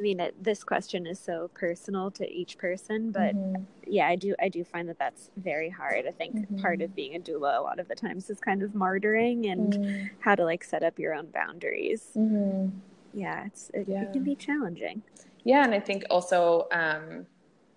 I 0.02 0.04
mean 0.04 0.32
this 0.42 0.64
question 0.64 1.06
is 1.06 1.20
so 1.20 1.52
personal 1.54 2.10
to 2.12 2.28
each 2.28 2.58
person, 2.58 3.12
but 3.12 3.36
mm-hmm. 3.36 3.62
yeah, 3.86 4.08
I 4.08 4.16
do 4.16 4.34
I 4.42 4.50
do 4.50 4.64
find 4.64 4.90
that 4.90 4.98
that's 4.98 5.30
very 5.38 5.70
hard. 5.70 6.08
I 6.08 6.12
think 6.12 6.36
mm-hmm. 6.36 6.60
part 6.60 6.82
of 6.82 6.96
being 6.96 7.16
a 7.16 7.20
doula 7.20 7.60
a 7.60 7.62
lot 7.62 7.80
of 7.80 7.88
the 7.88 7.94
times 7.94 8.28
is 8.32 8.40
kind 8.40 8.64
of 8.64 8.72
martyring 8.72 9.52
and 9.52 9.74
mm-hmm. 9.74 10.08
how 10.20 10.34
to 10.34 10.44
like 10.44 10.64
set 10.64 10.82
up 10.82 10.98
your 10.98 11.14
own 11.14 11.28
boundaries. 11.28 12.08
Mm-hmm. 12.18 12.70
Yeah, 13.14 13.46
it's 13.46 13.70
it, 13.76 13.86
yeah. 13.88 14.02
it, 14.02 14.14
can 14.14 14.24
be 14.24 14.34
challenging. 14.34 15.04
Yeah, 15.44 15.64
and 15.64 15.74
I 15.76 15.80
think 15.80 16.06
also 16.10 16.68
um, 16.72 17.28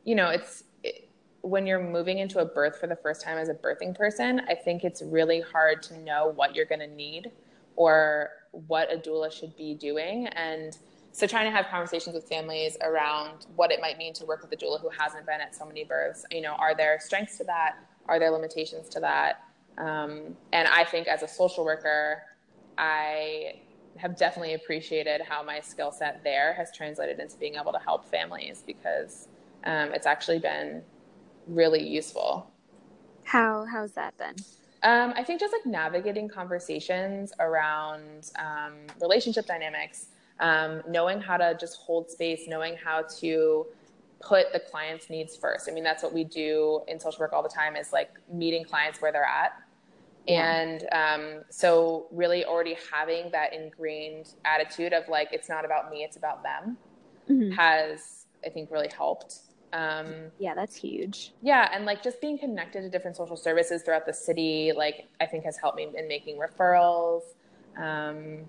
you 0.05 0.15
know 0.15 0.31
it's 0.31 0.65
when 1.43 1.67
you're 1.67 1.83
moving 1.83 2.21
into 2.21 2.39
a 2.39 2.45
birth 2.47 2.81
for 2.81 2.87
the 2.87 2.97
first 2.97 3.21
time 3.21 3.37
as 3.37 3.51
a 3.51 3.55
birthing 3.55 3.95
person, 3.95 4.41
I 4.49 4.55
think 4.55 4.83
it's 4.83 5.03
really 5.03 5.43
hard 5.43 5.83
to 5.85 5.99
know 5.99 6.33
what 6.35 6.55
you're 6.55 6.65
going 6.65 6.81
to 6.81 6.87
need 6.87 7.33
or 7.77 8.31
what 8.53 8.91
a 8.91 8.97
doula 8.97 9.31
should 9.31 9.55
be 9.55 9.75
doing. 9.75 10.27
And 10.29 10.79
so, 11.17 11.29
trying 11.29 11.45
to 11.45 11.53
have 11.53 11.69
conversations 11.69 12.13
with 12.17 12.29
families 12.29 12.77
around 12.81 13.47
what 13.55 13.71
it 13.71 13.81
might 13.81 13.99
mean 13.99 14.13
to 14.15 14.25
work 14.25 14.43
with 14.43 14.51
a 14.51 14.57
doula 14.57 14.81
who 14.81 14.89
hasn't 14.89 15.25
been 15.27 15.41
at 15.41 15.55
so 15.55 15.65
many 15.65 15.85
births. 15.85 16.27
You 16.33 16.41
know, 16.41 16.55
are 16.55 16.75
there 16.75 16.99
strengths 17.01 17.39
to 17.39 17.45
that? 17.45 17.77
Are 18.09 18.19
there 18.19 18.33
limitations 18.33 18.89
to 18.89 19.01
that? 19.01 19.45
Um, 19.79 20.37
and 20.53 20.67
I 20.67 20.83
think 20.83 21.07
as 21.07 21.23
a 21.23 21.29
social 21.29 21.65
worker, 21.65 22.23
I 22.77 23.61
have 23.97 24.17
definitely 24.17 24.55
appreciated 24.55 25.21
how 25.21 25.41
my 25.45 25.61
skill 25.61 25.93
set 25.93 26.25
there 26.25 26.53
has 26.55 26.73
translated 26.73 27.21
into 27.21 27.37
being 27.37 27.55
able 27.55 27.71
to 27.71 27.79
help 27.79 28.05
families 28.05 28.65
because 28.67 29.29
um, 29.63 29.95
it's 29.95 30.09
actually 30.09 30.41
been 30.41 30.83
really 31.47 31.87
useful. 31.87 32.51
How 33.23 33.65
how's 33.67 33.93
that 33.93 34.19
been? 34.19 34.35
Um, 34.83 35.15
I 35.15 35.23
think 35.23 35.39
just 35.39 35.53
like 35.53 35.65
navigating 35.65 36.29
conversations 36.29 37.33
around 37.39 38.33
um, 38.37 38.75
relationship 39.01 39.47
dynamics, 39.47 40.09
um, 40.41 40.83
knowing 40.89 41.21
how 41.21 41.37
to 41.37 41.57
just 41.59 41.77
hold 41.79 42.11
space, 42.11 42.43
knowing 42.47 42.77
how 42.77 43.03
to 43.21 43.67
put 44.21 44.53
the 44.53 44.61
client's 44.61 45.11
needs 45.11 45.37
first. 45.37 45.69
I 45.69 45.73
mean, 45.73 45.85
that's 45.85 46.03
what 46.03 46.13
we 46.13 46.25
do 46.25 46.83
in 46.89 46.99
social 46.99 47.21
work 47.21 47.33
all 47.33 47.43
the 47.43 47.49
time 47.49 47.77
is 47.77 47.93
like 47.93 48.11
meeting 48.33 48.65
clients 48.65 49.01
where 49.01 49.13
they're 49.13 49.25
at. 49.25 49.53
Yeah. 50.27 50.57
And 50.57 50.87
um, 50.91 51.43
so, 51.51 52.07
really, 52.11 52.47
already 52.47 52.77
having 52.91 53.31
that 53.33 53.53
ingrained 53.53 54.35
attitude 54.47 54.95
of 54.95 55.07
like, 55.09 55.29
it's 55.33 55.51
not 55.51 55.67
about 55.67 55.91
me, 55.91 55.99
it's 56.03 56.17
about 56.17 56.43
them. 56.43 56.79
mm-hmm. 57.29 57.53
has, 57.53 58.27
I 58.45 58.49
think, 58.49 58.71
really 58.71 58.91
helped. 58.97 59.41
Um, 59.73 60.31
yeah, 60.39 60.55
that's 60.55 60.77
huge. 60.77 61.33
Yeah, 61.43 61.69
and 61.73 61.85
like 61.85 62.03
just 62.03 62.21
being 62.21 62.39
connected 62.39 62.83
to 62.83 62.91
different 62.91 63.17
social 63.17 63.37
services 63.37 63.83
throughout 63.83 64.07
the 64.07 64.13
city, 64.13 64.73
like 64.75 65.09
I 65.21 65.27
think 65.27 65.45
has 65.45 65.57
helped 65.57 65.77
me 65.77 65.89
in 65.97 66.07
making 66.07 66.39
referrals, 66.39 67.23
um, 67.77 68.49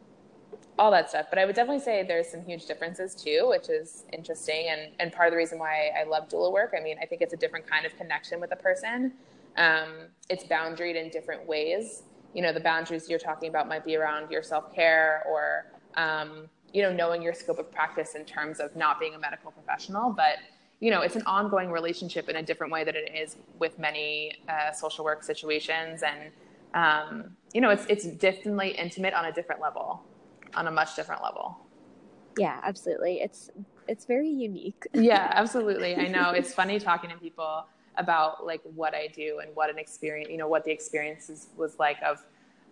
all 0.78 0.92
that 0.92 1.10
stuff. 1.10 1.28
But 1.30 1.40
I 1.40 1.46
would 1.46 1.56
definitely 1.56 1.84
say 1.84 2.04
there's 2.04 2.30
some 2.30 2.42
huge 2.42 2.66
differences 2.66 3.16
too, 3.16 3.46
which 3.50 3.70
is 3.70 4.06
interesting 4.14 4.68
and 4.70 4.92
and 5.00 5.12
part 5.12 5.28
of 5.28 5.32
the 5.32 5.38
reason 5.38 5.60
why 5.60 5.92
I 6.00 6.04
love 6.04 6.30
doula 6.30 6.52
work. 6.52 6.74
I 6.78 6.82
mean, 6.82 6.98
I 7.02 7.06
think 7.06 7.22
it's 7.22 7.34
a 7.34 7.38
different 7.38 7.68
kind 7.68 7.86
of 7.86 7.96
connection 7.98 8.40
with 8.40 8.52
a 8.52 8.56
person. 8.56 9.14
Um, 9.58 10.08
it's 10.30 10.44
boundaried 10.44 10.96
in 10.96 11.10
different 11.10 11.48
ways. 11.48 12.04
You 12.34 12.42
know, 12.42 12.52
the 12.52 12.60
boundaries 12.60 13.10
you're 13.10 13.20
talking 13.20 13.50
about 13.50 13.68
might 13.68 13.86
be 13.86 13.96
around 13.96 14.30
your 14.32 14.44
self 14.44 14.74
care 14.74 15.24
or 15.28 15.68
um, 15.96 16.48
you 16.74 16.82
know 16.82 16.92
knowing 16.92 17.22
your 17.22 17.34
scope 17.34 17.60
of 17.60 17.72
practice 17.72 18.16
in 18.16 18.26
terms 18.26 18.60
of 18.60 18.76
not 18.76 19.00
being 19.00 19.16
a 19.16 19.20
medical 19.20 19.52
professional, 19.52 20.12
but 20.12 20.38
you 20.80 20.92
know, 20.92 21.02
it's 21.02 21.16
an 21.16 21.24
ongoing 21.26 21.72
relationship 21.72 22.28
in 22.30 22.36
a 22.36 22.44
different 22.44 22.72
way 22.72 22.84
that 22.84 22.96
it 22.96 23.12
is 23.16 23.38
with 23.60 23.80
many 23.80 24.34
uh, 24.50 24.72
social 24.72 25.06
work 25.06 25.24
situations, 25.24 26.04
and 26.04 26.32
um, 26.74 27.36
you 27.54 27.62
know, 27.62 27.70
it's 27.70 27.86
it's 27.88 28.06
definitely 28.06 28.72
intimate 28.72 29.14
on 29.14 29.26
a 29.26 29.32
different 29.32 29.62
level, 29.62 30.04
on 30.54 30.68
a 30.68 30.72
much 30.72 30.96
different 30.96 31.24
level. 31.24 31.58
Yeah, 32.38 32.60
absolutely. 32.64 33.22
It's 33.22 33.50
it's 33.88 34.06
very 34.06 34.30
unique. 34.30 34.88
yeah, 34.94 35.32
absolutely. 35.36 35.96
I 35.96 36.08
know 36.08 36.32
it's 36.32 36.54
funny 36.54 36.80
talking 36.80 37.10
to 37.10 37.18
people 37.18 37.66
about 37.98 38.46
like 38.46 38.62
what 38.76 38.94
I 38.94 39.08
do 39.08 39.40
and 39.40 39.56
what 39.56 39.70
an 39.70 39.78
experience, 39.78 40.30
you 40.30 40.38
know, 40.38 40.48
what 40.48 40.66
the 40.66 40.72
experience 40.72 41.48
was 41.56 41.80
like 41.80 41.98
of 42.04 42.24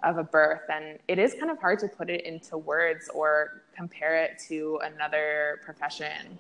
of 0.04 0.18
a 0.18 0.24
birth, 0.24 0.64
and 0.70 1.00
it 1.08 1.18
is 1.18 1.34
kind 1.34 1.50
of 1.50 1.58
hard 1.60 1.80
to 1.80 1.88
put 1.88 2.10
it 2.10 2.26
into 2.26 2.58
words 2.58 3.10
or 3.14 3.64
compare 3.74 4.22
it 4.22 4.38
to 4.50 4.80
another 4.84 5.62
profession. 5.64 6.38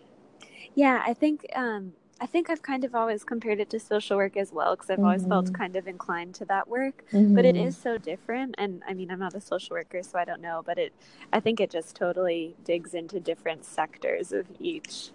Yeah, 0.75 1.01
I 1.05 1.13
think 1.13 1.45
um, 1.55 1.93
I 2.23 2.25
think 2.25 2.49
I've 2.49 2.61
kind 2.61 2.85
of 2.85 2.95
always 2.95 3.25
compared 3.25 3.59
it 3.59 3.69
to 3.71 3.81
social 3.81 4.15
work 4.15 4.37
as 4.37 4.53
well 4.53 4.77
because 4.77 4.89
I've 4.89 4.95
mm-hmm. 4.95 5.07
always 5.07 5.25
felt 5.25 5.47
mm-hmm. 5.47 5.55
kind 5.55 5.75
of 5.75 5.89
inclined 5.89 6.35
to 6.35 6.45
that 6.45 6.69
work. 6.69 7.03
Mm-hmm. 7.11 7.35
But 7.35 7.43
it 7.43 7.55
mm-hmm. 7.55 7.69
so 7.71 7.97
different, 7.97 8.55
and 8.57 8.81
I 8.87 8.93
mean, 8.93 9.11
I'm 9.11 9.19
not 9.19 9.33
a 9.33 9.41
social 9.41 9.75
worker, 9.75 10.01
so 10.03 10.17
I 10.17 10.23
don't 10.23 10.39
know. 10.39 10.63
But 10.65 10.77
it, 10.77 10.93
I 11.33 11.41
think 11.41 11.59
it 11.59 11.69
just 11.69 11.97
totally 11.97 12.55
digs 12.63 12.93
into 12.93 13.19
different 13.19 13.65
sectors 13.65 14.31
of 14.31 14.45
each. 14.57 15.09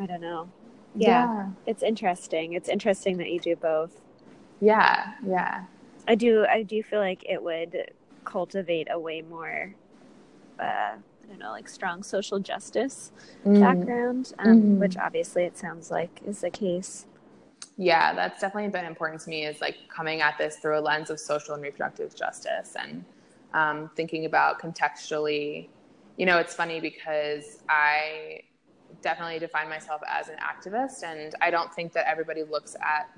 I 0.00 0.06
don't 0.06 0.20
know. 0.20 0.48
Yeah, 0.96 1.08
yeah. 1.08 1.48
it's 1.64 1.84
interesting. 1.84 2.54
It's 2.54 2.68
interesting 2.68 3.18
that 3.18 3.30
you 3.30 3.38
do 3.38 3.54
both. 3.54 4.00
Yeah, 4.60 5.12
yeah. 5.24 5.66
I 6.08 6.16
do. 6.16 6.44
I 6.44 6.64
do 6.64 6.82
feel 6.82 6.98
like 6.98 7.24
it 7.24 7.40
would 7.40 7.92
cultivate 8.24 8.88
a 8.90 8.98
way 8.98 9.22
more. 9.22 9.76
Uh, 10.58 10.96
don't 11.28 11.38
know, 11.38 11.50
like 11.50 11.68
strong 11.68 12.02
social 12.02 12.38
justice 12.38 13.12
mm. 13.44 13.60
background, 13.60 14.32
um, 14.38 14.46
mm-hmm. 14.46 14.80
which 14.80 14.96
obviously 14.96 15.44
it 15.44 15.56
sounds 15.56 15.90
like 15.90 16.20
is 16.26 16.40
the 16.40 16.50
case. 16.50 17.06
Yeah, 17.76 18.14
that's 18.14 18.40
definitely 18.40 18.70
been 18.70 18.84
important 18.84 19.20
to 19.22 19.30
me 19.30 19.46
is 19.46 19.60
like 19.60 19.76
coming 19.88 20.20
at 20.20 20.36
this 20.38 20.56
through 20.56 20.78
a 20.78 20.80
lens 20.80 21.10
of 21.10 21.18
social 21.18 21.54
and 21.54 21.62
reproductive 21.62 22.14
justice 22.14 22.74
and 22.78 23.04
um, 23.54 23.90
thinking 23.96 24.26
about 24.26 24.60
contextually. 24.60 25.68
You 26.16 26.26
know, 26.26 26.38
it's 26.38 26.54
funny 26.54 26.80
because 26.80 27.62
I 27.68 28.42
definitely 29.00 29.38
define 29.38 29.68
myself 29.68 30.02
as 30.06 30.28
an 30.28 30.36
activist, 30.36 31.02
and 31.02 31.34
I 31.40 31.50
don't 31.50 31.72
think 31.72 31.92
that 31.94 32.08
everybody 32.08 32.42
looks 32.44 32.76
at 32.80 33.10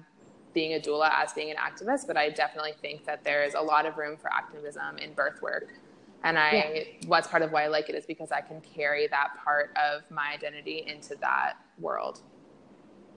being 0.53 0.75
a 0.75 0.79
doula 0.79 1.11
as 1.13 1.33
being 1.33 1.51
an 1.51 1.57
activist, 1.57 2.07
but 2.07 2.17
I 2.17 2.31
definitely 2.31 2.75
think 2.81 3.05
that 3.07 3.25
there's 3.25 3.55
a 3.55 3.61
lot 3.61 3.87
of 3.87 3.99
room 3.99 4.17
for 4.17 4.33
activism 4.33 4.99
in 4.99 5.13
birth 5.13 5.43
work 5.43 5.69
and 6.25 6.39
I, 6.39 6.53
yeah. 6.53 7.07
what's 7.07 7.29
part 7.29 7.43
of 7.43 7.53
why 7.53 7.64
I 7.64 7.66
like 7.68 7.89
it 7.91 7.95
is 7.95 8.07
because 8.07 8.33
I 8.33 8.41
can 8.41 8.61
carry 8.62 9.07
that 9.09 9.33
part 9.45 9.77
of 9.77 10.11
my 10.11 10.33
identity 10.33 10.85
into 10.87 11.14
that 11.20 11.55
world. 11.79 12.22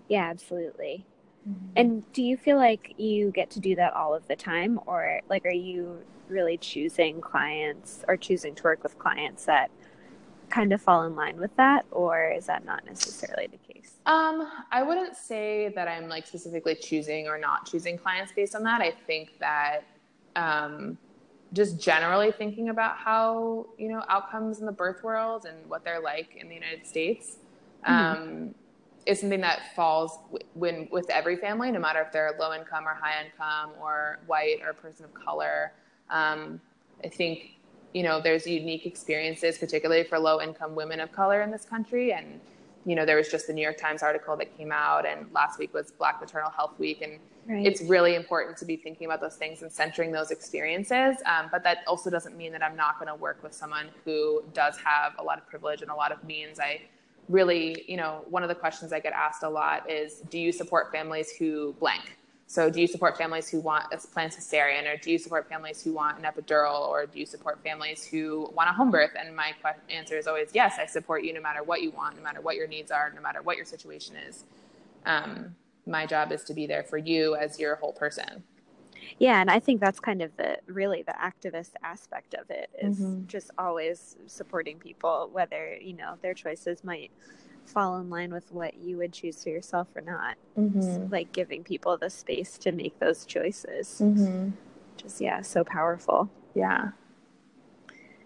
Yeah, 0.09 0.29
absolutely. 0.29 1.05
Mm-hmm. 1.47 1.65
And 1.77 2.13
do 2.13 2.21
you 2.21 2.35
feel 2.35 2.57
like 2.57 2.93
you 2.97 3.31
get 3.31 3.49
to 3.51 3.59
do 3.61 3.75
that 3.75 3.93
all 3.93 4.13
of 4.13 4.27
the 4.27 4.35
time, 4.35 4.79
or 4.85 5.21
like 5.29 5.45
are 5.45 5.49
you 5.49 5.99
really 6.27 6.57
choosing 6.57 7.21
clients 7.21 8.03
or 8.07 8.17
choosing 8.17 8.53
to 8.55 8.63
work 8.63 8.83
with 8.83 8.99
clients 8.99 9.45
that 9.45 9.71
kind 10.49 10.73
of 10.73 10.81
fall 10.81 11.03
in 11.03 11.15
line 11.15 11.37
with 11.37 11.55
that, 11.55 11.85
or 11.91 12.31
is 12.31 12.45
that 12.47 12.65
not 12.65 12.85
necessarily 12.85 13.47
the 13.47 13.73
case? 13.73 13.93
Um, 14.05 14.49
I 14.71 14.83
wouldn't 14.83 15.15
say 15.15 15.71
that 15.75 15.87
I'm 15.87 16.09
like 16.09 16.27
specifically 16.27 16.75
choosing 16.75 17.27
or 17.27 17.37
not 17.37 17.69
choosing 17.69 17.97
clients 17.97 18.33
based 18.33 18.53
on 18.53 18.63
that. 18.63 18.81
I 18.81 18.91
think 18.91 19.39
that 19.39 19.81
um, 20.35 20.97
just 21.53 21.79
generally 21.79 22.31
thinking 22.31 22.69
about 22.69 22.97
how 22.97 23.67
you 23.77 23.87
know 23.87 24.03
outcomes 24.09 24.59
in 24.59 24.65
the 24.65 24.71
birth 24.71 25.03
world 25.03 25.45
and 25.45 25.57
what 25.69 25.83
they're 25.83 26.01
like 26.01 26.35
in 26.35 26.49
the 26.49 26.55
United 26.55 26.85
States 26.85 27.37
mm-hmm. 27.87 27.93
um, 27.93 28.55
is 29.05 29.21
something 29.21 29.41
that 29.41 29.75
falls 29.75 30.17
w- 30.31 30.45
when 30.53 30.87
with 30.91 31.09
every 31.09 31.37
family, 31.37 31.71
no 31.71 31.79
matter 31.79 32.01
if 32.01 32.11
they're 32.11 32.35
low 32.39 32.53
income 32.53 32.87
or 32.87 32.93
high 32.93 33.23
income 33.23 33.71
or 33.81 34.19
white 34.27 34.57
or 34.61 34.69
a 34.69 34.73
person 34.73 35.05
of 35.05 35.13
color. 35.13 35.71
Um, 36.09 36.59
I 37.03 37.07
think 37.07 37.57
you 37.93 38.03
know 38.03 38.21
there's 38.21 38.45
unique 38.45 38.85
experiences, 38.85 39.57
particularly 39.57 40.03
for 40.03 40.19
low 40.19 40.41
income 40.41 40.75
women 40.75 40.99
of 40.99 41.11
color 41.11 41.41
in 41.41 41.51
this 41.51 41.65
country, 41.65 42.11
and 42.11 42.39
you 42.87 42.95
know, 42.95 43.05
there 43.05 43.17
was 43.17 43.27
just 43.27 43.47
the 43.47 43.53
New 43.53 43.61
York 43.61 43.77
Times 43.77 44.01
article 44.01 44.37
that 44.37 44.57
came 44.57 44.71
out, 44.71 45.05
and 45.05 45.27
last 45.33 45.59
week 45.59 45.73
was 45.73 45.91
Black 45.91 46.21
Maternal 46.21 46.49
Health 46.49 46.79
Week, 46.79 47.01
and 47.01 47.19
right. 47.45 47.67
it's 47.67 47.81
really 47.81 48.15
important 48.15 48.55
to 48.59 48.65
be 48.65 48.77
thinking 48.77 49.05
about 49.05 49.19
those 49.19 49.35
things 49.35 49.61
and 49.61 49.69
centering 49.69 50.09
those 50.09 50.31
experiences. 50.31 51.17
Um, 51.25 51.49
but 51.51 51.65
that 51.65 51.79
also 51.85 52.09
doesn't 52.09 52.37
mean 52.37 52.53
that 52.53 52.63
I'm 52.63 52.77
not 52.77 52.97
going 52.97 53.09
to 53.09 53.15
work 53.15 53.43
with 53.43 53.53
someone 53.53 53.89
who 54.05 54.41
does 54.53 54.77
have 54.77 55.15
a 55.19 55.23
lot 55.23 55.37
of 55.37 55.45
privilege 55.49 55.81
and 55.81 55.91
a 55.91 55.95
lot 55.95 56.13
of 56.13 56.23
means. 56.23 56.61
I 56.61 56.79
really, 57.27 57.83
you 57.89 57.97
know, 57.97 58.23
one 58.29 58.41
of 58.41 58.47
the 58.47 58.55
questions 58.55 58.93
I 58.93 59.01
get 59.01 59.11
asked 59.11 59.43
a 59.43 59.49
lot 59.49 59.91
is, 59.91 60.21
do 60.29 60.39
you 60.39 60.53
support 60.53 60.89
families 60.89 61.31
who 61.37 61.75
blank? 61.81 62.17
So, 62.49 62.69
do 62.69 62.79
you 62.79 62.87
support 62.87 63.17
families 63.17 63.49
who 63.49 63.59
want 63.59 63.87
a 63.91 63.97
planned 63.97 64.31
cesarean, 64.31 64.91
or 64.91 64.95
do 64.95 65.11
you 65.11 65.17
support 65.17 65.49
families 65.49 65.83
who 65.83 65.91
want 65.91 66.17
an 66.17 66.23
epidural, 66.23 66.87
or 66.87 67.05
do 67.05 67.19
you 67.19 67.25
support 67.25 67.61
families 67.61 68.05
who 68.05 68.49
want 68.55 68.69
a 68.69 68.73
home 68.73 68.89
birth? 68.89 69.11
And 69.19 69.35
my 69.35 69.53
answer 69.89 70.17
is 70.17 70.27
always 70.27 70.51
yes. 70.53 70.77
I 70.79 70.85
support 70.85 71.25
you 71.25 71.33
no 71.33 71.41
matter 71.41 71.61
what 71.61 71.81
you 71.81 71.91
want, 71.91 72.15
no 72.15 72.23
matter 72.23 72.39
what 72.39 72.55
your 72.55 72.67
needs 72.67 72.89
are, 72.89 73.11
no 73.13 73.21
matter 73.21 73.41
what 73.41 73.57
your 73.57 73.65
situation 73.65 74.15
is. 74.15 74.45
Um, 75.05 75.55
my 75.85 76.05
job 76.05 76.31
is 76.31 76.45
to 76.45 76.53
be 76.53 76.65
there 76.65 76.83
for 76.83 76.97
you 76.97 77.35
as 77.35 77.59
your 77.59 77.75
whole 77.75 77.91
person. 77.93 78.43
Yeah, 79.19 79.41
and 79.41 79.51
I 79.51 79.59
think 79.59 79.81
that's 79.81 79.99
kind 79.99 80.21
of 80.21 80.35
the 80.37 80.57
really 80.67 81.01
the 81.01 81.15
activist 81.21 81.71
aspect 81.83 82.33
of 82.33 82.49
it 82.49 82.69
is 82.81 82.97
mm-hmm. 82.97 83.27
just 83.27 83.51
always 83.57 84.15
supporting 84.27 84.79
people, 84.79 85.29
whether 85.33 85.75
you 85.81 85.93
know 85.93 86.15
their 86.21 86.33
choices 86.33 86.83
might 86.83 87.11
fall 87.67 87.97
in 87.99 88.09
line 88.09 88.31
with 88.31 88.51
what 88.51 88.75
you 88.77 88.97
would 88.97 89.13
choose 89.13 89.43
for 89.43 89.49
yourself 89.49 89.87
or 89.95 90.01
not. 90.01 90.35
Mm-hmm. 90.57 91.11
like 91.11 91.31
giving 91.31 91.63
people 91.63 91.97
the 91.97 92.09
space 92.09 92.57
to 92.59 92.71
make 92.71 92.99
those 92.99 93.25
choices. 93.25 94.01
Mm-hmm. 94.01 94.49
Just 94.97 95.21
yeah, 95.21 95.41
so 95.41 95.63
powerful. 95.63 96.29
Yeah. 96.55 96.89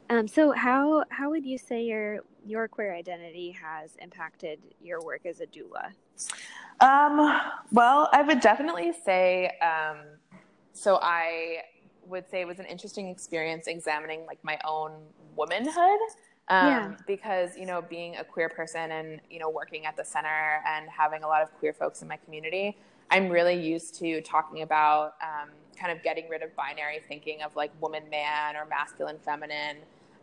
Um, 0.09 0.27
so 0.27 0.51
how 0.51 1.03
how 1.09 1.29
would 1.29 1.45
you 1.45 1.57
say 1.57 1.83
your 1.83 2.19
your 2.45 2.67
queer 2.67 2.93
identity 2.95 3.51
has 3.61 3.95
impacted 4.01 4.59
your 4.81 5.01
work 5.01 5.25
as 5.25 5.41
a 5.41 5.45
doula? 5.45 5.91
Um, 6.79 7.39
well, 7.71 8.09
I 8.11 8.21
would 8.21 8.39
definitely 8.39 8.93
say 9.05 9.51
um, 9.61 9.97
so. 10.73 10.99
I 11.01 11.63
would 12.07 12.29
say 12.29 12.41
it 12.41 12.47
was 12.47 12.59
an 12.59 12.65
interesting 12.65 13.07
experience 13.07 13.67
examining 13.67 14.25
like 14.25 14.43
my 14.43 14.59
own 14.65 14.91
womanhood 15.35 15.99
um, 16.47 16.67
yeah. 16.67 16.95
because 17.07 17.55
you 17.57 17.65
know 17.65 17.81
being 17.81 18.15
a 18.17 18.23
queer 18.23 18.49
person 18.49 18.91
and 18.91 19.21
you 19.29 19.39
know 19.39 19.49
working 19.49 19.85
at 19.85 19.95
the 19.95 20.03
center 20.03 20.61
and 20.67 20.89
having 20.89 21.23
a 21.23 21.27
lot 21.27 21.41
of 21.41 21.51
queer 21.59 21.73
folks 21.73 22.01
in 22.01 22.07
my 22.07 22.17
community 22.17 22.77
i'm 23.09 23.29
really 23.29 23.55
used 23.55 23.95
to 23.95 24.21
talking 24.21 24.61
about 24.61 25.13
um, 25.21 25.49
kind 25.79 25.95
of 25.95 26.03
getting 26.03 26.27
rid 26.29 26.41
of 26.41 26.55
binary 26.55 26.99
thinking 27.07 27.41
of 27.41 27.55
like 27.55 27.71
woman 27.81 28.03
man 28.09 28.55
or 28.55 28.65
masculine 28.65 29.17
feminine 29.23 29.77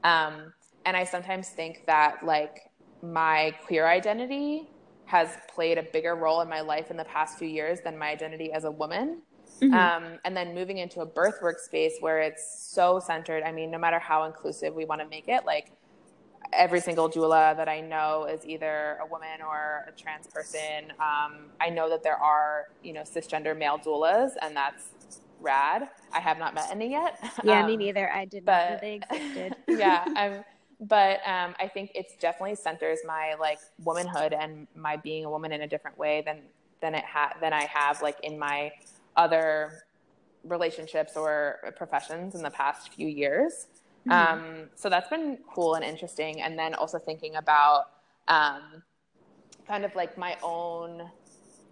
um, 0.04 0.52
and 0.84 0.96
i 0.96 1.04
sometimes 1.04 1.48
think 1.48 1.84
that 1.86 2.24
like 2.24 2.70
my 3.02 3.54
queer 3.66 3.86
identity 3.86 4.68
has 5.04 5.38
played 5.48 5.78
a 5.78 5.82
bigger 5.82 6.14
role 6.14 6.42
in 6.42 6.48
my 6.48 6.60
life 6.60 6.90
in 6.90 6.96
the 6.96 7.04
past 7.04 7.38
few 7.38 7.48
years 7.48 7.80
than 7.80 7.96
my 7.96 8.10
identity 8.10 8.52
as 8.52 8.64
a 8.64 8.70
woman 8.70 9.22
Mm-hmm. 9.60 9.74
Um, 9.74 10.18
and 10.24 10.36
then 10.36 10.54
moving 10.54 10.78
into 10.78 11.00
a 11.00 11.06
birth 11.06 11.40
workspace 11.42 12.00
where 12.00 12.20
it's 12.20 12.70
so 12.70 13.00
centered. 13.00 13.42
I 13.42 13.52
mean, 13.52 13.70
no 13.70 13.78
matter 13.78 13.98
how 13.98 14.24
inclusive 14.24 14.74
we 14.74 14.84
want 14.84 15.00
to 15.00 15.08
make 15.08 15.28
it, 15.28 15.44
like 15.44 15.72
every 16.52 16.80
single 16.80 17.10
doula 17.10 17.56
that 17.56 17.68
I 17.68 17.80
know 17.80 18.24
is 18.24 18.44
either 18.46 18.98
a 19.02 19.06
woman 19.06 19.42
or 19.46 19.84
a 19.86 19.92
trans 19.92 20.26
person. 20.26 20.90
Um, 21.00 21.46
I 21.60 21.70
know 21.70 21.88
that 21.88 22.02
there 22.02 22.16
are, 22.16 22.66
you 22.82 22.92
know, 22.92 23.02
cisgender 23.02 23.56
male 23.56 23.78
doulas, 23.78 24.32
and 24.40 24.56
that's 24.56 24.88
rad. 25.40 25.88
I 26.12 26.20
have 26.20 26.38
not 26.38 26.54
met 26.54 26.68
any 26.70 26.90
yet. 26.90 27.18
Yeah, 27.44 27.60
um, 27.60 27.66
me 27.66 27.76
neither. 27.76 28.10
I 28.10 28.24
did 28.24 28.44
but, 28.44 28.52
not 28.52 28.70
know 28.70 28.78
they 28.80 28.94
existed. 28.94 29.56
yeah, 29.68 30.04
I'm, 30.16 30.44
but 30.80 31.20
um, 31.26 31.54
I 31.60 31.68
think 31.68 31.92
it's 31.94 32.16
definitely 32.16 32.56
centers 32.56 33.00
my 33.06 33.34
like 33.38 33.58
womanhood 33.84 34.32
and 34.32 34.66
my 34.74 34.96
being 34.96 35.24
a 35.24 35.30
woman 35.30 35.52
in 35.52 35.62
a 35.62 35.68
different 35.68 35.98
way 35.98 36.22
than 36.24 36.42
than 36.80 36.94
it 36.94 37.04
ha- 37.04 37.34
than 37.40 37.52
I 37.52 37.64
have 37.64 38.02
like 38.02 38.18
in 38.22 38.38
my 38.38 38.72
other 39.16 39.82
relationships 40.44 41.16
or 41.16 41.58
professions 41.76 42.34
in 42.34 42.42
the 42.42 42.50
past 42.50 42.92
few 42.92 43.08
years. 43.08 43.66
Mm-hmm. 44.08 44.12
Um, 44.12 44.68
so 44.74 44.88
that's 44.88 45.08
been 45.08 45.38
cool 45.52 45.74
and 45.74 45.84
interesting. 45.84 46.40
And 46.40 46.58
then 46.58 46.74
also 46.74 46.98
thinking 46.98 47.36
about 47.36 47.90
um, 48.26 48.82
kind 49.66 49.84
of 49.84 49.94
like 49.94 50.16
my 50.16 50.36
own 50.42 51.10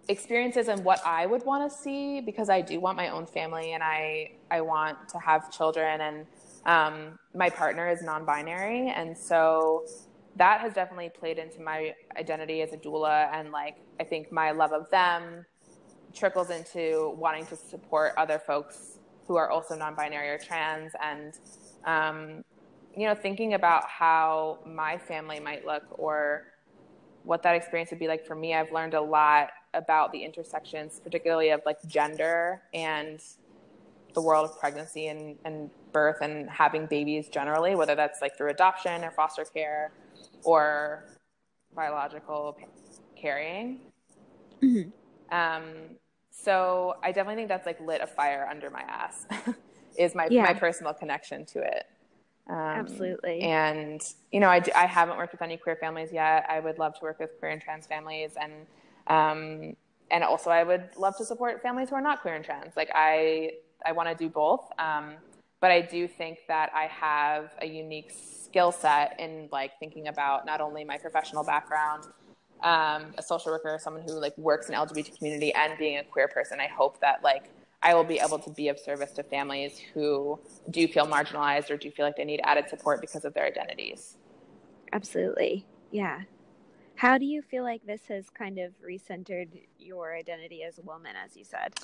experiences 0.09 0.67
and 0.67 0.83
what 0.83 1.05
I 1.05 1.25
would 1.25 1.43
want 1.45 1.69
to 1.69 1.77
see 1.77 2.21
because 2.21 2.49
I 2.49 2.61
do 2.61 2.79
want 2.79 2.95
my 2.95 3.09
own 3.09 3.25
family 3.25 3.73
and 3.73 3.83
I 3.83 4.31
I 4.49 4.61
want 4.61 5.09
to 5.09 5.19
have 5.19 5.51
children 5.51 5.99
and 5.99 6.25
um, 6.65 7.19
my 7.35 7.49
partner 7.49 7.89
is 7.89 8.01
non-binary 8.01 8.89
and 8.89 9.17
so 9.17 9.85
that 10.37 10.61
has 10.61 10.73
definitely 10.73 11.09
played 11.09 11.37
into 11.39 11.61
my 11.61 11.93
identity 12.17 12.61
as 12.61 12.71
a 12.71 12.77
doula 12.77 13.29
and 13.33 13.51
like 13.51 13.77
I 13.99 14.05
think 14.05 14.31
my 14.31 14.51
love 14.51 14.71
of 14.71 14.89
them 14.91 15.45
trickles 16.13 16.51
into 16.51 17.13
wanting 17.17 17.45
to 17.47 17.55
support 17.57 18.13
other 18.17 18.39
folks 18.39 18.99
who 19.27 19.35
are 19.35 19.49
also 19.49 19.75
non-binary 19.75 20.29
or 20.29 20.37
trans 20.37 20.93
and 21.03 21.33
um, 21.87 22.43
you 22.95 23.07
know 23.07 23.15
thinking 23.15 23.53
about 23.53 23.87
how 23.89 24.59
my 24.65 24.97
family 24.97 25.39
might 25.39 25.65
look 25.65 25.83
or 25.91 26.43
what 27.23 27.41
that 27.43 27.55
experience 27.55 27.89
would 27.89 27.99
be 27.99 28.07
like 28.07 28.25
for 28.25 28.35
me 28.35 28.53
i've 28.53 28.71
learned 28.71 28.93
a 28.93 29.01
lot 29.01 29.49
about 29.73 30.11
the 30.11 30.23
intersections 30.23 30.99
particularly 31.03 31.49
of 31.49 31.61
like 31.65 31.77
gender 31.87 32.61
and 32.73 33.21
the 34.13 34.21
world 34.21 34.49
of 34.49 34.59
pregnancy 34.59 35.07
and, 35.07 35.37
and 35.45 35.69
birth 35.91 36.17
and 36.21 36.49
having 36.49 36.87
babies 36.87 37.29
generally 37.29 37.75
whether 37.75 37.95
that's 37.95 38.21
like 38.21 38.35
through 38.35 38.49
adoption 38.49 39.03
or 39.03 39.11
foster 39.11 39.45
care 39.45 39.91
or 40.43 41.05
biological 41.75 42.57
carrying 43.15 43.79
mm-hmm. 44.61 44.89
um, 45.35 45.73
so 46.31 46.95
i 47.03 47.11
definitely 47.11 47.35
think 47.35 47.47
that's 47.47 47.67
like 47.67 47.79
lit 47.79 48.01
a 48.01 48.07
fire 48.07 48.47
under 48.49 48.71
my 48.71 48.81
ass 48.81 49.27
is 49.97 50.15
my, 50.15 50.27
yeah. 50.29 50.43
my 50.43 50.53
personal 50.53 50.93
connection 50.93 51.45
to 51.45 51.59
it 51.59 51.85
um, 52.49 52.55
Absolutely. 52.55 53.41
And, 53.41 54.01
you 54.31 54.39
know, 54.39 54.47
I, 54.47 54.63
I 54.75 54.85
haven't 54.85 55.17
worked 55.17 55.33
with 55.33 55.41
any 55.41 55.57
queer 55.57 55.75
families 55.75 56.11
yet. 56.13 56.45
I 56.49 56.59
would 56.59 56.79
love 56.79 56.93
to 56.95 56.99
work 57.01 57.19
with 57.19 57.31
queer 57.39 57.51
and 57.51 57.61
trans 57.61 57.85
families. 57.85 58.35
And, 58.39 58.53
um, 59.07 59.75
and 60.09 60.23
also 60.23 60.49
I 60.49 60.63
would 60.63 60.89
love 60.95 61.17
to 61.17 61.25
support 61.25 61.61
families 61.61 61.89
who 61.89 61.95
are 61.95 62.01
not 62.01 62.21
queer 62.21 62.35
and 62.35 62.45
trans. 62.45 62.77
Like 62.77 62.89
I, 62.95 63.51
I 63.85 63.91
want 63.91 64.07
to 64.09 64.15
do 64.15 64.29
both. 64.29 64.69
Um, 64.79 65.15
but 65.59 65.71
I 65.71 65.81
do 65.81 66.07
think 66.07 66.39
that 66.47 66.71
I 66.73 66.83
have 66.83 67.51
a 67.61 67.65
unique 67.65 68.11
skill 68.11 68.71
set 68.71 69.19
in 69.19 69.49
like 69.51 69.77
thinking 69.79 70.07
about 70.07 70.45
not 70.45 70.61
only 70.61 70.83
my 70.85 70.97
professional 70.97 71.43
background, 71.43 72.05
um, 72.63 73.13
a 73.17 73.23
social 73.23 73.51
worker, 73.51 73.77
someone 73.81 74.03
who 74.03 74.13
like 74.19 74.37
works 74.37 74.69
in 74.69 74.75
LGBT 74.75 75.17
community 75.17 75.53
and 75.53 75.77
being 75.77 75.97
a 75.97 76.03
queer 76.03 76.27
person. 76.27 76.59
I 76.61 76.67
hope 76.67 77.01
that 77.01 77.23
like 77.23 77.49
I 77.81 77.93
will 77.93 78.03
be 78.03 78.19
able 78.19 78.39
to 78.39 78.49
be 78.49 78.69
of 78.69 78.79
service 78.79 79.11
to 79.13 79.23
families 79.23 79.79
who 79.93 80.39
do 80.71 80.87
feel 80.87 81.05
marginalized 81.05 81.69
or 81.69 81.77
do 81.77 81.91
feel 81.91 82.05
like 82.05 82.17
they 82.17 82.25
need 82.25 82.41
added 82.43 82.69
support 82.69 83.01
because 83.01 83.23
of 83.23 83.33
their 83.33 83.45
identities. 83.45 84.17
Absolutely. 84.93 85.65
Yeah. 85.91 86.21
How 86.95 87.19
do 87.19 87.25
you 87.25 87.43
feel 87.43 87.63
like 87.63 87.85
this 87.85 88.01
has 88.07 88.29
kind 88.31 88.57
of 88.57 88.71
recentered 88.83 89.49
your 89.77 90.15
identity 90.15 90.63
as 90.63 90.79
a 90.79 90.81
woman, 90.81 91.13
as 91.15 91.37
you 91.37 91.43
said? 91.43 91.75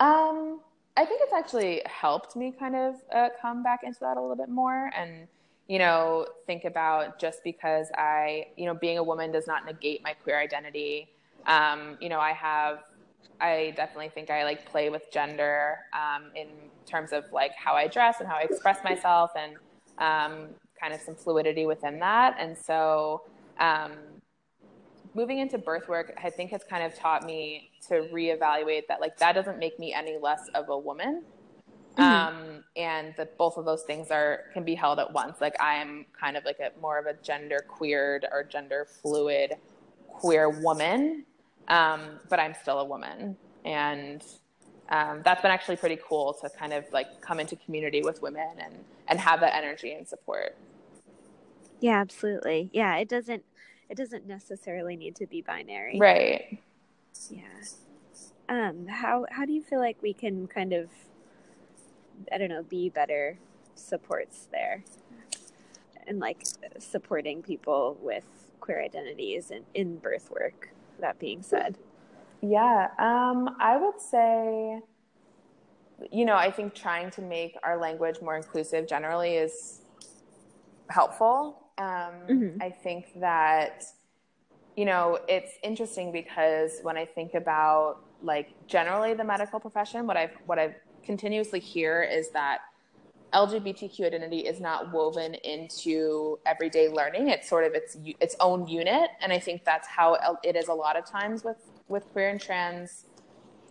Um, 0.00 0.60
I 0.96 1.04
think 1.04 1.20
it's 1.22 1.32
actually 1.32 1.82
helped 1.84 2.36
me 2.36 2.54
kind 2.58 2.74
of 2.74 2.94
uh, 3.14 3.28
come 3.40 3.62
back 3.62 3.80
into 3.82 4.00
that 4.00 4.16
a 4.16 4.20
little 4.20 4.36
bit 4.36 4.48
more 4.48 4.90
and, 4.96 5.28
you 5.68 5.78
know, 5.78 6.26
think 6.46 6.64
about 6.64 7.18
just 7.18 7.44
because 7.44 7.88
I, 7.94 8.46
you 8.56 8.64
know, 8.64 8.74
being 8.74 8.96
a 8.96 9.02
woman 9.02 9.30
does 9.30 9.46
not 9.46 9.66
negate 9.66 10.02
my 10.02 10.14
queer 10.14 10.40
identity. 10.40 11.08
Um, 11.46 11.98
you 12.00 12.08
know, 12.08 12.20
I 12.20 12.32
have 12.32 12.84
I 13.40 13.72
definitely 13.76 14.10
think 14.10 14.30
I 14.30 14.44
like 14.44 14.70
play 14.70 14.88
with 14.88 15.10
gender 15.12 15.78
um, 15.92 16.30
in 16.36 16.48
terms 16.86 17.12
of 17.12 17.24
like 17.32 17.52
how 17.56 17.74
I 17.74 17.88
dress 17.88 18.20
and 18.20 18.28
how 18.28 18.36
I 18.36 18.42
express 18.42 18.78
myself 18.84 19.32
and 19.36 19.56
um, 19.98 20.48
kind 20.80 20.94
of 20.94 21.00
some 21.00 21.14
fluidity 21.14 21.66
within 21.66 21.98
that. 21.98 22.36
And 22.38 22.56
so 22.56 23.22
um, 23.58 23.92
moving 25.14 25.38
into 25.38 25.58
birth 25.58 25.88
work, 25.88 26.16
I 26.22 26.30
think 26.30 26.50
has 26.52 26.62
kind 26.68 26.84
of 26.84 26.94
taught 26.94 27.24
me 27.24 27.70
to 27.88 28.08
reevaluate 28.12 28.86
that 28.88 29.00
like 29.00 29.18
that 29.18 29.32
doesn't 29.32 29.58
make 29.58 29.78
me 29.78 29.92
any 29.92 30.18
less 30.18 30.48
of 30.54 30.68
a 30.68 30.78
woman. 30.78 31.22
Mm-hmm. 31.96 32.02
Um, 32.02 32.64
and 32.74 33.12
that 33.18 33.36
both 33.36 33.58
of 33.58 33.66
those 33.66 33.82
things 33.82 34.10
are 34.10 34.44
can 34.54 34.64
be 34.64 34.74
held 34.74 34.98
at 34.98 35.12
once. 35.12 35.40
Like 35.40 35.60
I 35.60 35.74
am 35.74 36.06
kind 36.18 36.36
of 36.36 36.44
like 36.44 36.58
a 36.58 36.70
more 36.80 36.98
of 36.98 37.06
a 37.06 37.14
gender 37.22 37.58
queered 37.68 38.26
or 38.32 38.44
gender 38.44 38.86
fluid 39.02 39.56
queer 40.08 40.48
woman 40.48 41.24
um, 41.68 42.20
but 42.28 42.40
I'm 42.40 42.54
still 42.60 42.80
a 42.80 42.84
woman. 42.84 43.36
And 43.64 44.22
um, 44.88 45.22
that's 45.24 45.42
been 45.42 45.50
actually 45.50 45.76
pretty 45.76 45.98
cool 46.06 46.34
to 46.42 46.50
kind 46.50 46.72
of 46.72 46.84
like 46.92 47.20
come 47.20 47.40
into 47.40 47.56
community 47.56 48.02
with 48.02 48.20
women 48.22 48.48
and, 48.58 48.84
and 49.08 49.18
have 49.18 49.40
that 49.40 49.54
energy 49.54 49.92
and 49.92 50.06
support. 50.06 50.56
Yeah, 51.80 52.00
absolutely. 52.00 52.70
Yeah, 52.72 52.96
it 52.96 53.08
doesn't 53.08 53.44
it 53.88 53.96
doesn't 53.96 54.26
necessarily 54.26 54.96
need 54.96 55.16
to 55.16 55.26
be 55.26 55.42
binary. 55.42 55.98
Right. 55.98 56.58
Yeah. 57.30 57.42
Um, 58.48 58.86
how 58.86 59.26
how 59.30 59.44
do 59.44 59.52
you 59.52 59.62
feel 59.62 59.80
like 59.80 59.96
we 60.02 60.12
can 60.12 60.46
kind 60.46 60.72
of 60.72 60.90
I 62.32 62.38
don't 62.38 62.48
know, 62.48 62.62
be 62.62 62.88
better 62.88 63.38
supports 63.74 64.48
there? 64.52 64.84
And 66.06 66.18
like 66.18 66.44
supporting 66.78 67.42
people 67.42 67.96
with 68.00 68.24
queer 68.60 68.82
identities 68.82 69.50
and 69.50 69.64
in 69.74 69.96
birth 69.96 70.30
work 70.30 70.71
that 71.02 71.18
being 71.18 71.42
said? 71.42 71.78
Yeah, 72.40 72.88
um, 72.98 73.56
I 73.60 73.76
would 73.76 74.00
say, 74.00 74.80
you 76.10 76.24
know, 76.24 76.34
I 76.34 76.50
think 76.50 76.74
trying 76.74 77.10
to 77.12 77.22
make 77.22 77.56
our 77.62 77.76
language 77.78 78.16
more 78.20 78.36
inclusive 78.36 78.88
generally 78.88 79.34
is 79.36 79.82
helpful. 80.88 81.68
Um, 81.78 81.86
mm-hmm. 82.28 82.62
I 82.62 82.70
think 82.70 83.20
that, 83.20 83.84
you 84.76 84.84
know, 84.84 85.20
it's 85.28 85.52
interesting 85.62 86.10
because 86.10 86.80
when 86.82 86.96
I 86.96 87.04
think 87.04 87.34
about 87.34 87.98
like 88.22 88.50
generally 88.66 89.14
the 89.14 89.24
medical 89.24 89.60
profession, 89.60 90.06
what 90.06 90.16
I've 90.16 90.36
what 90.46 90.58
I've 90.58 90.74
continuously 91.04 91.60
hear 91.60 92.02
is 92.02 92.30
that 92.30 92.58
LGBTQ 93.32 94.04
identity 94.06 94.40
is 94.40 94.60
not 94.60 94.92
woven 94.92 95.34
into 95.34 96.38
everyday 96.44 96.88
learning. 96.88 97.28
It's 97.28 97.48
sort 97.48 97.64
of 97.64 97.74
its 97.74 97.96
its 98.20 98.36
own 98.40 98.66
unit, 98.66 99.10
and 99.20 99.32
I 99.32 99.38
think 99.38 99.64
that's 99.64 99.88
how 99.88 100.18
it 100.42 100.56
is 100.56 100.68
a 100.68 100.74
lot 100.74 100.96
of 100.96 101.06
times 101.06 101.42
with 101.42 101.56
with 101.88 102.04
queer 102.12 102.28
and 102.28 102.40
trans 102.40 103.06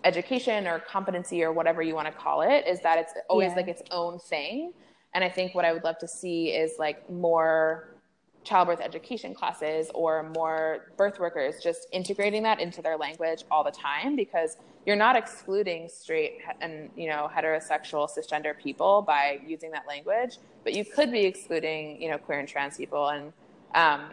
education 0.04 0.66
or 0.66 0.80
competency 0.80 1.44
or 1.44 1.54
whatever 1.54 1.84
you 1.84 1.94
want 1.94 2.08
to 2.08 2.14
call 2.14 2.42
it. 2.42 2.66
Is 2.68 2.82
that 2.82 2.98
it's 2.98 3.14
always 3.30 3.52
yeah. 3.52 3.58
like 3.58 3.68
its 3.68 3.84
own 3.92 4.18
thing, 4.18 4.74
and 5.14 5.24
I 5.24 5.30
think 5.30 5.54
what 5.54 5.64
I 5.64 5.74
would 5.74 5.84
love 5.84 6.00
to 6.00 6.08
see 6.08 6.50
is 6.50 6.74
like 6.80 7.08
more 7.10 7.96
childbirth 8.44 8.82
education 8.82 9.36
classes 9.36 9.92
or 9.94 10.32
more 10.36 10.94
birth 10.98 11.20
workers 11.20 11.56
just 11.62 11.88
integrating 11.92 12.42
that 12.42 12.60
into 12.60 12.82
their 12.82 12.98
language 12.98 13.44
all 13.52 13.64
the 13.64 13.72
time 13.72 14.16
because 14.16 14.58
you're 14.86 14.96
not 14.96 15.16
excluding 15.16 15.88
straight 15.88 16.40
and 16.60 16.90
you 16.96 17.08
know 17.08 17.30
heterosexual 17.34 18.10
cisgender 18.10 18.58
people 18.58 19.02
by 19.02 19.40
using 19.46 19.72
that 19.72 19.88
language 19.88 20.38
but 20.64 20.74
you 20.74 20.84
could 20.84 21.12
be 21.12 21.26
excluding 21.26 22.02
you 22.02 22.10
know 22.10 22.18
queer 22.18 22.40
and 22.40 22.48
trans 22.48 22.78
people. 22.78 23.10
And 23.10 23.34
um, 23.76 24.12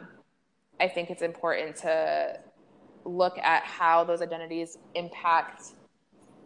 i 0.81 0.87
think 0.89 1.11
it's 1.11 1.23
important 1.23 1.77
to 1.77 2.39
look 3.05 3.39
at 3.39 3.62
how 3.64 4.05
those 4.05 4.21
identities 4.21 4.79
impact 4.95 5.73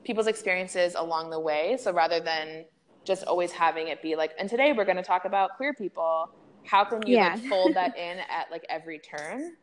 people's 0.04 0.26
experiences 0.26 0.94
along 0.96 1.30
the 1.30 1.38
way. 1.38 1.76
So 1.80 1.92
rather 1.92 2.20
than 2.20 2.64
just 3.04 3.24
always 3.24 3.50
having 3.50 3.88
it 3.88 4.00
be 4.00 4.14
like 4.14 4.32
and 4.38 4.48
today 4.48 4.72
we're 4.72 4.84
going 4.84 4.96
to 4.96 5.02
talk 5.02 5.24
about 5.24 5.56
queer 5.56 5.74
people. 5.74 6.30
How 6.64 6.84
can 6.84 7.04
you 7.04 7.16
yeah. 7.16 7.34
like 7.34 7.44
fold 7.46 7.74
that 7.74 7.96
in 7.98 8.18
at 8.18 8.50
like 8.50 8.64
every 8.68 9.00
turn? 9.00 9.56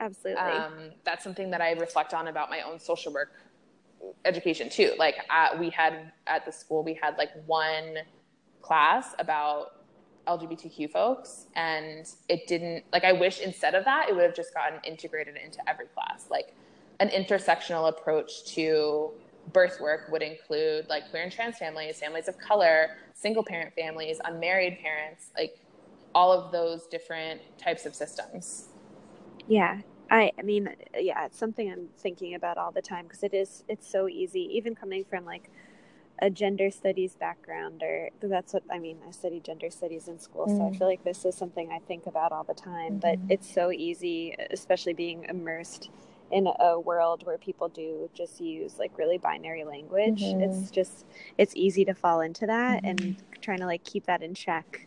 Absolutely. 0.00 0.42
Um, 0.42 0.90
that's 1.04 1.22
something 1.22 1.50
that 1.50 1.60
i 1.60 1.72
reflect 1.72 2.14
on 2.14 2.28
about 2.28 2.50
my 2.50 2.62
own 2.62 2.80
social 2.80 3.12
work 3.12 3.32
education 4.24 4.68
too. 4.68 4.92
Like 4.98 5.16
we 5.58 5.70
had 5.70 6.12
at 6.26 6.44
the 6.44 6.52
school, 6.52 6.82
we 6.82 6.94
had 6.94 7.16
like 7.18 7.30
one 7.46 7.98
class 8.62 9.14
about 9.18 9.80
LGBTQ 10.26 10.90
folks, 10.90 11.46
and 11.54 12.06
it 12.28 12.46
didn't 12.46 12.84
like. 12.92 13.04
I 13.04 13.12
wish 13.12 13.40
instead 13.40 13.74
of 13.74 13.84
that, 13.84 14.08
it 14.08 14.14
would 14.14 14.24
have 14.24 14.34
just 14.34 14.54
gotten 14.54 14.80
integrated 14.84 15.36
into 15.36 15.58
every 15.68 15.86
class. 15.86 16.26
Like 16.30 16.54
an 17.00 17.08
intersectional 17.08 17.88
approach 17.88 18.44
to 18.54 19.10
birth 19.52 19.78
work 19.80 20.08
would 20.10 20.22
include 20.22 20.88
like 20.88 21.10
queer 21.10 21.24
and 21.24 21.32
trans 21.32 21.58
families, 21.58 21.98
families 21.98 22.28
of 22.28 22.38
color, 22.38 22.96
single 23.12 23.44
parent 23.44 23.74
families, 23.74 24.18
unmarried 24.24 24.78
parents, 24.80 25.30
like 25.36 25.58
all 26.14 26.32
of 26.32 26.52
those 26.52 26.86
different 26.86 27.40
types 27.58 27.84
of 27.84 27.94
systems. 27.94 28.68
Yeah, 29.46 29.80
I, 30.14 30.30
I 30.38 30.42
mean, 30.42 30.68
yeah, 30.96 31.26
it's 31.26 31.36
something 31.36 31.70
I'm 31.70 31.88
thinking 31.98 32.34
about 32.34 32.56
all 32.56 32.70
the 32.70 32.82
time 32.82 33.04
because 33.06 33.24
it 33.24 33.34
is, 33.34 33.64
it's 33.68 33.90
so 33.90 34.08
easy, 34.08 34.48
even 34.56 34.76
coming 34.76 35.04
from 35.04 35.24
like 35.24 35.50
a 36.20 36.30
gender 36.30 36.70
studies 36.70 37.16
background, 37.16 37.82
or 37.82 38.10
that's 38.22 38.52
what 38.52 38.62
I 38.70 38.78
mean. 38.78 38.98
I 39.08 39.10
studied 39.10 39.42
gender 39.42 39.70
studies 39.70 40.06
in 40.06 40.20
school, 40.20 40.46
mm. 40.46 40.56
so 40.56 40.66
I 40.68 40.70
mm. 40.70 40.78
feel 40.78 40.86
like 40.86 41.02
this 41.02 41.24
is 41.24 41.34
something 41.34 41.72
I 41.72 41.80
think 41.80 42.06
about 42.06 42.30
all 42.30 42.44
the 42.44 42.54
time. 42.54 43.00
Mm-hmm. 43.00 43.06
But 43.06 43.18
it's 43.28 43.52
so 43.52 43.72
easy, 43.72 44.36
especially 44.52 44.94
being 44.94 45.24
immersed 45.24 45.90
in 46.30 46.46
a 46.60 46.78
world 46.78 47.26
where 47.26 47.36
people 47.36 47.68
do 47.68 48.08
just 48.14 48.40
use 48.40 48.78
like 48.78 48.96
really 48.96 49.18
binary 49.18 49.64
language. 49.64 50.22
Mm-hmm. 50.22 50.42
It's 50.42 50.70
just, 50.70 51.04
it's 51.38 51.54
easy 51.56 51.84
to 51.86 51.94
fall 51.94 52.20
into 52.20 52.46
that, 52.46 52.84
mm-hmm. 52.84 53.06
and 53.06 53.16
trying 53.40 53.58
to 53.58 53.66
like 53.66 53.82
keep 53.82 54.06
that 54.06 54.22
in 54.22 54.34
check 54.34 54.86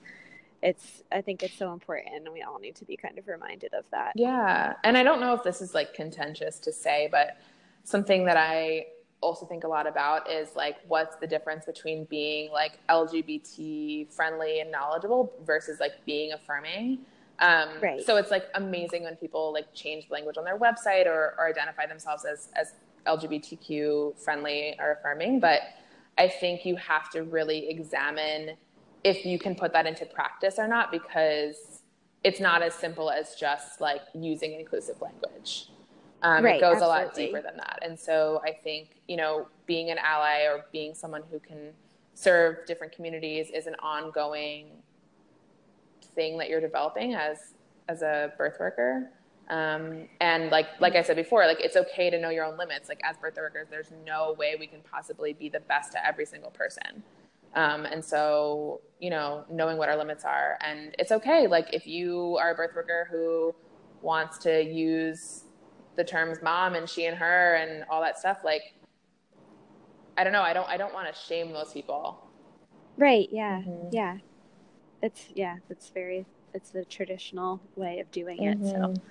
it's 0.62 1.04
I 1.12 1.22
think 1.22 1.44
it's 1.44 1.58
so 1.58 1.72
important 1.72 2.16
and 2.16 2.34
we 2.34 2.42
all 2.42 2.60
need 2.60 2.76
to 2.78 2.86
be 2.86 2.98
kind 2.98 3.18
of 3.18 3.28
reminded 3.28 3.74
of 3.74 3.86
that. 3.92 4.14
Yeah. 4.16 4.74
And 4.84 4.98
I 4.98 5.04
don't 5.04 5.20
know 5.20 5.34
if 5.34 5.44
this 5.44 5.62
is 5.62 5.74
like 5.74 5.94
contentious 5.94 6.60
to 6.60 6.72
say, 6.72 7.08
but 7.12 7.38
something 7.84 8.26
that 8.26 8.38
I 8.38 8.88
also 9.22 9.46
think 9.46 9.64
a 9.64 9.68
lot 9.68 9.88
about 9.88 10.30
is 10.30 10.50
like 10.56 10.78
what's 10.88 11.16
the 11.18 11.28
difference 11.28 11.66
between 11.66 12.06
being 12.06 12.52
like 12.52 12.80
LGBT 12.90 14.12
friendly 14.12 14.60
and 14.60 14.72
knowledgeable 14.72 15.34
versus 15.46 15.80
like 15.80 15.94
being 16.06 16.34
affirming. 16.34 17.00
Um, 17.40 17.70
right. 17.82 18.04
So 18.04 18.18
it's 18.18 18.32
like 18.32 18.46
amazing 18.56 19.04
when 19.04 19.16
people 19.16 19.54
like 19.54 19.74
change 19.74 20.08
the 20.08 20.14
language 20.14 20.38
on 20.38 20.44
their 20.44 20.58
website 20.58 21.06
or, 21.06 21.36
or 21.38 21.48
identify 21.48 21.86
themselves 21.86 22.26
as 22.26 22.50
as 22.56 22.74
LGBTQ 23.06 24.20
friendly 24.20 24.76
or 24.80 24.94
affirming, 24.94 25.40
but 25.40 25.62
I 26.18 26.28
think 26.28 26.66
you 26.66 26.76
have 26.78 27.10
to 27.12 27.24
really 27.24 27.70
examine 27.70 28.58
if 29.04 29.26
you 29.26 29.40
can 29.40 29.56
put 29.56 29.74
that 29.74 29.86
into 29.86 30.06
practice 30.06 30.56
or 30.58 30.68
not 30.68 30.92
because 30.92 31.82
it's 32.24 32.40
not 32.40 32.62
as 32.62 32.74
simple 32.74 33.10
as 33.10 33.36
just 33.36 33.80
like 33.80 34.02
using 34.14 34.60
inclusive 34.60 35.02
language. 35.02 35.70
Um, 36.24 36.44
right, 36.44 36.56
it 36.56 36.62
goes 36.62 36.82
absolutely. 36.82 37.04
a 37.04 37.06
lot 37.06 37.16
deeper 37.16 37.42
than 37.42 37.58
that. 37.58 37.80
And 37.84 37.98
so 38.00 38.42
I 38.44 38.52
think, 38.52 39.02
you 39.08 39.18
know, 39.18 39.48
being 39.66 39.92
an 39.92 39.98
ally 40.00 40.46
or 40.46 40.66
being 40.72 40.96
someone 40.96 41.22
who 41.32 41.40
can 41.40 41.74
serve 42.16 42.66
different 42.66 42.94
communities 42.94 43.52
is 43.54 43.68
an 43.68 43.76
ongoing 43.76 44.72
thing 46.16 46.38
that 46.40 46.50
you're 46.50 46.62
developing 46.62 47.14
as 47.14 47.54
as 47.88 48.02
a 48.02 48.34
birth 48.38 48.58
worker. 48.60 49.12
Um, 49.50 50.10
and 50.20 50.50
like 50.50 50.68
like 50.80 50.96
I 50.96 51.04
said 51.04 51.16
before, 51.16 51.46
like 51.46 51.62
it's 51.62 51.78
okay 51.78 52.10
to 52.10 52.20
know 52.20 52.30
your 52.30 52.44
own 52.44 52.58
limits. 52.58 52.90
Like 52.90 53.00
as 53.04 53.16
birth 53.18 53.38
workers, 53.38 53.68
there's 53.70 53.92
no 54.06 54.34
way 54.34 54.56
we 54.60 54.68
can 54.68 54.82
possibly 54.82 55.34
be 55.34 55.48
the 55.48 55.62
best 55.62 55.92
to 55.94 56.06
every 56.06 56.26
single 56.26 56.52
person. 56.52 57.04
Um, 57.58 57.86
and 57.86 58.06
so, 58.06 58.82
you 59.00 59.10
know, 59.10 59.44
knowing 59.50 59.78
what 59.78 59.90
our 59.90 59.98
limits 59.98 60.24
are, 60.24 60.60
and 60.62 60.96
it's 61.00 61.12
okay. 61.12 61.48
Like 61.48 61.74
if 61.74 61.88
you 61.88 62.38
are 62.40 62.52
a 62.52 62.56
birth 62.56 62.76
worker 62.76 63.08
who 63.12 63.56
wants 64.04 64.38
to 64.40 64.64
use 64.64 65.46
the 65.96 66.04
terms 66.04 66.38
mom 66.44 66.76
and 66.76 66.88
she 66.88 67.08
and 67.08 67.18
her 67.18 67.56
and 67.56 67.84
all 67.90 68.00
that 68.02 68.20
stuff, 68.20 68.38
like 68.46 68.62
I 70.18 70.24
don't 70.24 70.34
know. 70.34 70.44
I 70.44 70.54
don't. 70.54 70.70
I 70.70 70.78
don't 70.78 70.94
want 70.94 71.14
to 71.14 71.20
shame 71.20 71.52
those 71.52 71.74
people. 71.74 72.24
Right. 72.96 73.28
Yeah. 73.32 73.62
Mm-hmm. 73.62 73.90
Yeah. 73.92 74.18
It's 75.02 75.26
yeah. 75.34 75.58
It's 75.70 75.90
very. 75.90 76.26
It's 76.54 76.70
the 76.70 76.86
traditional 76.86 77.60
way 77.76 78.00
of 78.00 78.10
doing 78.12 78.44
it. 78.44 78.60
Mm-hmm. 78.60 78.96
So 78.96 79.02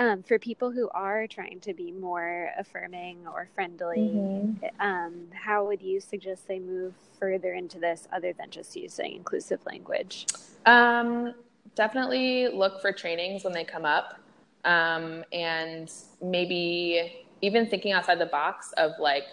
um, 0.00 0.22
for 0.22 0.38
people 0.38 0.70
who 0.70 0.88
are 0.94 1.26
trying 1.26 1.60
to 1.60 1.74
be 1.74 1.92
more 1.92 2.50
affirming 2.58 3.26
or 3.26 3.48
friendly, 3.54 3.98
mm-hmm. 3.98 4.80
um, 4.80 5.26
how 5.32 5.66
would 5.66 5.82
you 5.82 6.00
suggest 6.00 6.48
they 6.48 6.58
move 6.58 6.94
further 7.18 7.52
into 7.52 7.78
this 7.78 8.08
other 8.10 8.32
than 8.32 8.48
just 8.48 8.74
using 8.74 9.14
inclusive 9.14 9.60
language? 9.66 10.26
Um, 10.64 11.34
definitely 11.74 12.48
look 12.48 12.80
for 12.80 12.92
trainings 12.92 13.44
when 13.44 13.52
they 13.52 13.62
come 13.62 13.84
up. 13.84 14.18
Um, 14.64 15.22
and 15.34 15.92
maybe 16.22 17.26
even 17.42 17.66
thinking 17.66 17.92
outside 17.92 18.18
the 18.18 18.26
box 18.26 18.72
of 18.78 18.92
like 18.98 19.24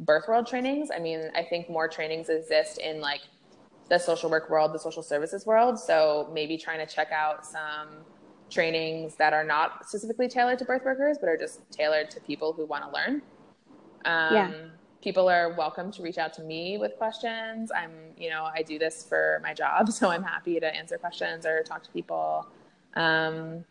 birth 0.00 0.26
world 0.26 0.48
trainings. 0.48 0.90
I 0.94 0.98
mean, 0.98 1.30
I 1.36 1.44
think 1.44 1.70
more 1.70 1.86
trainings 1.86 2.30
exist 2.30 2.78
in 2.78 3.00
like 3.00 3.20
the 3.88 3.98
social 3.98 4.28
work 4.28 4.50
world, 4.50 4.74
the 4.74 4.78
social 4.80 5.04
services 5.04 5.46
world. 5.46 5.78
So 5.78 6.28
maybe 6.34 6.58
trying 6.58 6.84
to 6.84 6.92
check 6.92 7.12
out 7.12 7.46
some 7.46 7.88
trainings 8.50 9.16
that 9.16 9.32
are 9.32 9.44
not 9.44 9.88
specifically 9.88 10.28
tailored 10.28 10.58
to 10.58 10.64
birth 10.64 10.84
workers, 10.84 11.18
but 11.18 11.28
are 11.28 11.36
just 11.36 11.60
tailored 11.70 12.10
to 12.10 12.20
people 12.20 12.52
who 12.52 12.64
want 12.66 12.84
to 12.84 12.90
learn. 12.90 13.22
Um, 14.04 14.34
yeah. 14.34 14.52
People 15.02 15.28
are 15.28 15.54
welcome 15.54 15.92
to 15.92 16.02
reach 16.02 16.18
out 16.18 16.32
to 16.34 16.42
me 16.42 16.78
with 16.78 16.96
questions. 16.96 17.70
I'm, 17.70 17.92
you 18.16 18.30
know, 18.30 18.48
I 18.52 18.62
do 18.62 18.78
this 18.78 19.04
for 19.04 19.40
my 19.42 19.54
job, 19.54 19.88
so 19.92 20.10
I'm 20.10 20.22
happy 20.22 20.58
to 20.60 20.74
answer 20.74 20.98
questions 20.98 21.46
or 21.46 21.62
talk 21.62 21.82
to 21.84 21.90
people. 21.90 22.46
Um, 22.94 23.64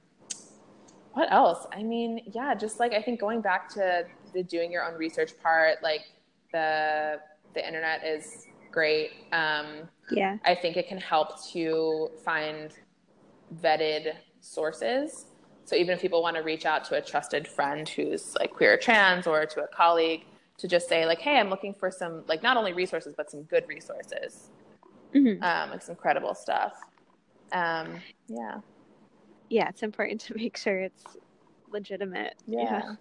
what 1.14 1.32
else? 1.32 1.66
I 1.72 1.82
mean, 1.82 2.22
yeah, 2.34 2.54
just 2.54 2.80
like 2.80 2.94
I 2.94 3.02
think 3.02 3.20
going 3.20 3.42
back 3.42 3.70
to 3.70 4.06
the 4.34 4.44
doing 4.44 4.72
your 4.72 4.84
own 4.84 4.96
research 4.96 5.32
part, 5.42 5.82
like 5.82 6.02
the 6.52 7.20
the 7.54 7.66
internet 7.66 8.06
is 8.06 8.48
great. 8.70 9.12
Um, 9.32 9.88
yeah, 10.12 10.38
I 10.44 10.56
think 10.56 10.76
it 10.76 10.90
can 10.90 10.98
help 10.98 11.42
to 11.52 12.12
find 12.24 12.72
vetted 13.62 14.16
sources. 14.46 15.26
So 15.66 15.76
even 15.76 15.96
if 15.96 16.02
people 16.02 16.22
want 16.22 16.36
to 16.36 16.44
reach 16.44 16.66
out 16.66 16.84
to 16.86 16.96
a 16.96 17.02
trusted 17.02 17.48
friend 17.48 17.90
who's 17.90 18.36
like 18.36 18.52
queer 18.52 18.74
or 18.74 18.78
trans 18.78 19.26
or 19.26 19.46
to 19.46 19.64
a 19.64 19.68
colleague 19.68 20.26
to 20.58 20.68
just 20.68 20.88
say 20.88 21.06
like, 21.06 21.20
hey, 21.20 21.40
I'm 21.40 21.50
looking 21.50 21.74
for 21.74 21.90
some 21.92 22.24
like 22.28 22.44
not 22.44 22.56
only 22.56 22.74
resources 22.74 23.14
but 23.18 23.32
some 23.32 23.44
good 23.44 23.68
resources, 23.68 24.52
mm-hmm. 25.14 25.44
um, 25.44 25.72
like 25.72 25.82
some 25.82 25.96
credible 25.96 26.36
stuff. 26.36 26.74
Um, 27.52 28.00
yeah. 28.28 28.60
Yeah, 29.50 29.70
it's 29.70 29.84
important 29.84 30.22
to 30.22 30.36
make 30.36 30.58
sure 30.58 30.80
it's 30.80 31.04
legitimate. 31.72 32.36
Yeah. 32.48 32.62
yeah. 32.62 32.96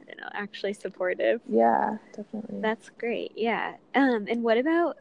I 0.00 0.04
don't 0.04 0.20
know, 0.20 0.28
actually 0.32 0.72
supportive. 0.72 1.40
Yeah, 1.48 1.98
definitely. 2.14 2.60
That's 2.60 2.90
great. 2.98 3.32
Yeah. 3.36 3.74
Um, 3.94 4.26
and 4.28 4.42
what 4.42 4.58
about 4.58 4.98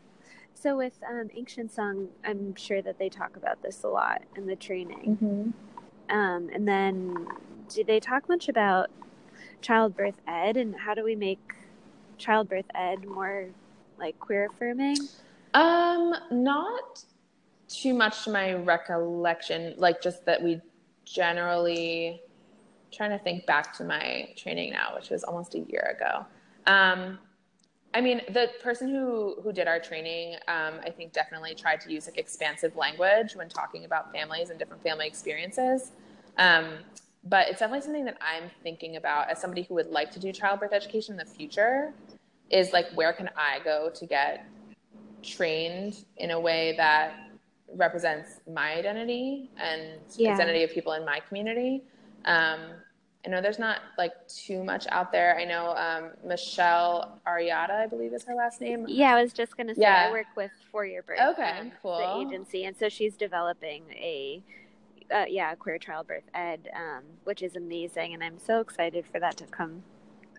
so 0.54 0.78
with 0.78 0.94
um, 1.10 1.30
Ancient 1.36 1.74
Song, 1.74 2.08
I'm 2.24 2.56
sure 2.56 2.84
that 2.84 3.00
they 3.00 3.10
talk 3.10 3.36
about 3.36 3.64
this 3.64 3.84
a 3.84 3.88
lot 3.88 4.22
in 4.36 4.46
the 4.46 4.56
training. 4.56 5.18
Mm-hmm. 5.22 5.50
Um, 6.10 6.50
and 6.54 6.68
then, 6.68 7.28
do 7.70 7.84
they 7.84 8.00
talk 8.00 8.28
much 8.28 8.50
about 8.50 8.90
childbirth 9.62 10.20
ed 10.28 10.58
and 10.58 10.76
how 10.76 10.94
do 10.94 11.04
we 11.04 11.16
make 11.16 11.54
childbirth 12.18 12.66
ed 12.76 13.06
more 13.06 13.48
like 13.98 14.20
queer 14.20 14.48
affirming? 14.52 14.98
Um, 15.54 16.14
not 16.32 17.04
too 17.68 17.94
much 17.94 18.26
to 18.26 18.32
my 18.32 18.54
recollection. 18.54 19.76
Like 19.78 20.02
just 20.02 20.26
that 20.26 20.42
we 20.42 20.60
generally 21.06 22.22
trying 22.92 23.12
to 23.12 23.20
think 23.20 23.46
back 23.46 23.76
to 23.78 23.84
my 23.84 24.30
training 24.36 24.72
now, 24.72 24.94
which 24.96 25.10
was 25.10 25.24
almost 25.24 25.56
a 25.56 25.60
year 25.60 25.96
ago. 25.98 26.26
Um, 26.68 27.20
I 27.94 28.02
mean, 28.02 28.22
the 28.30 28.50
person 28.64 28.90
who 28.90 29.36
who 29.44 29.52
did 29.52 29.68
our 29.68 29.80
training, 29.80 30.36
um, 30.48 30.76
I 30.84 30.90
think, 30.90 31.12
definitely 31.12 31.56
tried 31.56 31.82
to 31.82 31.92
use 31.92 32.08
like 32.08 32.18
expansive 32.18 32.76
language 32.76 33.36
when 33.36 33.50
talking 33.50 33.86
about 33.86 34.14
families 34.14 34.50
and 34.50 34.58
different 34.58 34.82
family 34.82 35.08
experiences. 35.08 35.92
Um, 36.38 36.80
but 37.24 37.50
it's 37.50 37.60
definitely 37.60 37.82
something 37.82 38.06
that 38.06 38.18
I'm 38.22 38.50
thinking 38.64 38.96
about 38.96 39.30
as 39.30 39.40
somebody 39.40 39.64
who 39.64 39.76
would 39.76 39.90
like 39.90 40.10
to 40.12 40.20
do 40.20 40.32
childbirth 40.32 40.74
education 40.74 41.14
in 41.14 41.18
the 41.18 41.32
future. 41.32 41.94
Is 42.50 42.74
like, 42.74 42.92
where 42.94 43.14
can 43.14 43.30
I 43.38 43.60
go 43.64 43.90
to 43.94 44.06
get 44.06 44.46
trained 45.24 46.06
in 46.18 46.32
a 46.32 46.40
way 46.40 46.74
that 46.78 47.14
represents 47.76 48.42
my 48.52 48.74
identity 48.74 49.50
and 49.58 50.00
yeah. 50.18 50.34
identity 50.34 50.64
of 50.64 50.72
people 50.72 50.94
in 50.94 51.06
my 51.06 51.20
community? 51.28 51.84
Um, 52.26 52.60
I 53.26 53.30
know 53.30 53.42
there's 53.42 53.60
not 53.60 53.80
like 53.98 54.14
too 54.28 54.64
much 54.64 54.88
out 54.90 55.12
there. 55.12 55.38
I 55.38 55.46
know 55.46 55.76
um, 55.76 56.10
Michelle 56.26 57.20
Ariata, 57.28 57.72
I 57.72 57.88
believe 57.88 58.14
is 58.14 58.24
her 58.26 58.34
last 58.34 58.60
name. 58.62 58.86
Yeah, 58.88 59.16
I 59.16 59.22
was 59.22 59.32
just 59.32 59.56
gonna 59.58 59.76
say 59.76 59.82
yeah. 59.82 60.08
I 60.10 60.12
work 60.12 60.28
with 60.36 60.52
For 60.72 60.86
Your 60.86 61.04
Birth. 61.04 61.20
Okay, 61.34 61.60
um, 61.60 61.72
cool. 61.82 61.98
The 61.98 62.28
agency, 62.28 62.66
and 62.66 62.76
so 62.76 62.90
she's 62.90 63.16
developing 63.16 63.84
a 63.92 64.42
uh, 65.14 65.26
yeah 65.28 65.54
queer 65.56 65.78
childbirth 65.78 66.24
ed, 66.34 66.70
um, 66.76 67.04
which 67.24 67.44
is 67.44 67.56
amazing, 67.56 68.14
and 68.14 68.24
I'm 68.24 68.40
so 68.40 68.60
excited 68.60 69.06
for 69.06 69.20
that 69.20 69.38
to 69.38 69.46
come 69.46 69.84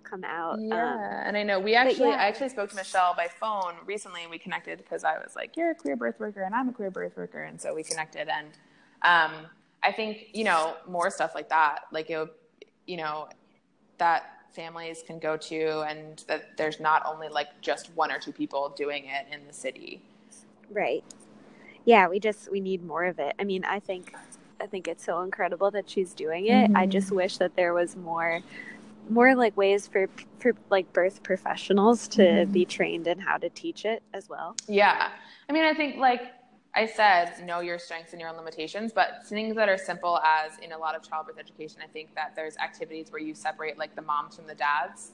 come 0.03 0.25
out. 0.25 0.59
Yeah, 0.61 0.95
um, 0.95 1.01
and 1.27 1.37
I 1.37 1.45
know 1.45 1.61
we 1.61 1.77
actually 1.77 2.11
yeah. 2.11 2.17
I 2.17 2.25
actually 2.25 2.49
spoke 2.49 2.71
to 2.71 2.77
Michelle 2.77 3.15
by 3.15 3.29
phone 3.29 3.75
recently, 3.87 4.27
we 4.29 4.39
connected 4.39 4.79
because 4.79 5.05
I 5.05 5.19
was 5.19 5.37
like, 5.37 5.57
"You're 5.57 5.71
a 5.71 5.75
queer 5.77 5.95
birth 5.95 6.19
worker, 6.19 6.43
and 6.43 6.53
I'm 6.53 6.69
a 6.69 6.73
queer 6.73 6.91
birth 6.91 7.17
worker," 7.17 7.45
and 7.45 7.61
so 7.61 7.75
we 7.75 7.85
connected, 7.85 8.29
and 8.29 8.49
um, 9.03 9.47
I 9.85 9.93
think 9.93 10.27
you 10.33 10.43
know 10.43 10.75
more 10.89 11.11
stuff 11.11 11.37
like 11.37 11.49
that, 11.51 11.83
like 11.93 12.11
it 12.11 12.29
you 12.87 12.97
know, 12.97 13.29
that 13.99 14.25
families 14.53 15.03
can 15.07 15.19
go 15.19 15.37
to 15.37 15.81
and 15.83 16.25
that 16.29 16.57
there's 16.57 16.79
not 16.79 17.05
only 17.07 17.29
like 17.29 17.49
just 17.61 17.91
one 17.95 18.13
or 18.13 18.19
two 18.19 18.33
people 18.33 18.73
doing 18.77 19.07
it 19.07 19.27
in 19.33 19.47
the 19.47 19.53
city. 19.53 20.03
Right. 20.71 21.05
Yeah, 21.85 22.09
we 22.09 22.21
just 22.21 22.51
we 22.51 22.61
need 22.61 22.85
more 22.85 23.05
of 23.05 23.19
it. 23.19 23.35
I 23.39 23.45
mean, 23.45 23.65
I 23.65 23.81
think 23.81 24.15
I 24.61 24.67
think 24.67 24.87
it's 24.87 25.05
so 25.05 25.23
incredible 25.23 25.71
that 25.73 25.91
she's 25.91 26.15
doing 26.15 26.47
it. 26.47 26.69
Mm-hmm. 26.69 26.77
I 26.77 26.87
just 26.87 27.11
wish 27.11 27.39
that 27.39 27.57
there 27.57 27.75
was 27.75 27.97
more 27.97 28.41
more 29.09 29.35
like 29.35 29.57
ways 29.57 29.89
for 29.89 30.09
for 30.39 30.53
like 30.71 30.93
birth 30.93 31.23
professionals 31.23 32.07
to 32.09 32.23
mm-hmm. 32.23 32.53
be 32.53 32.65
trained 32.65 33.07
in 33.07 33.19
how 33.19 33.37
to 33.39 33.49
teach 33.51 33.85
it 33.85 34.03
as 34.15 34.29
well. 34.29 34.57
Yeah. 34.69 35.09
I 35.49 35.53
mean, 35.53 35.65
I 35.65 35.75
think 35.75 35.97
like 35.97 36.23
I 36.75 36.87
said, 36.87 37.45
know 37.45 37.61
your 37.61 37.79
strengths 37.79 38.13
and 38.13 38.21
your 38.21 38.31
own 38.31 38.37
limitations, 38.37 38.93
but 38.93 39.27
things 39.27 39.55
that 39.57 39.69
are 39.69 39.77
simple 39.77 40.19
as 40.21 40.59
in 40.61 40.73
a 40.73 40.79
lot 40.79 40.95
of 40.95 41.07
childbirth 41.07 41.39
education, 41.39 41.81
I 41.85 41.87
think 41.87 42.15
that 42.15 42.35
there's 42.35 42.57
activities 42.57 43.13
where 43.13 43.21
you 43.21 43.35
separate 43.35 43.77
like 43.77 43.95
the 43.95 44.03
moms 44.03 44.37
from 44.37 44.47
the 44.47 44.55
dads. 44.55 45.13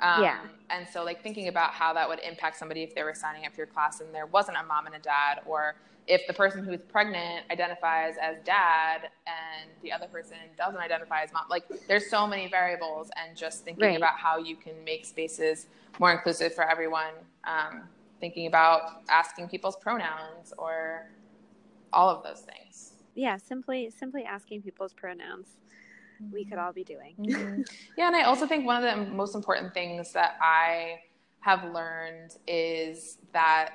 Um, 0.00 0.22
yeah. 0.22 0.38
And 0.70 0.86
so, 0.88 1.04
like, 1.04 1.22
thinking 1.22 1.48
about 1.48 1.72
how 1.72 1.92
that 1.94 2.08
would 2.08 2.20
impact 2.20 2.56
somebody 2.56 2.82
if 2.82 2.94
they 2.94 3.02
were 3.02 3.14
signing 3.14 3.46
up 3.46 3.52
for 3.52 3.58
your 3.58 3.66
class 3.66 4.00
and 4.00 4.14
there 4.14 4.26
wasn't 4.26 4.56
a 4.56 4.62
mom 4.62 4.86
and 4.86 4.94
a 4.94 5.00
dad, 5.00 5.40
or 5.46 5.76
if 6.06 6.26
the 6.26 6.32
person 6.32 6.64
who's 6.64 6.80
pregnant 6.80 7.44
identifies 7.50 8.14
as 8.22 8.36
dad 8.44 9.10
and 9.26 9.70
the 9.82 9.92
other 9.92 10.06
person 10.06 10.36
doesn't 10.56 10.80
identify 10.80 11.22
as 11.22 11.32
mom. 11.32 11.44
Like, 11.50 11.64
there's 11.88 12.08
so 12.10 12.26
many 12.26 12.48
variables, 12.48 13.10
and 13.16 13.36
just 13.36 13.64
thinking 13.64 13.84
right. 13.84 13.96
about 13.96 14.16
how 14.16 14.38
you 14.38 14.56
can 14.56 14.72
make 14.84 15.04
spaces 15.04 15.66
more 15.98 16.12
inclusive 16.12 16.54
for 16.54 16.68
everyone 16.68 17.12
um, 17.44 17.82
thinking 18.20 18.46
about 18.46 19.02
asking 19.08 19.48
people's 19.48 19.76
pronouns 19.76 20.52
or 20.58 21.10
all 21.92 22.08
of 22.08 22.22
those 22.22 22.40
things. 22.40 22.92
Yeah, 23.14 23.36
simply 23.36 23.90
simply 23.90 24.24
asking 24.24 24.62
people's 24.62 24.92
pronouns. 24.92 25.48
We 26.32 26.44
could 26.44 26.58
all 26.58 26.72
be 26.72 26.84
doing. 26.84 27.14
Mm-hmm. 27.18 27.62
Yeah, 27.96 28.08
and 28.08 28.16
I 28.16 28.22
also 28.22 28.46
think 28.46 28.66
one 28.66 28.82
of 28.82 28.82
the 28.82 29.12
most 29.12 29.34
important 29.34 29.72
things 29.72 30.12
that 30.12 30.36
I 30.40 31.00
have 31.40 31.72
learned 31.72 32.36
is 32.46 33.18
that 33.32 33.70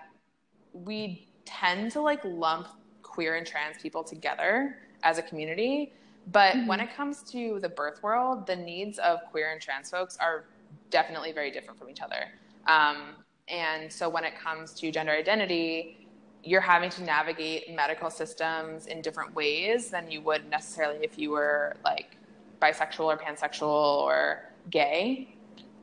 we 0.73 1.27
tend 1.45 1.91
to 1.91 2.01
like 2.01 2.21
lump 2.23 2.67
queer 3.01 3.35
and 3.35 3.45
trans 3.45 3.77
people 3.81 4.03
together 4.03 4.77
as 5.03 5.17
a 5.17 5.21
community. 5.21 5.93
But 6.31 6.55
mm-hmm. 6.55 6.67
when 6.67 6.79
it 6.79 6.93
comes 6.93 7.21
to 7.31 7.59
the 7.61 7.69
birth 7.69 8.01
world, 8.01 8.47
the 8.47 8.55
needs 8.55 8.97
of 8.99 9.19
queer 9.29 9.51
and 9.51 9.61
trans 9.61 9.89
folks 9.89 10.17
are 10.17 10.45
definitely 10.89 11.31
very 11.31 11.51
different 11.51 11.79
from 11.79 11.89
each 11.89 12.01
other. 12.01 12.27
Um, 12.67 13.15
and 13.47 13.91
so 13.91 14.09
when 14.09 14.23
it 14.23 14.33
comes 14.37 14.73
to 14.75 14.91
gender 14.91 15.11
identity, 15.11 16.07
you're 16.43 16.61
having 16.61 16.89
to 16.91 17.03
navigate 17.03 17.73
medical 17.73 18.09
systems 18.09 18.87
in 18.87 19.01
different 19.01 19.33
ways 19.33 19.89
than 19.89 20.11
you 20.11 20.21
would 20.21 20.49
necessarily 20.49 20.99
if 21.03 21.17
you 21.17 21.31
were 21.31 21.75
like 21.83 22.17
bisexual 22.61 23.05
or 23.05 23.17
pansexual 23.17 24.01
or 24.01 24.49
gay. 24.69 25.35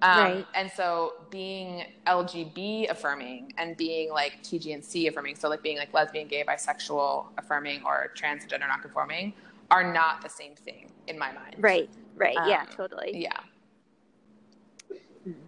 Um, 0.03 0.19
right. 0.19 0.47
And 0.55 0.71
so 0.71 1.15
being 1.31 1.85
LGB 2.07 2.91
affirming 2.91 3.53
and 3.59 3.77
being 3.77 4.11
like 4.11 4.43
TGNC 4.43 5.09
affirming, 5.09 5.37
so 5.37 5.49
like 5.49 5.63
being 5.63 5.77
like 5.77 5.93
lesbian, 5.93 6.27
gay, 6.27 6.45
bisexual 6.47 7.27
affirming 7.37 7.83
or 7.85 8.13
transgender 8.17 8.67
nonconforming 8.67 9.35
are 9.71 9.93
not 9.93 10.23
the 10.23 10.29
same 10.29 10.55
thing 10.55 10.91
in 11.07 11.19
my 11.19 11.33
mind. 11.33 11.57
Right. 11.59 11.91
Right. 12.17 12.37
Um, 12.37 12.49
yeah, 12.49 12.65
totally. 12.65 13.13
Yeah. 13.15 13.41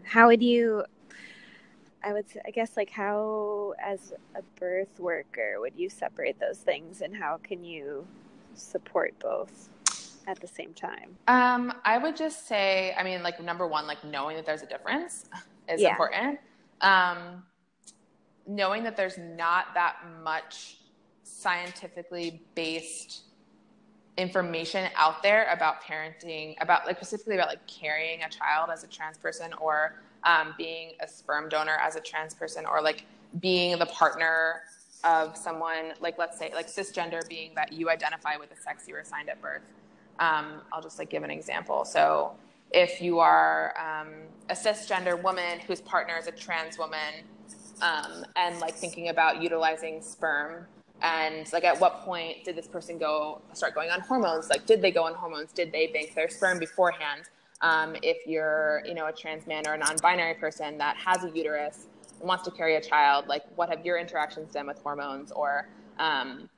How 0.04 0.26
would 0.26 0.42
you 0.42 0.84
I 2.04 2.12
would 2.12 2.26
I 2.46 2.50
guess 2.50 2.76
like 2.76 2.90
how 2.90 3.74
as 3.82 4.12
a 4.34 4.42
birth 4.58 4.98
worker 4.98 5.60
would 5.60 5.74
you 5.76 5.88
separate 5.88 6.38
those 6.40 6.58
things 6.58 7.00
and 7.00 7.14
how 7.16 7.38
can 7.42 7.64
you 7.64 8.06
support 8.54 9.14
both? 9.18 9.68
at 10.26 10.40
the 10.40 10.46
same 10.46 10.72
time? 10.74 11.16
Um, 11.28 11.72
I 11.84 11.98
would 11.98 12.16
just 12.16 12.46
say, 12.46 12.94
I 12.98 13.02
mean, 13.02 13.22
like 13.22 13.42
number 13.42 13.66
one, 13.66 13.86
like 13.86 14.04
knowing 14.04 14.36
that 14.36 14.46
there's 14.46 14.62
a 14.62 14.66
difference 14.66 15.24
is 15.68 15.80
yeah. 15.80 15.90
important. 15.90 16.38
Um, 16.80 17.42
knowing 18.46 18.82
that 18.84 18.96
there's 18.96 19.18
not 19.18 19.66
that 19.74 19.96
much 20.22 20.78
scientifically 21.22 22.42
based 22.54 23.22
information 24.18 24.90
out 24.96 25.22
there 25.22 25.50
about 25.50 25.82
parenting, 25.82 26.54
about 26.60 26.86
like 26.86 26.96
specifically 26.96 27.34
about 27.34 27.48
like 27.48 27.66
carrying 27.66 28.22
a 28.22 28.28
child 28.28 28.70
as 28.70 28.84
a 28.84 28.86
trans 28.86 29.16
person 29.16 29.52
or 29.54 30.02
um, 30.24 30.54
being 30.56 30.92
a 31.00 31.08
sperm 31.08 31.48
donor 31.48 31.76
as 31.82 31.96
a 31.96 32.00
trans 32.00 32.34
person 32.34 32.64
or 32.66 32.80
like 32.80 33.04
being 33.40 33.78
the 33.78 33.86
partner 33.86 34.62
of 35.04 35.36
someone 35.36 35.92
like 36.00 36.16
let's 36.18 36.38
say 36.38 36.52
like 36.54 36.68
cisgender 36.68 37.26
being 37.28 37.52
that 37.56 37.72
you 37.72 37.90
identify 37.90 38.36
with 38.36 38.48
the 38.50 38.56
sex 38.56 38.84
you 38.86 38.94
were 38.94 39.00
assigned 39.00 39.28
at 39.28 39.40
birth 39.42 39.62
um, 40.18 40.60
I'll 40.72 40.82
just 40.82 40.98
like 40.98 41.10
give 41.10 41.22
an 41.22 41.30
example. 41.30 41.84
So 41.84 42.32
if 42.70 43.00
you 43.00 43.18
are 43.18 43.74
um, 43.78 44.08
a 44.48 44.54
cisgender 44.54 45.20
woman 45.20 45.60
whose 45.66 45.80
partner 45.80 46.16
is 46.16 46.26
a 46.26 46.32
trans 46.32 46.78
woman, 46.78 47.24
um, 47.80 48.24
and 48.36 48.60
like 48.60 48.74
thinking 48.74 49.08
about 49.08 49.42
utilizing 49.42 50.00
sperm, 50.00 50.66
and 51.02 51.52
like 51.52 51.64
at 51.64 51.78
what 51.80 52.02
point 52.04 52.44
did 52.44 52.54
this 52.54 52.68
person 52.68 52.98
go 52.98 53.42
start 53.52 53.74
going 53.74 53.90
on 53.90 54.00
hormones? 54.00 54.48
Like 54.48 54.66
did 54.66 54.80
they 54.80 54.92
go 54.92 55.04
on 55.04 55.14
hormones? 55.14 55.52
Did 55.52 55.72
they 55.72 55.88
bank 55.88 56.14
their 56.14 56.28
sperm 56.28 56.58
beforehand? 56.58 57.22
Um, 57.62 57.96
if 58.02 58.26
you're 58.26 58.82
you 58.84 58.94
know 58.94 59.06
a 59.06 59.12
trans 59.12 59.46
man 59.46 59.66
or 59.66 59.74
a 59.74 59.78
non-binary 59.78 60.34
person 60.34 60.78
that 60.78 60.96
has 60.96 61.24
a 61.24 61.30
uterus 61.30 61.86
and 62.18 62.28
wants 62.28 62.44
to 62.44 62.50
carry 62.50 62.76
a 62.76 62.80
child, 62.80 63.26
like 63.28 63.42
what 63.56 63.68
have 63.68 63.84
your 63.84 63.98
interactions 63.98 64.52
done 64.52 64.66
with 64.66 64.78
hormones 64.78 65.32
or 65.32 65.68
um, 65.98 66.48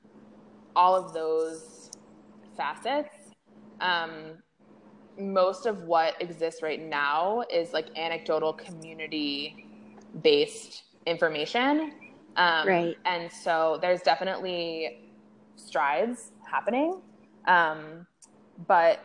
all 0.75 0.97
of 0.97 1.13
those 1.13 1.91
facets 2.57 3.35
um, 3.81 4.39
most 5.19 5.67
of 5.67 5.83
what 5.85 6.21
exists 6.21 6.63
right 6.63 6.81
now 6.81 7.45
is 7.53 7.73
like 7.73 7.87
anecdotal 7.97 8.53
community 8.53 9.67
based 10.23 10.85
information. 11.07 11.93
Um, 12.37 12.67
right. 12.67 12.97
And 13.05 13.31
so 13.31 13.79
there's 13.81 14.01
definitely 14.01 15.11
strides 15.57 16.33
happening. 16.51 17.01
Um, 17.47 18.07
but 18.67 19.01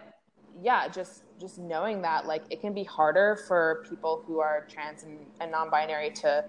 yeah, 0.61 0.87
just 0.87 1.23
just 1.39 1.57
knowing 1.57 2.01
that 2.01 2.25
like 2.25 2.43
it 2.49 2.61
can 2.61 2.73
be 2.73 2.83
harder 2.83 3.39
for 3.47 3.85
people 3.89 4.23
who 4.27 4.39
are 4.39 4.67
trans 4.69 5.03
and, 5.03 5.19
and 5.39 5.51
non-binary 5.51 6.11
to 6.11 6.43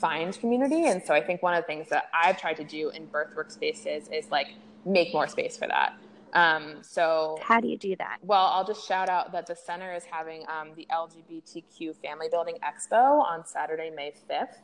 find 0.00 0.38
community. 0.38 0.86
And 0.86 1.02
so 1.02 1.14
I 1.14 1.22
think 1.22 1.42
one 1.42 1.54
of 1.54 1.62
the 1.62 1.66
things 1.66 1.88
that 1.88 2.10
I've 2.12 2.38
tried 2.38 2.56
to 2.58 2.64
do 2.64 2.90
in 2.90 3.06
birth 3.06 3.34
workspaces 3.34 4.12
is 4.12 4.30
like 4.30 4.48
make 4.84 5.12
more 5.12 5.26
space 5.26 5.56
for 5.56 5.66
that. 5.68 5.94
Um, 6.34 6.78
so 6.82 7.38
how 7.40 7.60
do 7.60 7.68
you 7.68 7.78
do 7.78 7.94
that? 7.96 8.18
Well, 8.22 8.46
I'll 8.46 8.66
just 8.66 8.86
shout 8.86 9.08
out 9.08 9.32
that 9.32 9.46
the 9.46 9.54
center 9.54 9.94
is 9.94 10.04
having 10.04 10.44
um, 10.48 10.70
the 10.76 10.86
LGBTQ 10.90 11.96
Family 11.96 12.28
Building 12.28 12.56
Expo 12.64 13.22
on 13.22 13.46
Saturday, 13.46 13.90
May 13.90 14.12
5th. 14.28 14.56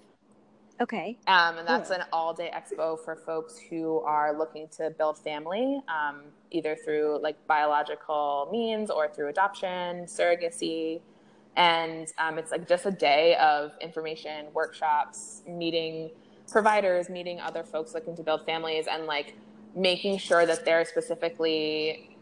Okay. 0.80 1.18
Um, 1.26 1.58
and 1.58 1.68
that's 1.68 1.90
cool. 1.90 1.98
an 1.98 2.04
all 2.10 2.32
day 2.32 2.50
expo 2.54 2.98
for 3.04 3.14
folks 3.14 3.58
who 3.58 4.00
are 4.00 4.36
looking 4.36 4.66
to 4.78 4.90
build 4.96 5.18
family, 5.18 5.80
um, 5.88 6.22
either 6.50 6.74
through 6.74 7.20
like 7.22 7.36
biological 7.46 8.48
means 8.50 8.90
or 8.90 9.08
through 9.08 9.28
adoption, 9.28 10.06
surrogacy. 10.06 11.02
And 11.56 12.10
um, 12.16 12.38
it's 12.38 12.50
like 12.50 12.66
just 12.66 12.86
a 12.86 12.90
day 12.90 13.36
of 13.36 13.72
information, 13.82 14.46
workshops, 14.54 15.42
meeting 15.46 16.10
providers, 16.50 17.10
meeting 17.10 17.40
other 17.40 17.62
folks 17.62 17.92
looking 17.92 18.16
to 18.16 18.22
build 18.22 18.46
families, 18.46 18.86
and 18.90 19.04
like 19.04 19.34
making 19.76 20.18
sure 20.18 20.46
that 20.46 20.64
there 20.64 20.80
are 20.80 20.84
specifically 20.84 22.16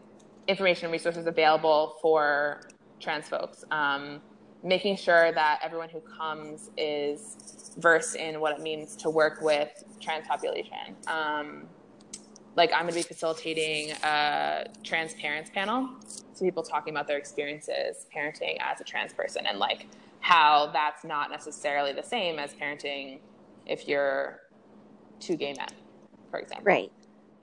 information 0.47 0.85
and 0.85 0.91
resources 0.91 1.27
available 1.27 1.95
for 2.01 2.61
trans 2.99 3.29
folks. 3.29 3.63
Um, 3.71 4.21
making 4.63 4.97
sure 4.97 5.31
that 5.31 5.59
everyone 5.63 5.89
who 5.89 6.01
comes 6.01 6.69
is 6.77 7.73
versed 7.77 8.15
in 8.15 8.39
what 8.39 8.57
it 8.57 8.61
means 8.61 8.95
to 8.97 9.09
work 9.09 9.41
with 9.41 9.69
trans 10.01 10.27
population. 10.27 10.95
Um, 11.07 11.67
like 12.55 12.71
I'm 12.73 12.81
going 12.81 12.93
to 12.93 12.95
be 12.95 13.03
facilitating 13.03 13.91
a 14.03 14.65
trans 14.83 15.13
parents 15.13 15.49
panel, 15.53 15.89
so 16.33 16.43
people 16.43 16.63
talking 16.63 16.93
about 16.93 17.07
their 17.07 17.17
experiences 17.17 18.07
parenting 18.15 18.57
as 18.59 18.81
a 18.81 18.83
trans 18.83 19.13
person 19.13 19.45
and 19.45 19.59
like 19.59 19.87
how 20.19 20.69
that's 20.73 21.03
not 21.05 21.31
necessarily 21.31 21.93
the 21.93 22.03
same 22.03 22.39
as 22.39 22.53
parenting 22.53 23.19
if 23.65 23.87
you're 23.87 24.41
two 25.19 25.35
gay 25.35 25.53
men, 25.57 25.67
for 26.31 26.39
example. 26.39 26.65
Right. 26.65 26.91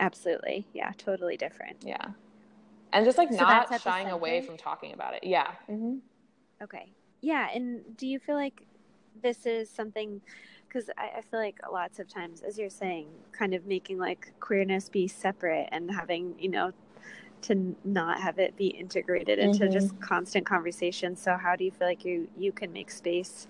Absolutely. 0.00 0.66
Yeah, 0.74 0.92
totally 0.98 1.36
different. 1.36 1.78
Yeah. 1.82 2.08
And 2.92 3.04
just 3.04 3.18
like 3.18 3.32
so 3.32 3.36
not 3.36 3.80
shying 3.80 4.10
away 4.10 4.42
from 4.42 4.56
talking 4.56 4.92
about 4.92 5.14
it. 5.14 5.24
Yeah. 5.24 5.52
Mm-hmm. 5.70 5.96
Okay. 6.62 6.92
Yeah. 7.20 7.48
And 7.54 7.96
do 7.96 8.06
you 8.06 8.18
feel 8.18 8.34
like 8.34 8.66
this 9.22 9.46
is 9.46 9.70
something, 9.70 10.20
because 10.68 10.90
I, 10.98 11.18
I, 11.18 11.20
feel 11.22 11.40
like 11.40 11.58
lots 11.70 11.98
of 11.98 12.08
times, 12.08 12.42
as 12.42 12.58
you're 12.58 12.70
saying, 12.70 13.08
kind 13.32 13.54
of 13.54 13.66
making 13.66 13.98
like 13.98 14.32
queerness 14.40 14.88
be 14.88 15.08
separate 15.08 15.68
and 15.72 15.90
having, 15.90 16.34
you 16.38 16.48
know, 16.48 16.72
to 17.42 17.76
not 17.84 18.20
have 18.20 18.38
it 18.38 18.56
be 18.56 18.68
integrated 18.68 19.38
into 19.38 19.64
mm-hmm. 19.64 19.72
just 19.72 19.98
constant 20.00 20.46
conversation. 20.46 21.16
So 21.16 21.36
how 21.36 21.56
do 21.56 21.64
you 21.64 21.70
feel 21.70 21.86
like 21.86 22.04
you 22.04 22.28
you 22.36 22.52
can 22.52 22.72
make 22.72 22.90
space 22.90 23.46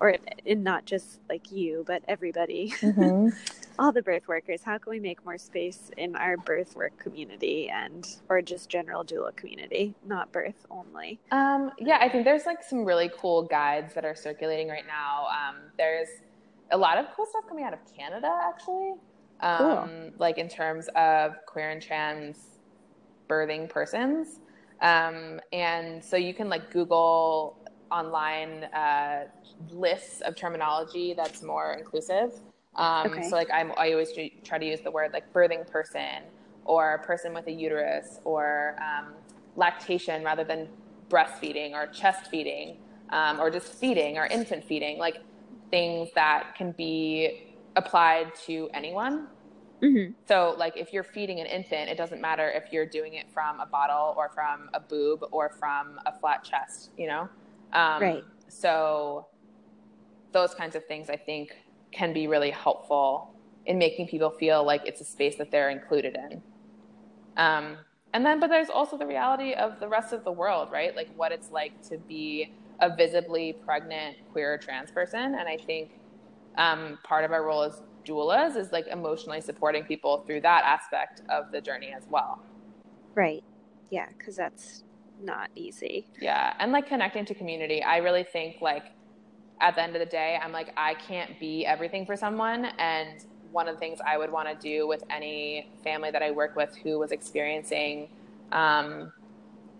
or 0.00 0.16
in 0.44 0.62
not 0.62 0.84
just 0.84 1.20
like 1.28 1.50
you, 1.50 1.84
but 1.86 2.02
everybody, 2.08 2.72
mm-hmm. 2.80 3.28
all 3.78 3.92
the 3.92 4.02
birth 4.02 4.28
workers. 4.28 4.62
How 4.62 4.78
can 4.78 4.90
we 4.90 5.00
make 5.00 5.24
more 5.24 5.38
space 5.38 5.90
in 5.96 6.16
our 6.16 6.36
birth 6.36 6.76
work 6.76 6.96
community 6.98 7.68
and 7.68 8.06
or 8.28 8.42
just 8.42 8.68
general 8.68 9.04
doula 9.04 9.34
community, 9.34 9.94
not 10.06 10.32
birth 10.32 10.66
only? 10.70 11.18
Um, 11.30 11.72
yeah, 11.78 11.98
I 12.00 12.08
think 12.08 12.24
there's 12.24 12.46
like 12.46 12.62
some 12.62 12.84
really 12.84 13.10
cool 13.18 13.42
guides 13.42 13.94
that 13.94 14.04
are 14.04 14.14
circulating 14.14 14.68
right 14.68 14.86
now. 14.86 15.26
Um, 15.26 15.56
there's 15.76 16.08
a 16.70 16.78
lot 16.78 16.98
of 16.98 17.06
cool 17.16 17.26
stuff 17.26 17.44
coming 17.48 17.64
out 17.64 17.72
of 17.72 17.80
Canada, 17.96 18.30
actually. 18.42 18.94
Um, 19.40 19.58
cool. 19.58 20.10
Like 20.18 20.38
in 20.38 20.48
terms 20.48 20.88
of 20.96 21.34
queer 21.46 21.70
and 21.70 21.82
trans 21.82 22.58
birthing 23.28 23.68
persons. 23.68 24.40
Um, 24.80 25.40
and 25.52 26.02
so 26.02 26.16
you 26.16 26.34
can 26.34 26.48
like 26.48 26.70
Google 26.70 27.57
online 27.90 28.64
uh, 28.64 29.24
lists 29.70 30.20
of 30.20 30.34
terminology 30.36 31.14
that's 31.14 31.42
more 31.42 31.74
inclusive. 31.74 32.32
Um, 32.76 33.08
okay. 33.12 33.28
So 33.28 33.36
like 33.36 33.48
I'm, 33.52 33.72
I 33.76 33.92
always 33.92 34.10
try 34.44 34.58
to 34.58 34.64
use 34.64 34.80
the 34.80 34.90
word 34.90 35.12
like 35.12 35.32
birthing 35.32 35.68
person 35.70 36.22
or 36.64 36.98
person 36.98 37.34
with 37.34 37.46
a 37.46 37.52
uterus 37.52 38.20
or 38.24 38.76
um, 38.80 39.14
lactation 39.56 40.22
rather 40.22 40.44
than 40.44 40.68
breastfeeding 41.08 41.72
or 41.72 41.86
chest 41.86 42.30
feeding 42.30 42.76
um, 43.10 43.40
or 43.40 43.50
just 43.50 43.72
feeding 43.72 44.18
or 44.18 44.26
infant 44.26 44.64
feeding, 44.64 44.98
like 44.98 45.18
things 45.70 46.08
that 46.14 46.54
can 46.56 46.72
be 46.72 47.54
applied 47.76 48.34
to 48.46 48.68
anyone. 48.74 49.28
Mm-hmm. 49.82 50.12
So, 50.26 50.54
like, 50.58 50.76
if 50.76 50.92
you're 50.92 51.04
feeding 51.04 51.40
an 51.40 51.46
infant, 51.46 51.88
it 51.88 51.96
doesn't 51.96 52.20
matter 52.20 52.50
if 52.50 52.72
you're 52.72 52.86
doing 52.86 53.14
it 53.14 53.30
from 53.30 53.60
a 53.60 53.66
bottle 53.66 54.14
or 54.16 54.28
from 54.28 54.70
a 54.74 54.80
boob 54.80 55.24
or 55.30 55.50
from 55.50 56.00
a 56.04 56.12
flat 56.18 56.42
chest, 56.42 56.90
you 56.98 57.06
know? 57.06 57.28
Um, 57.72 58.02
right. 58.02 58.24
So 58.48 59.26
those 60.32 60.54
kinds 60.54 60.76
of 60.76 60.84
things 60.86 61.10
I 61.10 61.16
think 61.16 61.50
can 61.92 62.12
be 62.12 62.26
really 62.26 62.50
helpful 62.50 63.34
in 63.66 63.78
making 63.78 64.08
people 64.08 64.30
feel 64.30 64.64
like 64.64 64.82
it's 64.86 65.00
a 65.00 65.04
space 65.04 65.36
that 65.36 65.50
they're 65.50 65.70
included 65.70 66.16
in. 66.16 66.42
Um, 67.36 67.76
and 68.14 68.24
then, 68.24 68.40
but 68.40 68.48
there's 68.48 68.70
also 68.70 68.96
the 68.96 69.06
reality 69.06 69.52
of 69.52 69.80
the 69.80 69.88
rest 69.88 70.12
of 70.12 70.24
the 70.24 70.32
world, 70.32 70.68
right? 70.72 70.96
Like 70.96 71.08
what 71.16 71.32
it's 71.32 71.50
like 71.50 71.80
to 71.88 71.98
be 71.98 72.50
a 72.80 72.94
visibly 72.94 73.52
pregnant 73.64 74.16
queer 74.32 74.56
trans 74.58 74.90
person. 74.90 75.36
And 75.38 75.48
I 75.48 75.56
think 75.56 75.90
um, 76.56 76.98
part 77.04 77.24
of 77.24 77.32
our 77.32 77.44
role 77.44 77.62
as 77.62 77.82
doulas 78.06 78.56
is 78.56 78.72
like 78.72 78.86
emotionally 78.86 79.40
supporting 79.40 79.84
people 79.84 80.24
through 80.26 80.40
that 80.40 80.64
aspect 80.64 81.22
of 81.28 81.52
the 81.52 81.60
journey 81.60 81.92
as 81.94 82.04
well. 82.10 82.40
Right. 83.14 83.44
Yeah, 83.90 84.06
because 84.16 84.36
that's 84.36 84.84
not 85.22 85.50
easy. 85.54 86.06
Yeah. 86.20 86.54
And 86.58 86.72
like 86.72 86.86
connecting 86.86 87.24
to 87.26 87.34
community, 87.34 87.82
I 87.82 87.98
really 87.98 88.24
think 88.24 88.60
like 88.60 88.84
at 89.60 89.74
the 89.74 89.82
end 89.82 89.96
of 89.96 90.00
the 90.00 90.06
day, 90.06 90.38
I'm 90.42 90.52
like, 90.52 90.72
I 90.76 90.94
can't 90.94 91.38
be 91.38 91.66
everything 91.66 92.06
for 92.06 92.16
someone. 92.16 92.66
And 92.78 93.24
one 93.50 93.68
of 93.68 93.74
the 93.74 93.80
things 93.80 93.98
I 94.06 94.18
would 94.18 94.30
want 94.30 94.48
to 94.48 94.54
do 94.54 94.86
with 94.86 95.02
any 95.10 95.70
family 95.82 96.10
that 96.10 96.22
I 96.22 96.30
work 96.30 96.54
with 96.54 96.76
who 96.76 96.98
was 96.98 97.12
experiencing 97.12 98.08
um, 98.52 99.12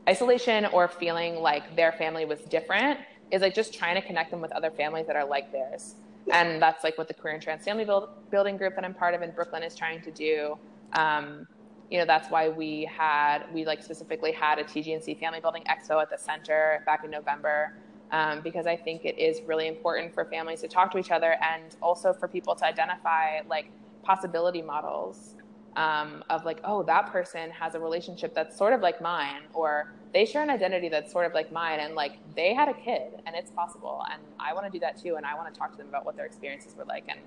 isolation 0.08 0.66
or 0.66 0.88
feeling 0.88 1.36
like 1.36 1.76
their 1.76 1.92
family 1.92 2.24
was 2.24 2.40
different 2.40 2.98
is 3.30 3.42
like 3.42 3.54
just 3.54 3.74
trying 3.74 3.94
to 3.94 4.02
connect 4.02 4.30
them 4.30 4.40
with 4.40 4.52
other 4.52 4.70
families 4.70 5.06
that 5.06 5.16
are 5.16 5.26
like 5.26 5.52
theirs. 5.52 5.94
And 6.30 6.60
that's 6.60 6.84
like 6.84 6.98
what 6.98 7.08
the 7.08 7.14
queer 7.14 7.34
and 7.34 7.42
trans 7.42 7.64
family 7.64 7.84
build, 7.84 8.08
building 8.30 8.56
group 8.56 8.74
that 8.74 8.84
I'm 8.84 8.94
part 8.94 9.14
of 9.14 9.22
in 9.22 9.30
Brooklyn 9.30 9.62
is 9.62 9.74
trying 9.74 10.02
to 10.02 10.10
do. 10.10 10.58
Um, 10.92 11.46
you 11.90 11.98
know, 11.98 12.04
that's 12.04 12.30
why 12.30 12.48
we 12.48 12.84
had, 12.84 13.44
we 13.52 13.64
like 13.64 13.82
specifically 13.82 14.32
had 14.32 14.58
a 14.58 14.64
TGNC 14.64 15.18
family 15.18 15.40
building 15.40 15.64
expo 15.64 16.00
at 16.02 16.10
the 16.10 16.18
center 16.18 16.82
back 16.86 17.04
in 17.04 17.10
November. 17.10 17.74
Um, 18.10 18.40
because 18.40 18.66
I 18.66 18.74
think 18.74 19.04
it 19.04 19.18
is 19.18 19.42
really 19.42 19.68
important 19.68 20.14
for 20.14 20.24
families 20.24 20.62
to 20.62 20.68
talk 20.68 20.90
to 20.92 20.98
each 20.98 21.10
other 21.10 21.36
and 21.42 21.76
also 21.82 22.14
for 22.14 22.26
people 22.26 22.54
to 22.54 22.64
identify 22.64 23.40
like 23.46 23.70
possibility 24.02 24.62
models 24.62 25.34
um, 25.78 26.24
of 26.28 26.44
like, 26.44 26.60
oh, 26.64 26.82
that 26.82 27.12
person 27.12 27.50
has 27.50 27.74
a 27.74 27.80
relationship 27.80 28.34
that's 28.34 28.56
sort 28.56 28.72
of 28.72 28.80
like 28.80 29.00
mine, 29.00 29.42
or 29.54 29.92
they 30.12 30.24
share 30.24 30.42
an 30.42 30.50
identity 30.50 30.88
that's 30.88 31.12
sort 31.12 31.24
of 31.24 31.32
like 31.34 31.52
mine, 31.52 31.78
and 31.78 31.94
like 31.94 32.18
they 32.34 32.52
had 32.52 32.68
a 32.68 32.74
kid, 32.74 33.12
and 33.26 33.36
it's 33.36 33.52
possible, 33.52 34.02
and 34.10 34.20
I 34.40 34.52
want 34.54 34.66
to 34.66 34.72
do 34.72 34.80
that 34.80 35.00
too, 35.00 35.14
and 35.16 35.24
I 35.24 35.34
want 35.36 35.52
to 35.52 35.58
talk 35.58 35.70
to 35.70 35.76
them 35.76 35.88
about 35.88 36.04
what 36.04 36.16
their 36.16 36.26
experiences 36.26 36.74
were 36.76 36.84
like, 36.84 37.04
and 37.08 37.20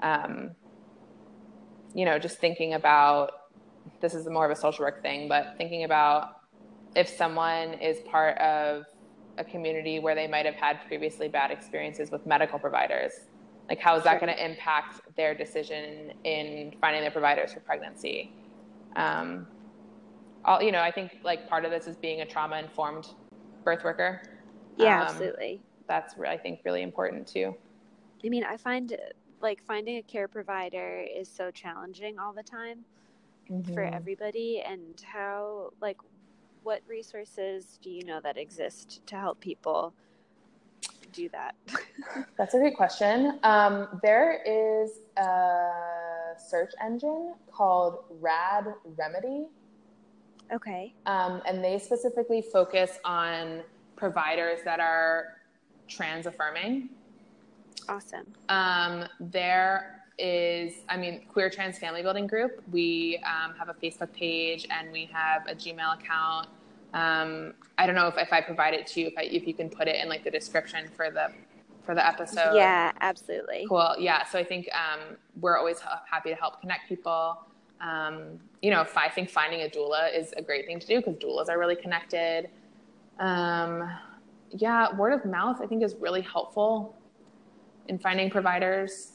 um, 0.00 0.50
you 1.94 2.06
know, 2.06 2.18
just 2.18 2.38
thinking 2.38 2.72
about 2.72 3.32
this 4.00 4.14
is 4.14 4.26
more 4.28 4.44
of 4.44 4.50
a 4.50 4.56
social 4.56 4.84
work 4.84 5.02
thing, 5.02 5.28
but 5.28 5.54
thinking 5.58 5.84
about 5.84 6.40
if 6.94 7.08
someone 7.08 7.74
is 7.74 7.98
part 8.10 8.38
of 8.38 8.84
a 9.38 9.44
community 9.44 9.98
where 9.98 10.14
they 10.14 10.26
might 10.26 10.46
have 10.46 10.54
had 10.54 10.80
previously 10.86 11.28
bad 11.28 11.50
experiences 11.50 12.10
with 12.10 12.24
medical 12.26 12.58
providers 12.58 13.12
like, 13.68 13.80
how 13.80 13.96
is 13.96 14.04
that 14.04 14.20
going 14.20 14.32
to 14.32 14.44
impact 14.44 15.00
their 15.16 15.34
decision 15.34 16.12
in 16.24 16.72
finding 16.80 17.02
their 17.02 17.10
providers 17.10 17.52
for 17.52 17.60
pregnancy? 17.60 18.30
Um, 18.94 19.46
all, 20.44 20.62
you 20.62 20.70
know, 20.70 20.80
I 20.80 20.92
think 20.92 21.18
like 21.24 21.48
part 21.48 21.64
of 21.64 21.72
this 21.72 21.86
is 21.86 21.96
being 21.96 22.20
a 22.20 22.26
trauma 22.26 22.58
informed 22.58 23.08
birth 23.64 23.82
worker. 23.82 24.22
Yeah, 24.76 25.00
um, 25.00 25.08
absolutely. 25.08 25.60
That's 25.88 26.14
I 26.26 26.36
think 26.36 26.60
really 26.64 26.82
important 26.82 27.26
too. 27.26 27.54
I 28.24 28.28
mean, 28.28 28.44
I 28.44 28.56
find 28.56 28.96
like 29.40 29.62
finding 29.64 29.96
a 29.96 30.02
care 30.02 30.28
provider 30.28 31.00
is 31.00 31.28
so 31.28 31.50
challenging 31.50 32.18
all 32.18 32.32
the 32.32 32.42
time 32.42 32.84
mm-hmm. 33.50 33.74
for 33.74 33.82
everybody. 33.82 34.62
And 34.66 35.00
how 35.04 35.70
like 35.80 35.98
what 36.62 36.82
resources 36.88 37.78
do 37.82 37.90
you 37.90 38.04
know 38.04 38.20
that 38.20 38.36
exist 38.36 39.06
to 39.06 39.16
help 39.16 39.40
people 39.40 39.94
do 41.12 41.28
that? 41.30 41.54
That's 42.36 42.54
a 42.54 42.58
great 42.58 42.76
question. 42.76 43.38
Um, 43.42 44.00
there 44.02 44.42
is 44.44 44.98
a 45.16 45.70
search 46.38 46.72
engine 46.84 47.34
called 47.52 48.04
Rad 48.20 48.74
Remedy. 48.96 49.46
Okay. 50.52 50.94
Um, 51.06 51.42
and 51.46 51.62
they 51.62 51.78
specifically 51.78 52.42
focus 52.42 52.98
on 53.04 53.62
providers 53.96 54.60
that 54.64 54.80
are 54.80 55.38
trans 55.88 56.26
affirming. 56.26 56.90
Awesome. 57.88 58.26
Um, 58.48 59.06
there 59.20 60.02
is, 60.18 60.74
I 60.88 60.96
mean, 60.96 61.22
Queer 61.32 61.50
Trans 61.50 61.78
Family 61.78 62.02
Building 62.02 62.26
Group. 62.26 62.62
We 62.72 63.22
um, 63.26 63.54
have 63.58 63.68
a 63.68 63.74
Facebook 63.74 64.12
page 64.12 64.66
and 64.70 64.90
we 64.90 65.08
have 65.12 65.46
a 65.46 65.54
Gmail 65.54 66.00
account 66.00 66.48
um, 66.96 67.52
I 67.76 67.86
don't 67.86 67.94
know 67.94 68.08
if, 68.08 68.16
if 68.16 68.32
I 68.32 68.40
provide 68.40 68.72
it 68.72 68.86
to 68.88 69.00
you, 69.00 69.06
if, 69.08 69.14
I, 69.18 69.22
if 69.22 69.46
you 69.46 69.52
can 69.52 69.68
put 69.68 69.86
it 69.86 69.96
in 70.02 70.08
like 70.08 70.24
the 70.24 70.30
description 70.30 70.88
for 70.96 71.10
the 71.10 71.28
for 71.84 71.94
the 71.94 72.04
episode. 72.04 72.54
Yeah, 72.54 72.90
absolutely. 73.00 73.66
Cool. 73.68 73.94
Yeah. 73.98 74.24
So 74.24 74.38
I 74.38 74.44
think 74.44 74.68
um, 74.72 75.16
we're 75.40 75.56
always 75.56 75.78
happy 76.10 76.30
to 76.30 76.34
help 76.34 76.60
connect 76.60 76.88
people. 76.88 77.38
Um, 77.80 78.40
you 78.60 78.70
know, 78.70 78.84
I 78.96 79.08
think 79.08 79.30
finding 79.30 79.60
a 79.60 79.68
doula 79.68 80.16
is 80.16 80.32
a 80.36 80.42
great 80.42 80.66
thing 80.66 80.80
to 80.80 80.86
do 80.86 80.96
because 80.96 81.14
doulas 81.16 81.48
are 81.48 81.58
really 81.58 81.76
connected. 81.76 82.48
Um, 83.20 83.88
yeah, 84.50 84.96
word 84.96 85.12
of 85.12 85.24
mouth 85.26 85.60
I 85.60 85.66
think 85.66 85.84
is 85.84 85.94
really 86.00 86.22
helpful 86.22 86.96
in 87.88 87.98
finding 87.98 88.30
providers. 88.30 89.12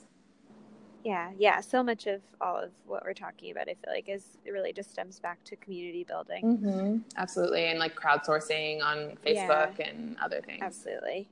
Yeah, 1.04 1.32
yeah. 1.38 1.62
So 1.62 1.84
much 1.84 2.08
of 2.08 2.22
all 2.40 2.58
of 2.58 2.72
what 2.86 3.04
we're 3.04 3.14
talking 3.14 3.52
about, 3.52 3.70
I 3.70 3.76
feel 3.76 3.94
like, 3.94 4.10
is 4.10 4.38
it 4.46 4.52
really 4.52 4.74
just 4.74 4.92
stems 4.92 5.20
back 5.20 5.44
to 5.46 5.56
community 5.56 6.04
building. 6.04 6.58
Mm-hmm. 6.58 6.98
Absolutely, 7.18 7.66
and 7.68 7.80
like 7.80 7.96
crowdsourcing 7.96 8.84
on 8.84 9.18
Facebook 9.26 9.80
yeah. 9.80 9.88
and 9.88 10.18
other 10.22 10.42
things. 10.42 10.60
Absolutely. 10.62 11.28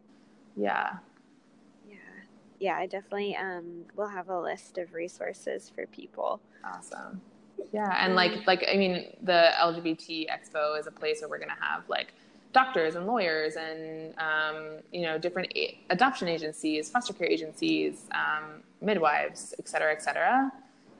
Yeah. 0.55 0.97
Yeah, 1.87 1.95
yeah. 2.59 2.77
I 2.77 2.85
definitely 2.85 3.35
um, 3.35 3.85
will 3.95 4.07
have 4.07 4.29
a 4.29 4.39
list 4.39 4.77
of 4.77 4.93
resources 4.93 5.71
for 5.73 5.85
people. 5.87 6.39
Awesome. 6.63 7.21
Yeah, 7.71 7.95
and 8.03 8.15
like 8.15 8.31
um, 8.31 8.43
like 8.47 8.65
I 8.71 8.77
mean, 8.77 9.05
the 9.21 9.51
LGBT 9.59 10.27
Expo 10.29 10.79
is 10.79 10.87
a 10.87 10.91
place 10.91 11.21
where 11.21 11.29
we're 11.29 11.39
gonna 11.39 11.53
have 11.59 11.87
like 11.87 12.13
doctors 12.51 12.95
and 12.95 13.05
lawyers 13.05 13.55
and 13.55 14.13
um, 14.17 14.79
you 14.91 15.01
know 15.01 15.17
different 15.17 15.51
a- 15.55 15.77
adoption 15.89 16.27
agencies, 16.27 16.89
foster 16.89 17.13
care 17.13 17.27
agencies, 17.27 18.05
um, 18.11 18.63
midwives, 18.81 19.53
et 19.59 19.67
cetera, 19.67 19.91
et 19.91 20.01
cetera. 20.01 20.51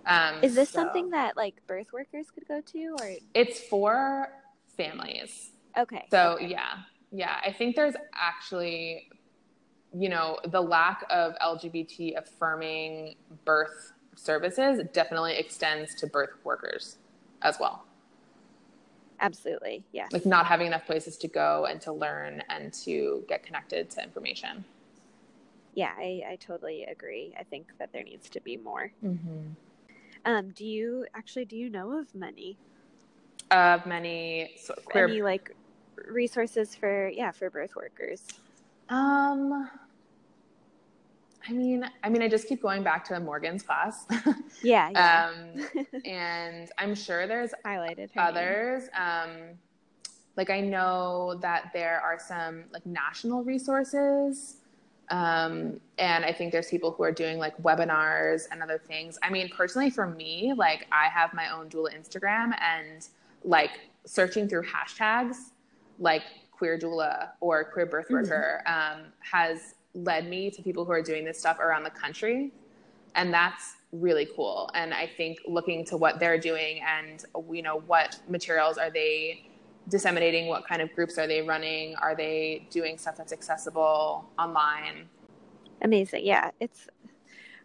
Um, 0.05 0.43
Is 0.43 0.55
this 0.55 0.69
so 0.69 0.79
something 0.79 1.09
that 1.11 1.37
like 1.37 1.55
birth 1.67 1.91
workers 1.93 2.31
could 2.31 2.47
go 2.47 2.61
to, 2.61 2.95
or 2.99 3.11
it's 3.33 3.59
for 3.59 4.29
families? 4.75 5.51
Okay. 5.77 6.05
So 6.09 6.33
okay. 6.33 6.47
yeah, 6.47 6.77
yeah. 7.11 7.37
I 7.45 7.51
think 7.51 7.75
there's 7.75 7.95
actually, 8.13 9.09
you 9.93 10.09
know, 10.09 10.39
the 10.47 10.61
lack 10.61 11.05
of 11.09 11.33
LGBT 11.43 12.17
affirming 12.17 13.15
birth 13.45 13.93
services 14.15 14.81
definitely 14.93 15.37
extends 15.37 15.95
to 15.95 16.07
birth 16.07 16.31
workers 16.43 16.97
as 17.41 17.57
well. 17.59 17.85
Absolutely. 19.21 19.83
Yes. 19.91 20.11
Like 20.11 20.25
not 20.25 20.45
having 20.45 20.67
enough 20.67 20.85
places 20.85 21.17
to 21.17 21.27
go 21.27 21.65
and 21.69 21.81
to 21.81 21.91
learn 21.91 22.41
and 22.49 22.73
to 22.85 23.23
get 23.27 23.43
connected 23.43 23.89
to 23.91 24.03
information. 24.03 24.63
Yeah, 25.79 25.93
I, 25.97 26.23
I 26.31 26.35
totally 26.35 26.83
agree. 26.83 27.33
I 27.39 27.43
think 27.43 27.67
that 27.79 27.93
there 27.93 28.03
needs 28.03 28.29
to 28.31 28.41
be 28.41 28.57
more. 28.57 28.91
Mm-hmm. 29.01 29.51
Um, 30.25 30.49
do 30.49 30.65
you 30.65 31.05
actually 31.15 31.45
do 31.45 31.55
you 31.55 31.69
know 31.69 31.97
of 31.97 32.13
many? 32.13 32.57
Of 33.49 33.85
many 33.85 34.51
so 34.57 34.73
queer... 34.83 35.07
any 35.07 35.21
like 35.21 35.55
resources 36.09 36.75
for 36.75 37.07
yeah 37.07 37.31
for 37.31 37.49
birth 37.49 37.77
workers? 37.77 38.27
Um, 38.89 39.69
I 41.47 41.53
mean, 41.53 41.89
I 42.03 42.09
mean, 42.09 42.23
I 42.23 42.27
just 42.27 42.49
keep 42.49 42.61
going 42.61 42.83
back 42.83 43.05
to 43.05 43.17
Morgan's 43.21 43.63
class. 43.63 44.05
yeah. 44.61 44.89
yeah. 44.89 45.31
Um, 45.31 45.87
and 46.03 46.69
I'm 46.77 46.93
sure 46.93 47.25
there's 47.25 47.53
highlighted 47.65 48.09
others. 48.17 48.89
Um, 48.93 49.57
like 50.35 50.49
I 50.49 50.59
know 50.59 51.39
that 51.41 51.71
there 51.73 52.01
are 52.01 52.19
some 52.19 52.65
like 52.73 52.85
national 52.85 53.45
resources. 53.45 54.57
Um, 55.09 55.79
and 55.97 56.23
I 56.23 56.31
think 56.31 56.51
there's 56.51 56.69
people 56.69 56.91
who 56.91 57.03
are 57.03 57.11
doing 57.11 57.39
like 57.39 57.57
webinars 57.63 58.43
and 58.51 58.61
other 58.61 58.77
things. 58.77 59.17
I 59.23 59.29
mean, 59.29 59.49
personally, 59.49 59.89
for 59.89 60.05
me, 60.07 60.53
like 60.55 60.87
I 60.91 61.07
have 61.07 61.33
my 61.33 61.51
own 61.51 61.69
doula 61.69 61.97
Instagram 61.97 62.51
and 62.61 63.07
like 63.43 63.71
searching 64.05 64.47
through 64.47 64.63
hashtags 64.63 65.37
like 65.99 66.23
queer 66.51 66.77
doula 66.77 67.29
or 67.39 67.63
queer 67.63 67.85
birth 67.85 68.05
mm-hmm. 68.05 68.15
worker 68.15 68.61
um, 68.65 69.05
has 69.19 69.75
led 69.93 70.29
me 70.29 70.49
to 70.51 70.61
people 70.61 70.85
who 70.85 70.91
are 70.91 71.01
doing 71.01 71.25
this 71.25 71.39
stuff 71.39 71.59
around 71.59 71.83
the 71.83 71.89
country. 71.89 72.51
And 73.15 73.33
that's 73.33 73.77
really 73.91 74.27
cool. 74.35 74.69
And 74.75 74.93
I 74.93 75.07
think 75.07 75.39
looking 75.47 75.83
to 75.85 75.97
what 75.97 76.19
they're 76.19 76.37
doing 76.37 76.81
and, 76.81 77.23
you 77.51 77.61
know, 77.61 77.79
what 77.87 78.19
materials 78.29 78.77
are 78.77 78.89
they 78.89 79.48
disseminating? 79.89 80.47
What 80.47 80.67
kind 80.67 80.81
of 80.81 80.93
groups 80.93 81.17
are 81.17 81.27
they 81.27 81.41
running? 81.41 81.95
Are 81.95 82.15
they 82.15 82.67
doing 82.69 82.97
stuff 82.97 83.17
that's 83.17 83.33
accessible 83.33 84.29
online? 84.37 85.09
Amazing. 85.81 86.25
Yeah. 86.25 86.51
It's 86.59 86.87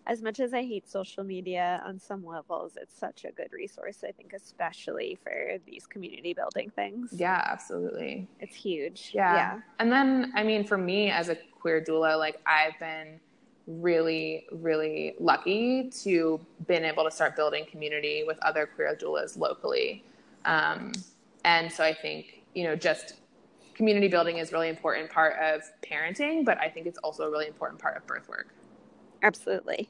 as 0.06 0.22
much 0.22 0.38
as 0.38 0.52
I 0.52 0.62
hate 0.62 0.88
social 0.88 1.24
media 1.24 1.82
on 1.86 1.98
some 1.98 2.24
levels, 2.24 2.76
it's 2.80 2.98
such 2.98 3.24
a 3.24 3.32
good 3.32 3.48
resource, 3.52 4.04
I 4.06 4.12
think, 4.12 4.34
especially 4.34 5.18
for 5.22 5.56
these 5.66 5.86
community 5.86 6.34
building 6.34 6.70
things. 6.70 7.10
Yeah, 7.16 7.42
absolutely. 7.46 8.28
It's 8.40 8.54
huge. 8.54 9.12
Yeah. 9.14 9.34
yeah. 9.34 9.60
And 9.78 9.90
then, 9.90 10.32
I 10.34 10.42
mean, 10.42 10.66
for 10.66 10.76
me 10.76 11.10
as 11.10 11.30
a 11.30 11.36
queer 11.58 11.80
doula, 11.80 12.18
like 12.18 12.40
I've 12.46 12.78
been 12.78 13.18
really, 13.66 14.46
really 14.52 15.14
lucky 15.18 15.90
to 16.02 16.38
been 16.66 16.84
able 16.84 17.04
to 17.04 17.10
start 17.10 17.34
building 17.34 17.64
community 17.70 18.24
with 18.26 18.38
other 18.42 18.66
queer 18.66 18.94
doulas 19.00 19.38
locally. 19.38 20.04
Um, 20.44 20.92
and 21.44 21.70
so 21.70 21.84
I 21.84 21.94
think, 21.94 22.42
you 22.54 22.64
know, 22.64 22.76
just 22.76 23.14
community 23.74 24.08
building 24.08 24.38
is 24.38 24.52
really 24.52 24.68
important 24.68 25.10
part 25.10 25.34
of 25.40 25.62
parenting, 25.82 26.44
but 26.44 26.58
I 26.58 26.68
think 26.68 26.86
it's 26.86 26.98
also 26.98 27.24
a 27.24 27.30
really 27.30 27.46
important 27.46 27.80
part 27.80 27.96
of 27.96 28.06
birth 28.06 28.28
work. 28.28 28.48
Absolutely. 29.22 29.88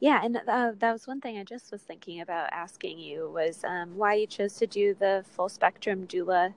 Yeah, 0.00 0.24
and 0.24 0.40
uh, 0.48 0.72
that 0.78 0.92
was 0.92 1.06
one 1.06 1.20
thing 1.20 1.36
I 1.38 1.44
just 1.44 1.70
was 1.70 1.82
thinking 1.82 2.20
about 2.22 2.48
asking 2.52 2.98
you 2.98 3.30
was 3.32 3.62
um, 3.64 3.96
why 3.96 4.14
you 4.14 4.26
chose 4.26 4.54
to 4.54 4.66
do 4.66 4.94
the 4.94 5.24
full 5.30 5.48
spectrum 5.48 6.06
doula 6.06 6.54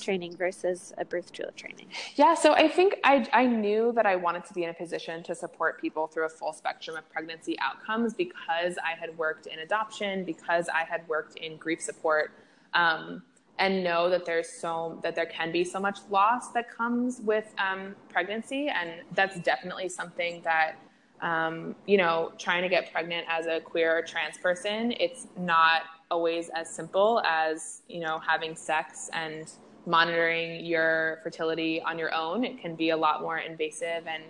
training 0.00 0.36
versus 0.36 0.92
a 0.98 1.04
birth 1.04 1.32
doula 1.32 1.54
training? 1.56 1.88
Yeah, 2.14 2.34
so 2.34 2.52
I 2.52 2.68
think 2.68 2.96
I, 3.02 3.26
I 3.32 3.46
knew 3.46 3.92
that 3.96 4.06
I 4.06 4.16
wanted 4.16 4.44
to 4.46 4.54
be 4.54 4.64
in 4.64 4.70
a 4.70 4.74
position 4.74 5.22
to 5.24 5.34
support 5.34 5.80
people 5.80 6.06
through 6.06 6.26
a 6.26 6.28
full 6.28 6.52
spectrum 6.52 6.96
of 6.96 7.08
pregnancy 7.10 7.56
outcomes 7.60 8.14
because 8.14 8.76
I 8.78 8.98
had 8.98 9.16
worked 9.18 9.46
in 9.46 9.58
adoption, 9.60 10.24
because 10.24 10.68
I 10.68 10.84
had 10.84 11.06
worked 11.08 11.36
in 11.36 11.56
grief 11.56 11.80
support, 11.80 12.32
um, 12.74 13.22
and 13.58 13.84
know 13.84 14.10
that 14.10 14.24
there's 14.24 14.48
so 14.48 14.98
that 15.02 15.14
there 15.14 15.26
can 15.26 15.52
be 15.52 15.64
so 15.64 15.78
much 15.78 15.98
loss 16.10 16.50
that 16.52 16.68
comes 16.70 17.20
with 17.20 17.54
um, 17.58 17.94
pregnancy, 18.08 18.68
and 18.68 19.02
that's 19.14 19.38
definitely 19.40 19.88
something 19.88 20.42
that. 20.42 20.76
Um, 21.22 21.74
you 21.86 21.96
know, 21.96 22.32
trying 22.36 22.64
to 22.64 22.68
get 22.68 22.92
pregnant 22.92 23.26
as 23.30 23.46
a 23.46 23.58
queer 23.58 23.96
or 23.96 24.02
trans 24.02 24.36
person, 24.36 24.92
it's 25.00 25.28
not 25.38 25.82
always 26.10 26.50
as 26.54 26.68
simple 26.68 27.22
as, 27.24 27.80
you 27.88 28.00
know, 28.00 28.18
having 28.18 28.54
sex 28.54 29.08
and 29.14 29.50
monitoring 29.86 30.66
your 30.66 31.20
fertility 31.22 31.80
on 31.80 31.98
your 31.98 32.12
own. 32.12 32.44
It 32.44 32.60
can 32.60 32.74
be 32.74 32.90
a 32.90 32.96
lot 32.96 33.22
more 33.22 33.38
invasive 33.38 34.06
and 34.06 34.24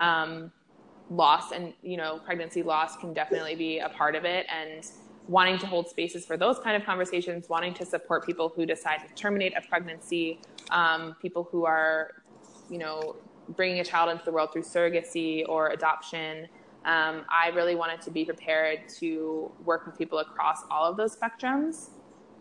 um, 0.00 0.50
loss 1.10 1.50
and 1.52 1.72
you 1.82 1.96
know 1.96 2.20
pregnancy 2.24 2.62
loss 2.62 2.96
can 2.96 3.12
definitely 3.12 3.56
be 3.56 3.80
a 3.80 3.88
part 3.88 4.14
of 4.14 4.24
it 4.24 4.46
and 4.48 4.86
wanting 5.28 5.58
to 5.58 5.66
hold 5.66 5.88
spaces 5.88 6.26
for 6.26 6.36
those 6.36 6.58
kind 6.58 6.76
of 6.76 6.84
conversations 6.84 7.48
wanting 7.48 7.74
to 7.74 7.84
support 7.84 8.26
people 8.26 8.48
who 8.48 8.66
decide 8.66 8.98
to 9.06 9.14
terminate 9.14 9.56
a 9.56 9.60
pregnancy 9.68 10.40
um, 10.70 11.14
people 11.20 11.48
who 11.50 11.64
are 11.64 12.22
you 12.68 12.78
know 12.78 13.16
bringing 13.56 13.80
a 13.80 13.84
child 13.84 14.10
into 14.10 14.24
the 14.24 14.32
world 14.32 14.52
through 14.52 14.62
surrogacy 14.62 15.44
or 15.48 15.70
adoption. 15.70 16.48
Um, 16.84 17.26
i 17.28 17.50
really 17.54 17.74
wanted 17.74 18.00
to 18.02 18.10
be 18.10 18.24
prepared 18.24 18.88
to 19.00 19.52
work 19.66 19.84
with 19.84 19.98
people 19.98 20.18
across 20.18 20.62
all 20.70 20.90
of 20.90 20.96
those 20.96 21.14
spectrums 21.14 21.90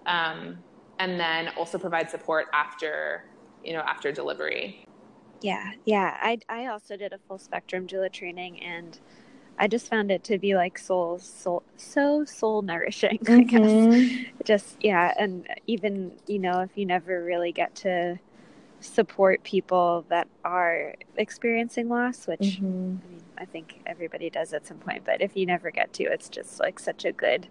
um, 0.05 0.57
and 0.97 1.19
then 1.19 1.49
also 1.57 1.77
provide 1.77 2.09
support 2.09 2.47
after 2.53 3.25
you 3.63 3.73
know 3.73 3.81
after 3.81 4.11
delivery. 4.11 4.85
Yeah 5.41 5.71
yeah. 5.85 6.17
I 6.21 6.39
i 6.47 6.67
also 6.67 6.95
did 6.95 7.11
a 7.13 7.17
full 7.27 7.37
spectrum 7.37 7.85
doula 7.85 8.11
training 8.11 8.61
and 8.61 8.99
i 9.59 9.67
just 9.67 9.87
found 9.87 10.09
it 10.11 10.23
to 10.23 10.37
be 10.37 10.55
like 10.55 10.77
soul 10.77 11.19
soul 11.19 11.63
so 11.77 12.25
soul 12.25 12.61
nourishing 12.61 13.19
mm-hmm. 13.19 13.33
i 13.39 13.43
guess 13.43 13.61
mm-hmm. 13.61 14.23
just 14.43 14.77
yeah 14.81 15.13
and 15.19 15.47
even 15.67 16.11
you 16.27 16.39
know 16.39 16.61
if 16.61 16.71
you 16.75 16.85
never 16.85 17.23
really 17.23 17.51
get 17.51 17.73
to 17.75 18.17
support 18.81 19.43
people 19.43 20.05
that 20.07 20.27
are 20.45 20.95
experiencing 21.17 21.89
loss 21.89 22.27
which 22.27 22.39
mm-hmm. 22.39 22.65
i 22.65 23.09
mean 23.09 23.23
i 23.37 23.45
think 23.45 23.81
everybody 23.85 24.29
does 24.29 24.53
at 24.53 24.65
some 24.65 24.77
point 24.77 25.03
but 25.05 25.21
if 25.21 25.35
you 25.35 25.45
never 25.45 25.69
get 25.69 25.91
to 25.93 26.03
it's 26.03 26.29
just 26.29 26.59
like 26.59 26.79
such 26.79 27.05
a 27.05 27.11
good 27.11 27.47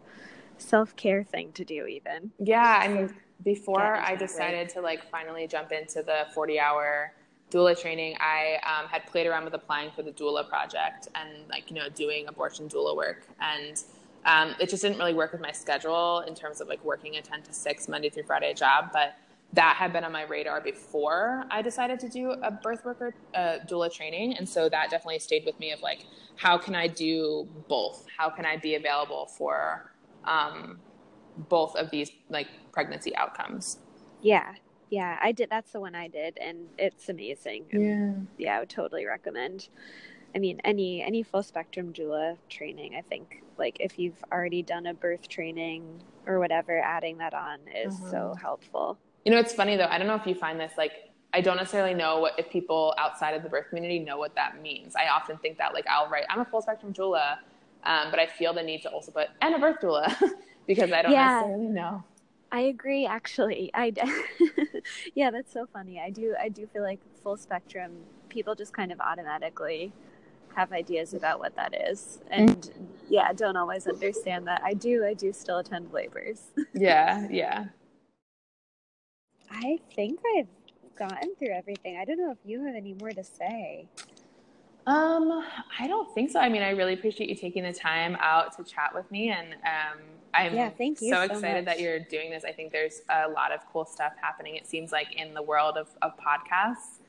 self-care 0.57 1.23
thing 1.23 1.53
to 1.53 1.65
do 1.65 1.87
even 1.87 2.33
yeah 2.39 2.81
i 2.83 2.89
mean 2.89 3.15
before 3.43 3.97
I 3.97 4.17
decided 4.17 4.69
to 4.71 4.81
like 4.81 5.09
finally 5.11 5.47
jump 5.47 5.73
into 5.73 6.03
the 6.03 6.27
40 6.35 6.59
hour 6.59 7.13
doula 7.51 7.81
training, 7.81 8.17
I 8.21 8.59
um, 8.67 8.89
had 8.89 9.07
played 9.07 9.27
around 9.27 9.45
with 9.45 9.55
applying 9.55 9.91
for 9.91 10.03
the 10.03 10.13
doula 10.13 10.49
project 10.49 11.09
and 11.15 11.49
like, 11.49 11.71
you 11.71 11.77
know, 11.77 11.89
doing 11.89 12.27
abortion 12.29 12.69
doula 12.69 12.97
work. 12.97 13.27
And 13.41 13.83
um, 14.25 14.55
it 14.61 14.69
just 14.69 14.83
didn't 14.83 14.99
really 14.99 15.15
work 15.15 15.33
with 15.33 15.41
my 15.41 15.53
schedule 15.53 16.21
in 16.27 16.35
terms 16.35 16.61
of 16.61 16.69
like 16.69 16.85
working 16.85 17.17
a 17.17 17.23
10 17.23 17.43
to 17.43 17.53
6 17.53 17.89
Monday 17.89 18.11
through 18.11 18.25
Friday 18.25 18.53
job. 18.55 18.91
But 18.93 19.17
that 19.55 19.77
had 19.77 19.95
been 19.95 20.05
on 20.05 20.13
my 20.13 20.25
radar 20.25 20.61
before 20.61 21.45
I 21.51 21.63
decided 21.63 21.99
to 22.01 22.09
do 22.09 22.33
a 22.33 22.51
birth 22.51 22.85
worker 22.85 23.15
uh, 23.35 23.59
doula 23.67 23.91
training. 23.93 24.37
And 24.37 24.47
so 24.47 24.69
that 24.69 24.91
definitely 24.91 25.21
stayed 25.21 25.47
with 25.47 25.59
me 25.59 25.73
of 25.73 25.81
like, 25.81 26.05
how 26.37 26.59
can 26.59 26.75
I 26.75 26.87
do 26.87 27.49
both? 27.67 28.05
How 28.15 28.29
can 28.29 28.45
I 28.45 28.59
be 28.59 28.75
available 28.75 29.27
for 29.27 29.91
um, 30.25 30.79
both 31.49 31.77
of 31.77 31.91
these 31.91 32.11
like 32.29 32.49
pregnancy 32.73 33.15
outcomes. 33.17 33.79
Yeah. 34.21 34.55
Yeah, 34.91 35.19
I 35.21 35.33
did. 35.33 35.51
That's 35.51 35.73
the 35.73 35.81
one 35.81 35.95
I 35.95 36.09
did, 36.09 36.39
and 36.39 36.67
it's 36.79 37.09
amazing. 37.09 37.65
Yeah, 37.73 38.13
yeah, 38.39 38.57
I 38.57 38.61
would 38.61 38.71
totally 38.71 39.05
recommend. 39.05 39.69
I 40.35 40.39
mean, 40.39 40.61
any 40.65 41.03
any 41.03 41.23
full 41.23 41.43
spectrum 41.43 41.93
doula 41.93 42.37
training. 42.49 42.95
I 42.97 43.03
think 43.03 43.43
like 43.59 43.79
if 43.81 43.99
you've 43.99 44.23
already 44.33 44.63
done 44.63 44.87
a 44.87 44.95
birth 44.95 45.29
training 45.29 46.03
or 46.27 46.39
whatever, 46.39 46.79
adding 46.79 47.19
that 47.19 47.35
on 47.35 47.59
is 47.75 47.95
uh-huh. 47.95 48.11
so 48.11 48.35
helpful. 48.41 48.99
You 49.25 49.33
know, 49.33 49.39
it's 49.39 49.53
funny 49.53 49.77
though. 49.77 49.87
I 49.87 49.99
don't 49.99 50.07
know 50.07 50.15
if 50.15 50.27
you 50.27 50.35
find 50.35 50.59
this 50.59 50.73
like 50.79 50.93
I 51.35 51.41
don't 51.43 51.57
necessarily 51.57 51.95
know 51.95 52.21
what, 52.21 52.39
if 52.39 52.49
people 52.51 52.95
outside 52.97 53.35
of 53.35 53.43
the 53.43 53.49
birth 53.49 53.69
community 53.69 53.99
know 53.99 54.17
what 54.17 54.35
that 54.35 54.63
means. 54.63 54.97
I 54.97 55.09
often 55.09 55.37
think 55.39 55.59
that 55.59 55.75
like 55.75 55.87
I'll 55.87 56.09
write 56.09 56.25
I'm 56.31 56.41
a 56.41 56.45
full 56.45 56.63
spectrum 56.63 56.93
doula, 56.93 57.39
um, 57.85 58.11
but 58.11 58.19
I 58.19 58.27
feel 58.27 58.55
the 58.55 58.63
need 58.63 58.83
to 58.83 58.91
also 58.91 59.13
put 59.13 59.29
and 59.43 59.55
a 59.55 59.59
birth 59.59 59.81
doula 59.83 60.15
because 60.67 60.93
I 60.93 61.03
don't 61.03 61.13
yeah. 61.13 61.41
necessarily 61.41 61.67
know. 61.67 62.05
I 62.51 62.61
agree 62.61 63.07
actually. 63.07 63.71
I 63.75 63.93
Yeah, 65.15 65.31
that's 65.31 65.53
so 65.53 65.67
funny. 65.73 66.01
I 66.01 66.11
do 66.11 66.35
I 66.41 66.49
do 66.49 66.67
feel 66.67 66.83
like 66.83 67.01
full 67.23 67.37
spectrum 67.37 67.93
people 68.29 68.55
just 68.55 68.73
kind 68.73 68.93
of 68.93 69.01
automatically 69.01 69.93
have 70.55 70.73
ideas 70.73 71.15
about 71.15 71.39
what 71.39 71.55
that 71.57 71.75
is 71.89 72.21
and 72.31 72.57
mm-hmm. 72.57 72.85
yeah, 73.09 73.33
don't 73.33 73.57
always 73.57 73.87
understand 73.87 74.47
that. 74.47 74.63
I 74.65 74.75
do 74.75 75.05
I 75.05 75.15
do 75.15 75.33
still 75.33 75.59
attend 75.59 75.93
labors. 75.93 76.43
yeah, 76.75 77.27
yeah. 77.31 77.67
I 79.51 79.79
think 79.95 80.21
I've 80.37 80.49
gotten 80.97 81.35
through 81.37 81.55
everything. 81.55 81.97
I 81.97 82.05
don't 82.05 82.19
know 82.19 82.31
if 82.31 82.39
you 82.45 82.65
have 82.65 82.75
any 82.75 82.95
more 82.95 83.11
to 83.11 83.25
say. 83.25 83.89
Um, 84.87 85.45
I 85.79 85.87
don't 85.87 86.13
think 86.15 86.31
so. 86.31 86.41
I 86.41 86.49
mean, 86.49 86.63
I 86.63 86.71
really 86.71 86.95
appreciate 86.95 87.29
you 87.29 87.37
taking 87.37 87.63
the 87.63 87.75
time 87.75 88.17
out 88.21 88.57
to 88.57 88.65
chat 88.65 88.95
with 88.95 89.11
me, 89.11 89.29
and 89.29 89.53
um, 89.53 89.99
I'm 90.39 90.55
yeah, 90.55 90.71
thank 90.71 91.01
you 91.01 91.11
so, 91.11 91.27
so 91.27 91.35
excited 91.35 91.65
much. 91.65 91.77
that 91.77 91.81
you're 91.81 91.99
doing 91.99 92.31
this. 92.31 92.45
I 92.45 92.53
think 92.53 92.73
there's 92.73 93.03
a 93.09 93.29
lot 93.29 93.53
of 93.53 93.61
cool 93.73 93.85
stuff 93.85 94.13
happening. 94.21 94.57
It 94.57 94.67
seems 94.67 94.93
like 94.93 95.15
in 95.17 95.35
the 95.35 95.43
world 95.43 95.77
of, 95.77 95.89
of 96.01 96.13
podcasts. 96.17 97.01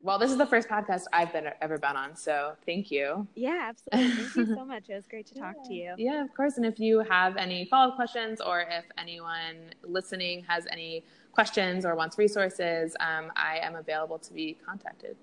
Well, 0.00 0.18
this 0.18 0.30
is 0.30 0.36
the 0.36 0.46
first 0.46 0.68
podcast 0.68 1.04
I've 1.12 1.32
been 1.32 1.48
ever 1.60 1.76
been 1.76 1.96
on, 1.96 2.14
so 2.14 2.52
thank 2.66 2.90
you. 2.90 3.26
Yeah, 3.34 3.70
absolutely. 3.70 4.14
Thank 4.14 4.36
you 4.36 4.54
so 4.54 4.64
much. 4.64 4.84
It 4.88 4.94
was 4.94 5.06
great 5.08 5.26
to 5.28 5.34
talk 5.40 5.56
yeah. 5.64 5.68
to 5.68 5.74
you. 5.74 5.94
Yeah, 5.98 6.22
of 6.22 6.32
course. 6.34 6.56
And 6.56 6.64
if 6.64 6.78
you 6.78 7.00
have 7.00 7.36
any 7.36 7.64
follow 7.64 7.90
up 7.90 7.96
questions, 7.96 8.40
or 8.40 8.60
if 8.60 8.84
anyone 8.96 9.72
listening 9.82 10.44
has 10.46 10.66
any 10.70 11.04
questions 11.32 11.84
or 11.84 11.96
wants 11.96 12.16
resources, 12.16 12.94
um, 13.00 13.32
I 13.34 13.58
am 13.60 13.74
available 13.74 14.18
to 14.20 14.32
be 14.32 14.56
contacted 14.64 15.16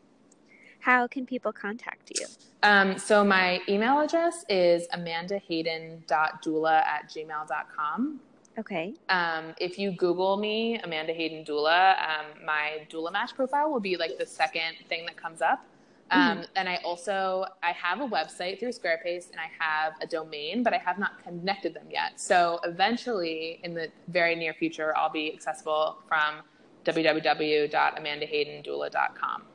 how 0.86 1.08
can 1.08 1.26
people 1.26 1.52
contact 1.52 2.12
you? 2.20 2.28
Um, 2.62 3.00
so 3.00 3.26
my 3.26 3.60
email 3.68 4.02
address 4.02 4.46
is 4.50 4.88
amandahayden.doula 4.94 6.86
at 6.86 7.10
gmail.com. 7.10 8.20
Okay. 8.60 8.94
Um, 9.10 9.56
if 9.60 9.80
you 9.80 9.90
Google 9.92 10.38
me, 10.38 10.80
Amanda 10.84 11.12
Hayden 11.12 11.44
Doula, 11.44 11.96
um, 11.98 12.28
my 12.46 12.86
Doula 12.92 13.12
Match 13.12 13.34
profile 13.34 13.72
will 13.72 13.80
be 13.80 13.98
like 13.98 14.20
the 14.20 14.28
second 14.28 14.76
thing 14.88 15.08
that 15.08 15.18
comes 15.18 15.42
up. 15.42 15.66
Um, 16.12 16.22
mm-hmm. 16.22 16.44
And 16.56 16.70
I 16.70 16.76
also 16.86 17.46
I 17.64 17.72
have 17.72 18.02
a 18.02 18.08
website 18.08 18.60
through 18.60 18.70
Squarespace 18.70 19.32
and 19.32 19.40
I 19.40 19.50
have 19.58 19.94
a 20.02 20.08
domain, 20.08 20.62
but 20.62 20.76
I 20.76 20.78
have 20.78 21.00
not 21.00 21.24
connected 21.24 21.74
them 21.74 21.88
yet. 21.90 22.20
So 22.20 22.60
eventually, 22.64 23.60
in 23.64 23.74
the 23.74 23.90
very 24.10 24.36
near 24.36 24.54
future, 24.54 24.96
I'll 24.96 25.10
be 25.10 25.34
accessible 25.34 25.98
from 26.08 26.44
www.amandahaydendoula.com. 26.86 29.55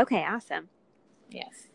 Okay, 0.00 0.24
awesome. 0.24 0.68
Yes. 1.30 1.68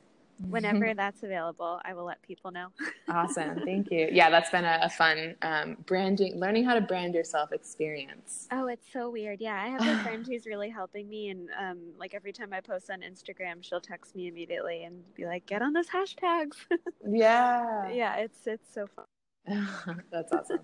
Whenever 0.50 0.94
that's 0.96 1.22
available, 1.22 1.80
I 1.86 1.94
will 1.94 2.06
let 2.06 2.22
people 2.24 2.50
know. 2.50 2.70
awesome. 3.10 3.62
Thank 3.64 3.92
you. 3.92 4.10
Yeah, 4.12 4.32
that's 4.32 4.50
been 4.50 4.66
a, 4.66 4.80
a 4.82 4.90
fun 4.90 5.36
um, 5.44 5.78
branding, 5.86 6.40
learning 6.40 6.66
how 6.66 6.74
to 6.74 6.82
brand 6.82 7.14
yourself 7.14 7.52
experience. 7.52 8.48
Oh, 8.52 8.66
it's 8.68 8.92
so 8.92 9.12
weird. 9.12 9.40
Yeah, 9.42 9.62
I 9.62 9.68
have 9.68 9.86
a 9.86 10.04
friend 10.04 10.26
who's 10.30 10.48
really 10.48 10.70
helping 10.70 11.08
me. 11.08 11.30
And 11.30 11.50
um, 11.60 11.78
like 12.00 12.16
every 12.16 12.34
time 12.34 12.52
I 12.52 12.62
post 12.62 12.90
on 12.90 13.02
Instagram, 13.02 13.64
she'll 13.64 13.80
text 13.80 14.16
me 14.16 14.28
immediately 14.28 14.84
and 14.86 15.04
be 15.14 15.26
like, 15.26 15.46
get 15.46 15.62
on 15.62 15.74
those 15.74 15.88
hashtags. 15.88 16.56
yeah. 17.08 17.92
Yeah, 17.92 18.16
it's, 18.16 18.48
it's 18.48 18.74
so 18.74 18.88
fun. 18.88 20.04
that's 20.12 20.32
awesome. 20.32 20.62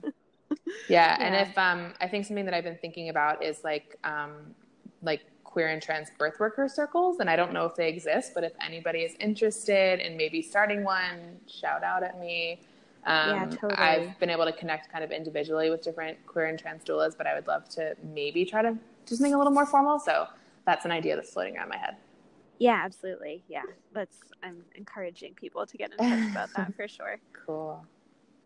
Yeah, 0.89 1.15
yeah, 1.17 1.17
and 1.19 1.35
if 1.47 1.57
um, 1.57 1.93
I 2.01 2.07
think 2.07 2.25
something 2.25 2.45
that 2.45 2.53
I've 2.53 2.63
been 2.63 2.79
thinking 2.81 3.09
about 3.09 3.43
is 3.43 3.63
like 3.63 3.97
um, 4.03 4.55
like 5.01 5.21
queer 5.51 5.67
and 5.67 5.81
trans 5.81 6.09
birth 6.17 6.39
worker 6.39 6.67
circles 6.67 7.19
and 7.19 7.29
i 7.29 7.35
don't 7.35 7.53
know 7.53 7.65
if 7.65 7.75
they 7.75 7.89
exist 7.89 8.31
but 8.33 8.43
if 8.43 8.53
anybody 8.65 8.99
is 8.99 9.15
interested 9.19 9.99
in 9.99 10.17
maybe 10.17 10.41
starting 10.41 10.83
one 10.83 11.37
shout 11.47 11.83
out 11.83 12.03
at 12.03 12.19
me 12.19 12.59
um, 13.05 13.29
yeah, 13.29 13.45
totally. 13.45 13.73
i've 13.75 14.19
been 14.19 14.29
able 14.29 14.45
to 14.45 14.53
connect 14.53 14.91
kind 14.91 15.03
of 15.03 15.11
individually 15.11 15.69
with 15.69 15.81
different 15.81 16.17
queer 16.25 16.45
and 16.45 16.57
trans 16.57 16.83
doulas 16.83 17.15
but 17.17 17.27
i 17.27 17.33
would 17.35 17.47
love 17.47 17.67
to 17.67 17.95
maybe 18.13 18.45
try 18.45 18.61
to 18.61 18.77
do 19.05 19.15
something 19.15 19.33
a 19.33 19.37
little 19.37 19.53
more 19.53 19.65
formal 19.65 19.99
so 19.99 20.25
that's 20.65 20.85
an 20.85 20.91
idea 20.91 21.15
that's 21.15 21.31
floating 21.33 21.57
around 21.57 21.69
my 21.69 21.77
head 21.77 21.95
Yeah, 22.59 22.79
absolutely. 22.85 23.43
Yeah, 23.47 23.63
that's 23.91 24.17
I'm 24.43 24.63
encouraging 24.75 25.33
people 25.33 25.65
to 25.65 25.77
get 25.77 25.91
in 25.91 25.97
touch 25.97 26.31
about 26.31 26.49
that 26.55 26.75
for 26.77 26.87
sure. 26.87 27.17
Cool. 27.33 27.83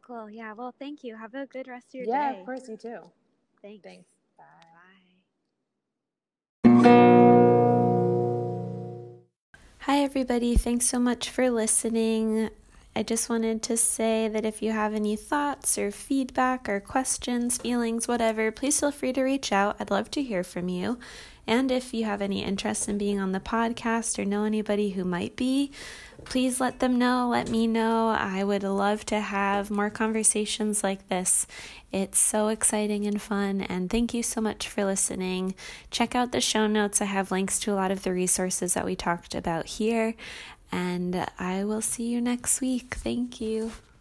Cool. 0.01 0.29
Yeah. 0.29 0.53
Well, 0.53 0.73
thank 0.79 1.03
you. 1.03 1.17
Have 1.17 1.35
a 1.35 1.45
good 1.47 1.67
rest 1.67 1.87
of 1.89 1.95
your 1.95 2.07
yeah, 2.07 2.31
day. 2.31 2.35
Yeah, 2.35 2.39
of 2.39 2.45
course. 2.45 2.69
You 2.69 2.77
too. 2.77 2.99
Thanks. 3.61 3.83
Thanks. 3.83 4.14
Hi, 9.85 9.99
everybody. 9.99 10.55
Thanks 10.55 10.87
so 10.87 10.97
much 10.97 11.29
for 11.29 11.51
listening. 11.51 12.49
I 12.95 13.03
just 13.03 13.29
wanted 13.29 13.61
to 13.61 13.77
say 13.77 14.27
that 14.27 14.43
if 14.43 14.63
you 14.63 14.71
have 14.71 14.95
any 14.95 15.15
thoughts 15.15 15.77
or 15.77 15.91
feedback 15.91 16.67
or 16.67 16.79
questions, 16.79 17.59
feelings, 17.59 18.07
whatever, 18.07 18.51
please 18.51 18.79
feel 18.79 18.89
free 18.89 19.13
to 19.13 19.21
reach 19.21 19.51
out. 19.51 19.75
I'd 19.79 19.91
love 19.91 20.09
to 20.11 20.23
hear 20.23 20.43
from 20.43 20.69
you. 20.69 20.97
And 21.47 21.71
if 21.71 21.93
you 21.93 22.05
have 22.05 22.21
any 22.21 22.43
interest 22.43 22.89
in 22.89 22.97
being 22.97 23.19
on 23.19 23.31
the 23.31 23.39
podcast 23.39 24.17
or 24.17 24.25
know 24.25 24.43
anybody 24.43 24.91
who 24.91 25.03
might 25.03 25.35
be, 25.35 25.71
please 26.23 26.59
let 26.59 26.79
them 26.79 26.97
know. 26.97 27.29
Let 27.29 27.49
me 27.49 27.67
know. 27.67 28.09
I 28.09 28.43
would 28.43 28.63
love 28.63 29.05
to 29.05 29.19
have 29.19 29.69
more 29.69 29.89
conversations 29.89 30.83
like 30.83 31.07
this. 31.07 31.45
It's 31.91 32.19
so 32.19 32.47
exciting 32.47 33.05
and 33.05 33.21
fun. 33.21 33.61
And 33.61 33.89
thank 33.89 34.13
you 34.13 34.23
so 34.23 34.41
much 34.41 34.67
for 34.67 34.83
listening. 34.83 35.55
Check 35.91 36.15
out 36.15 36.31
the 36.31 36.41
show 36.41 36.67
notes. 36.67 37.01
I 37.01 37.05
have 37.05 37.31
links 37.31 37.59
to 37.61 37.71
a 37.71 37.75
lot 37.75 37.91
of 37.91 38.03
the 38.03 38.11
resources 38.11 38.73
that 38.73 38.85
we 38.85 38.95
talked 38.95 39.35
about 39.35 39.67
here. 39.67 40.15
And 40.71 41.27
I 41.37 41.63
will 41.63 41.81
see 41.81 42.07
you 42.07 42.19
next 42.19 42.59
week. 42.59 42.95
Thank 42.95 43.39
you. 43.39 43.71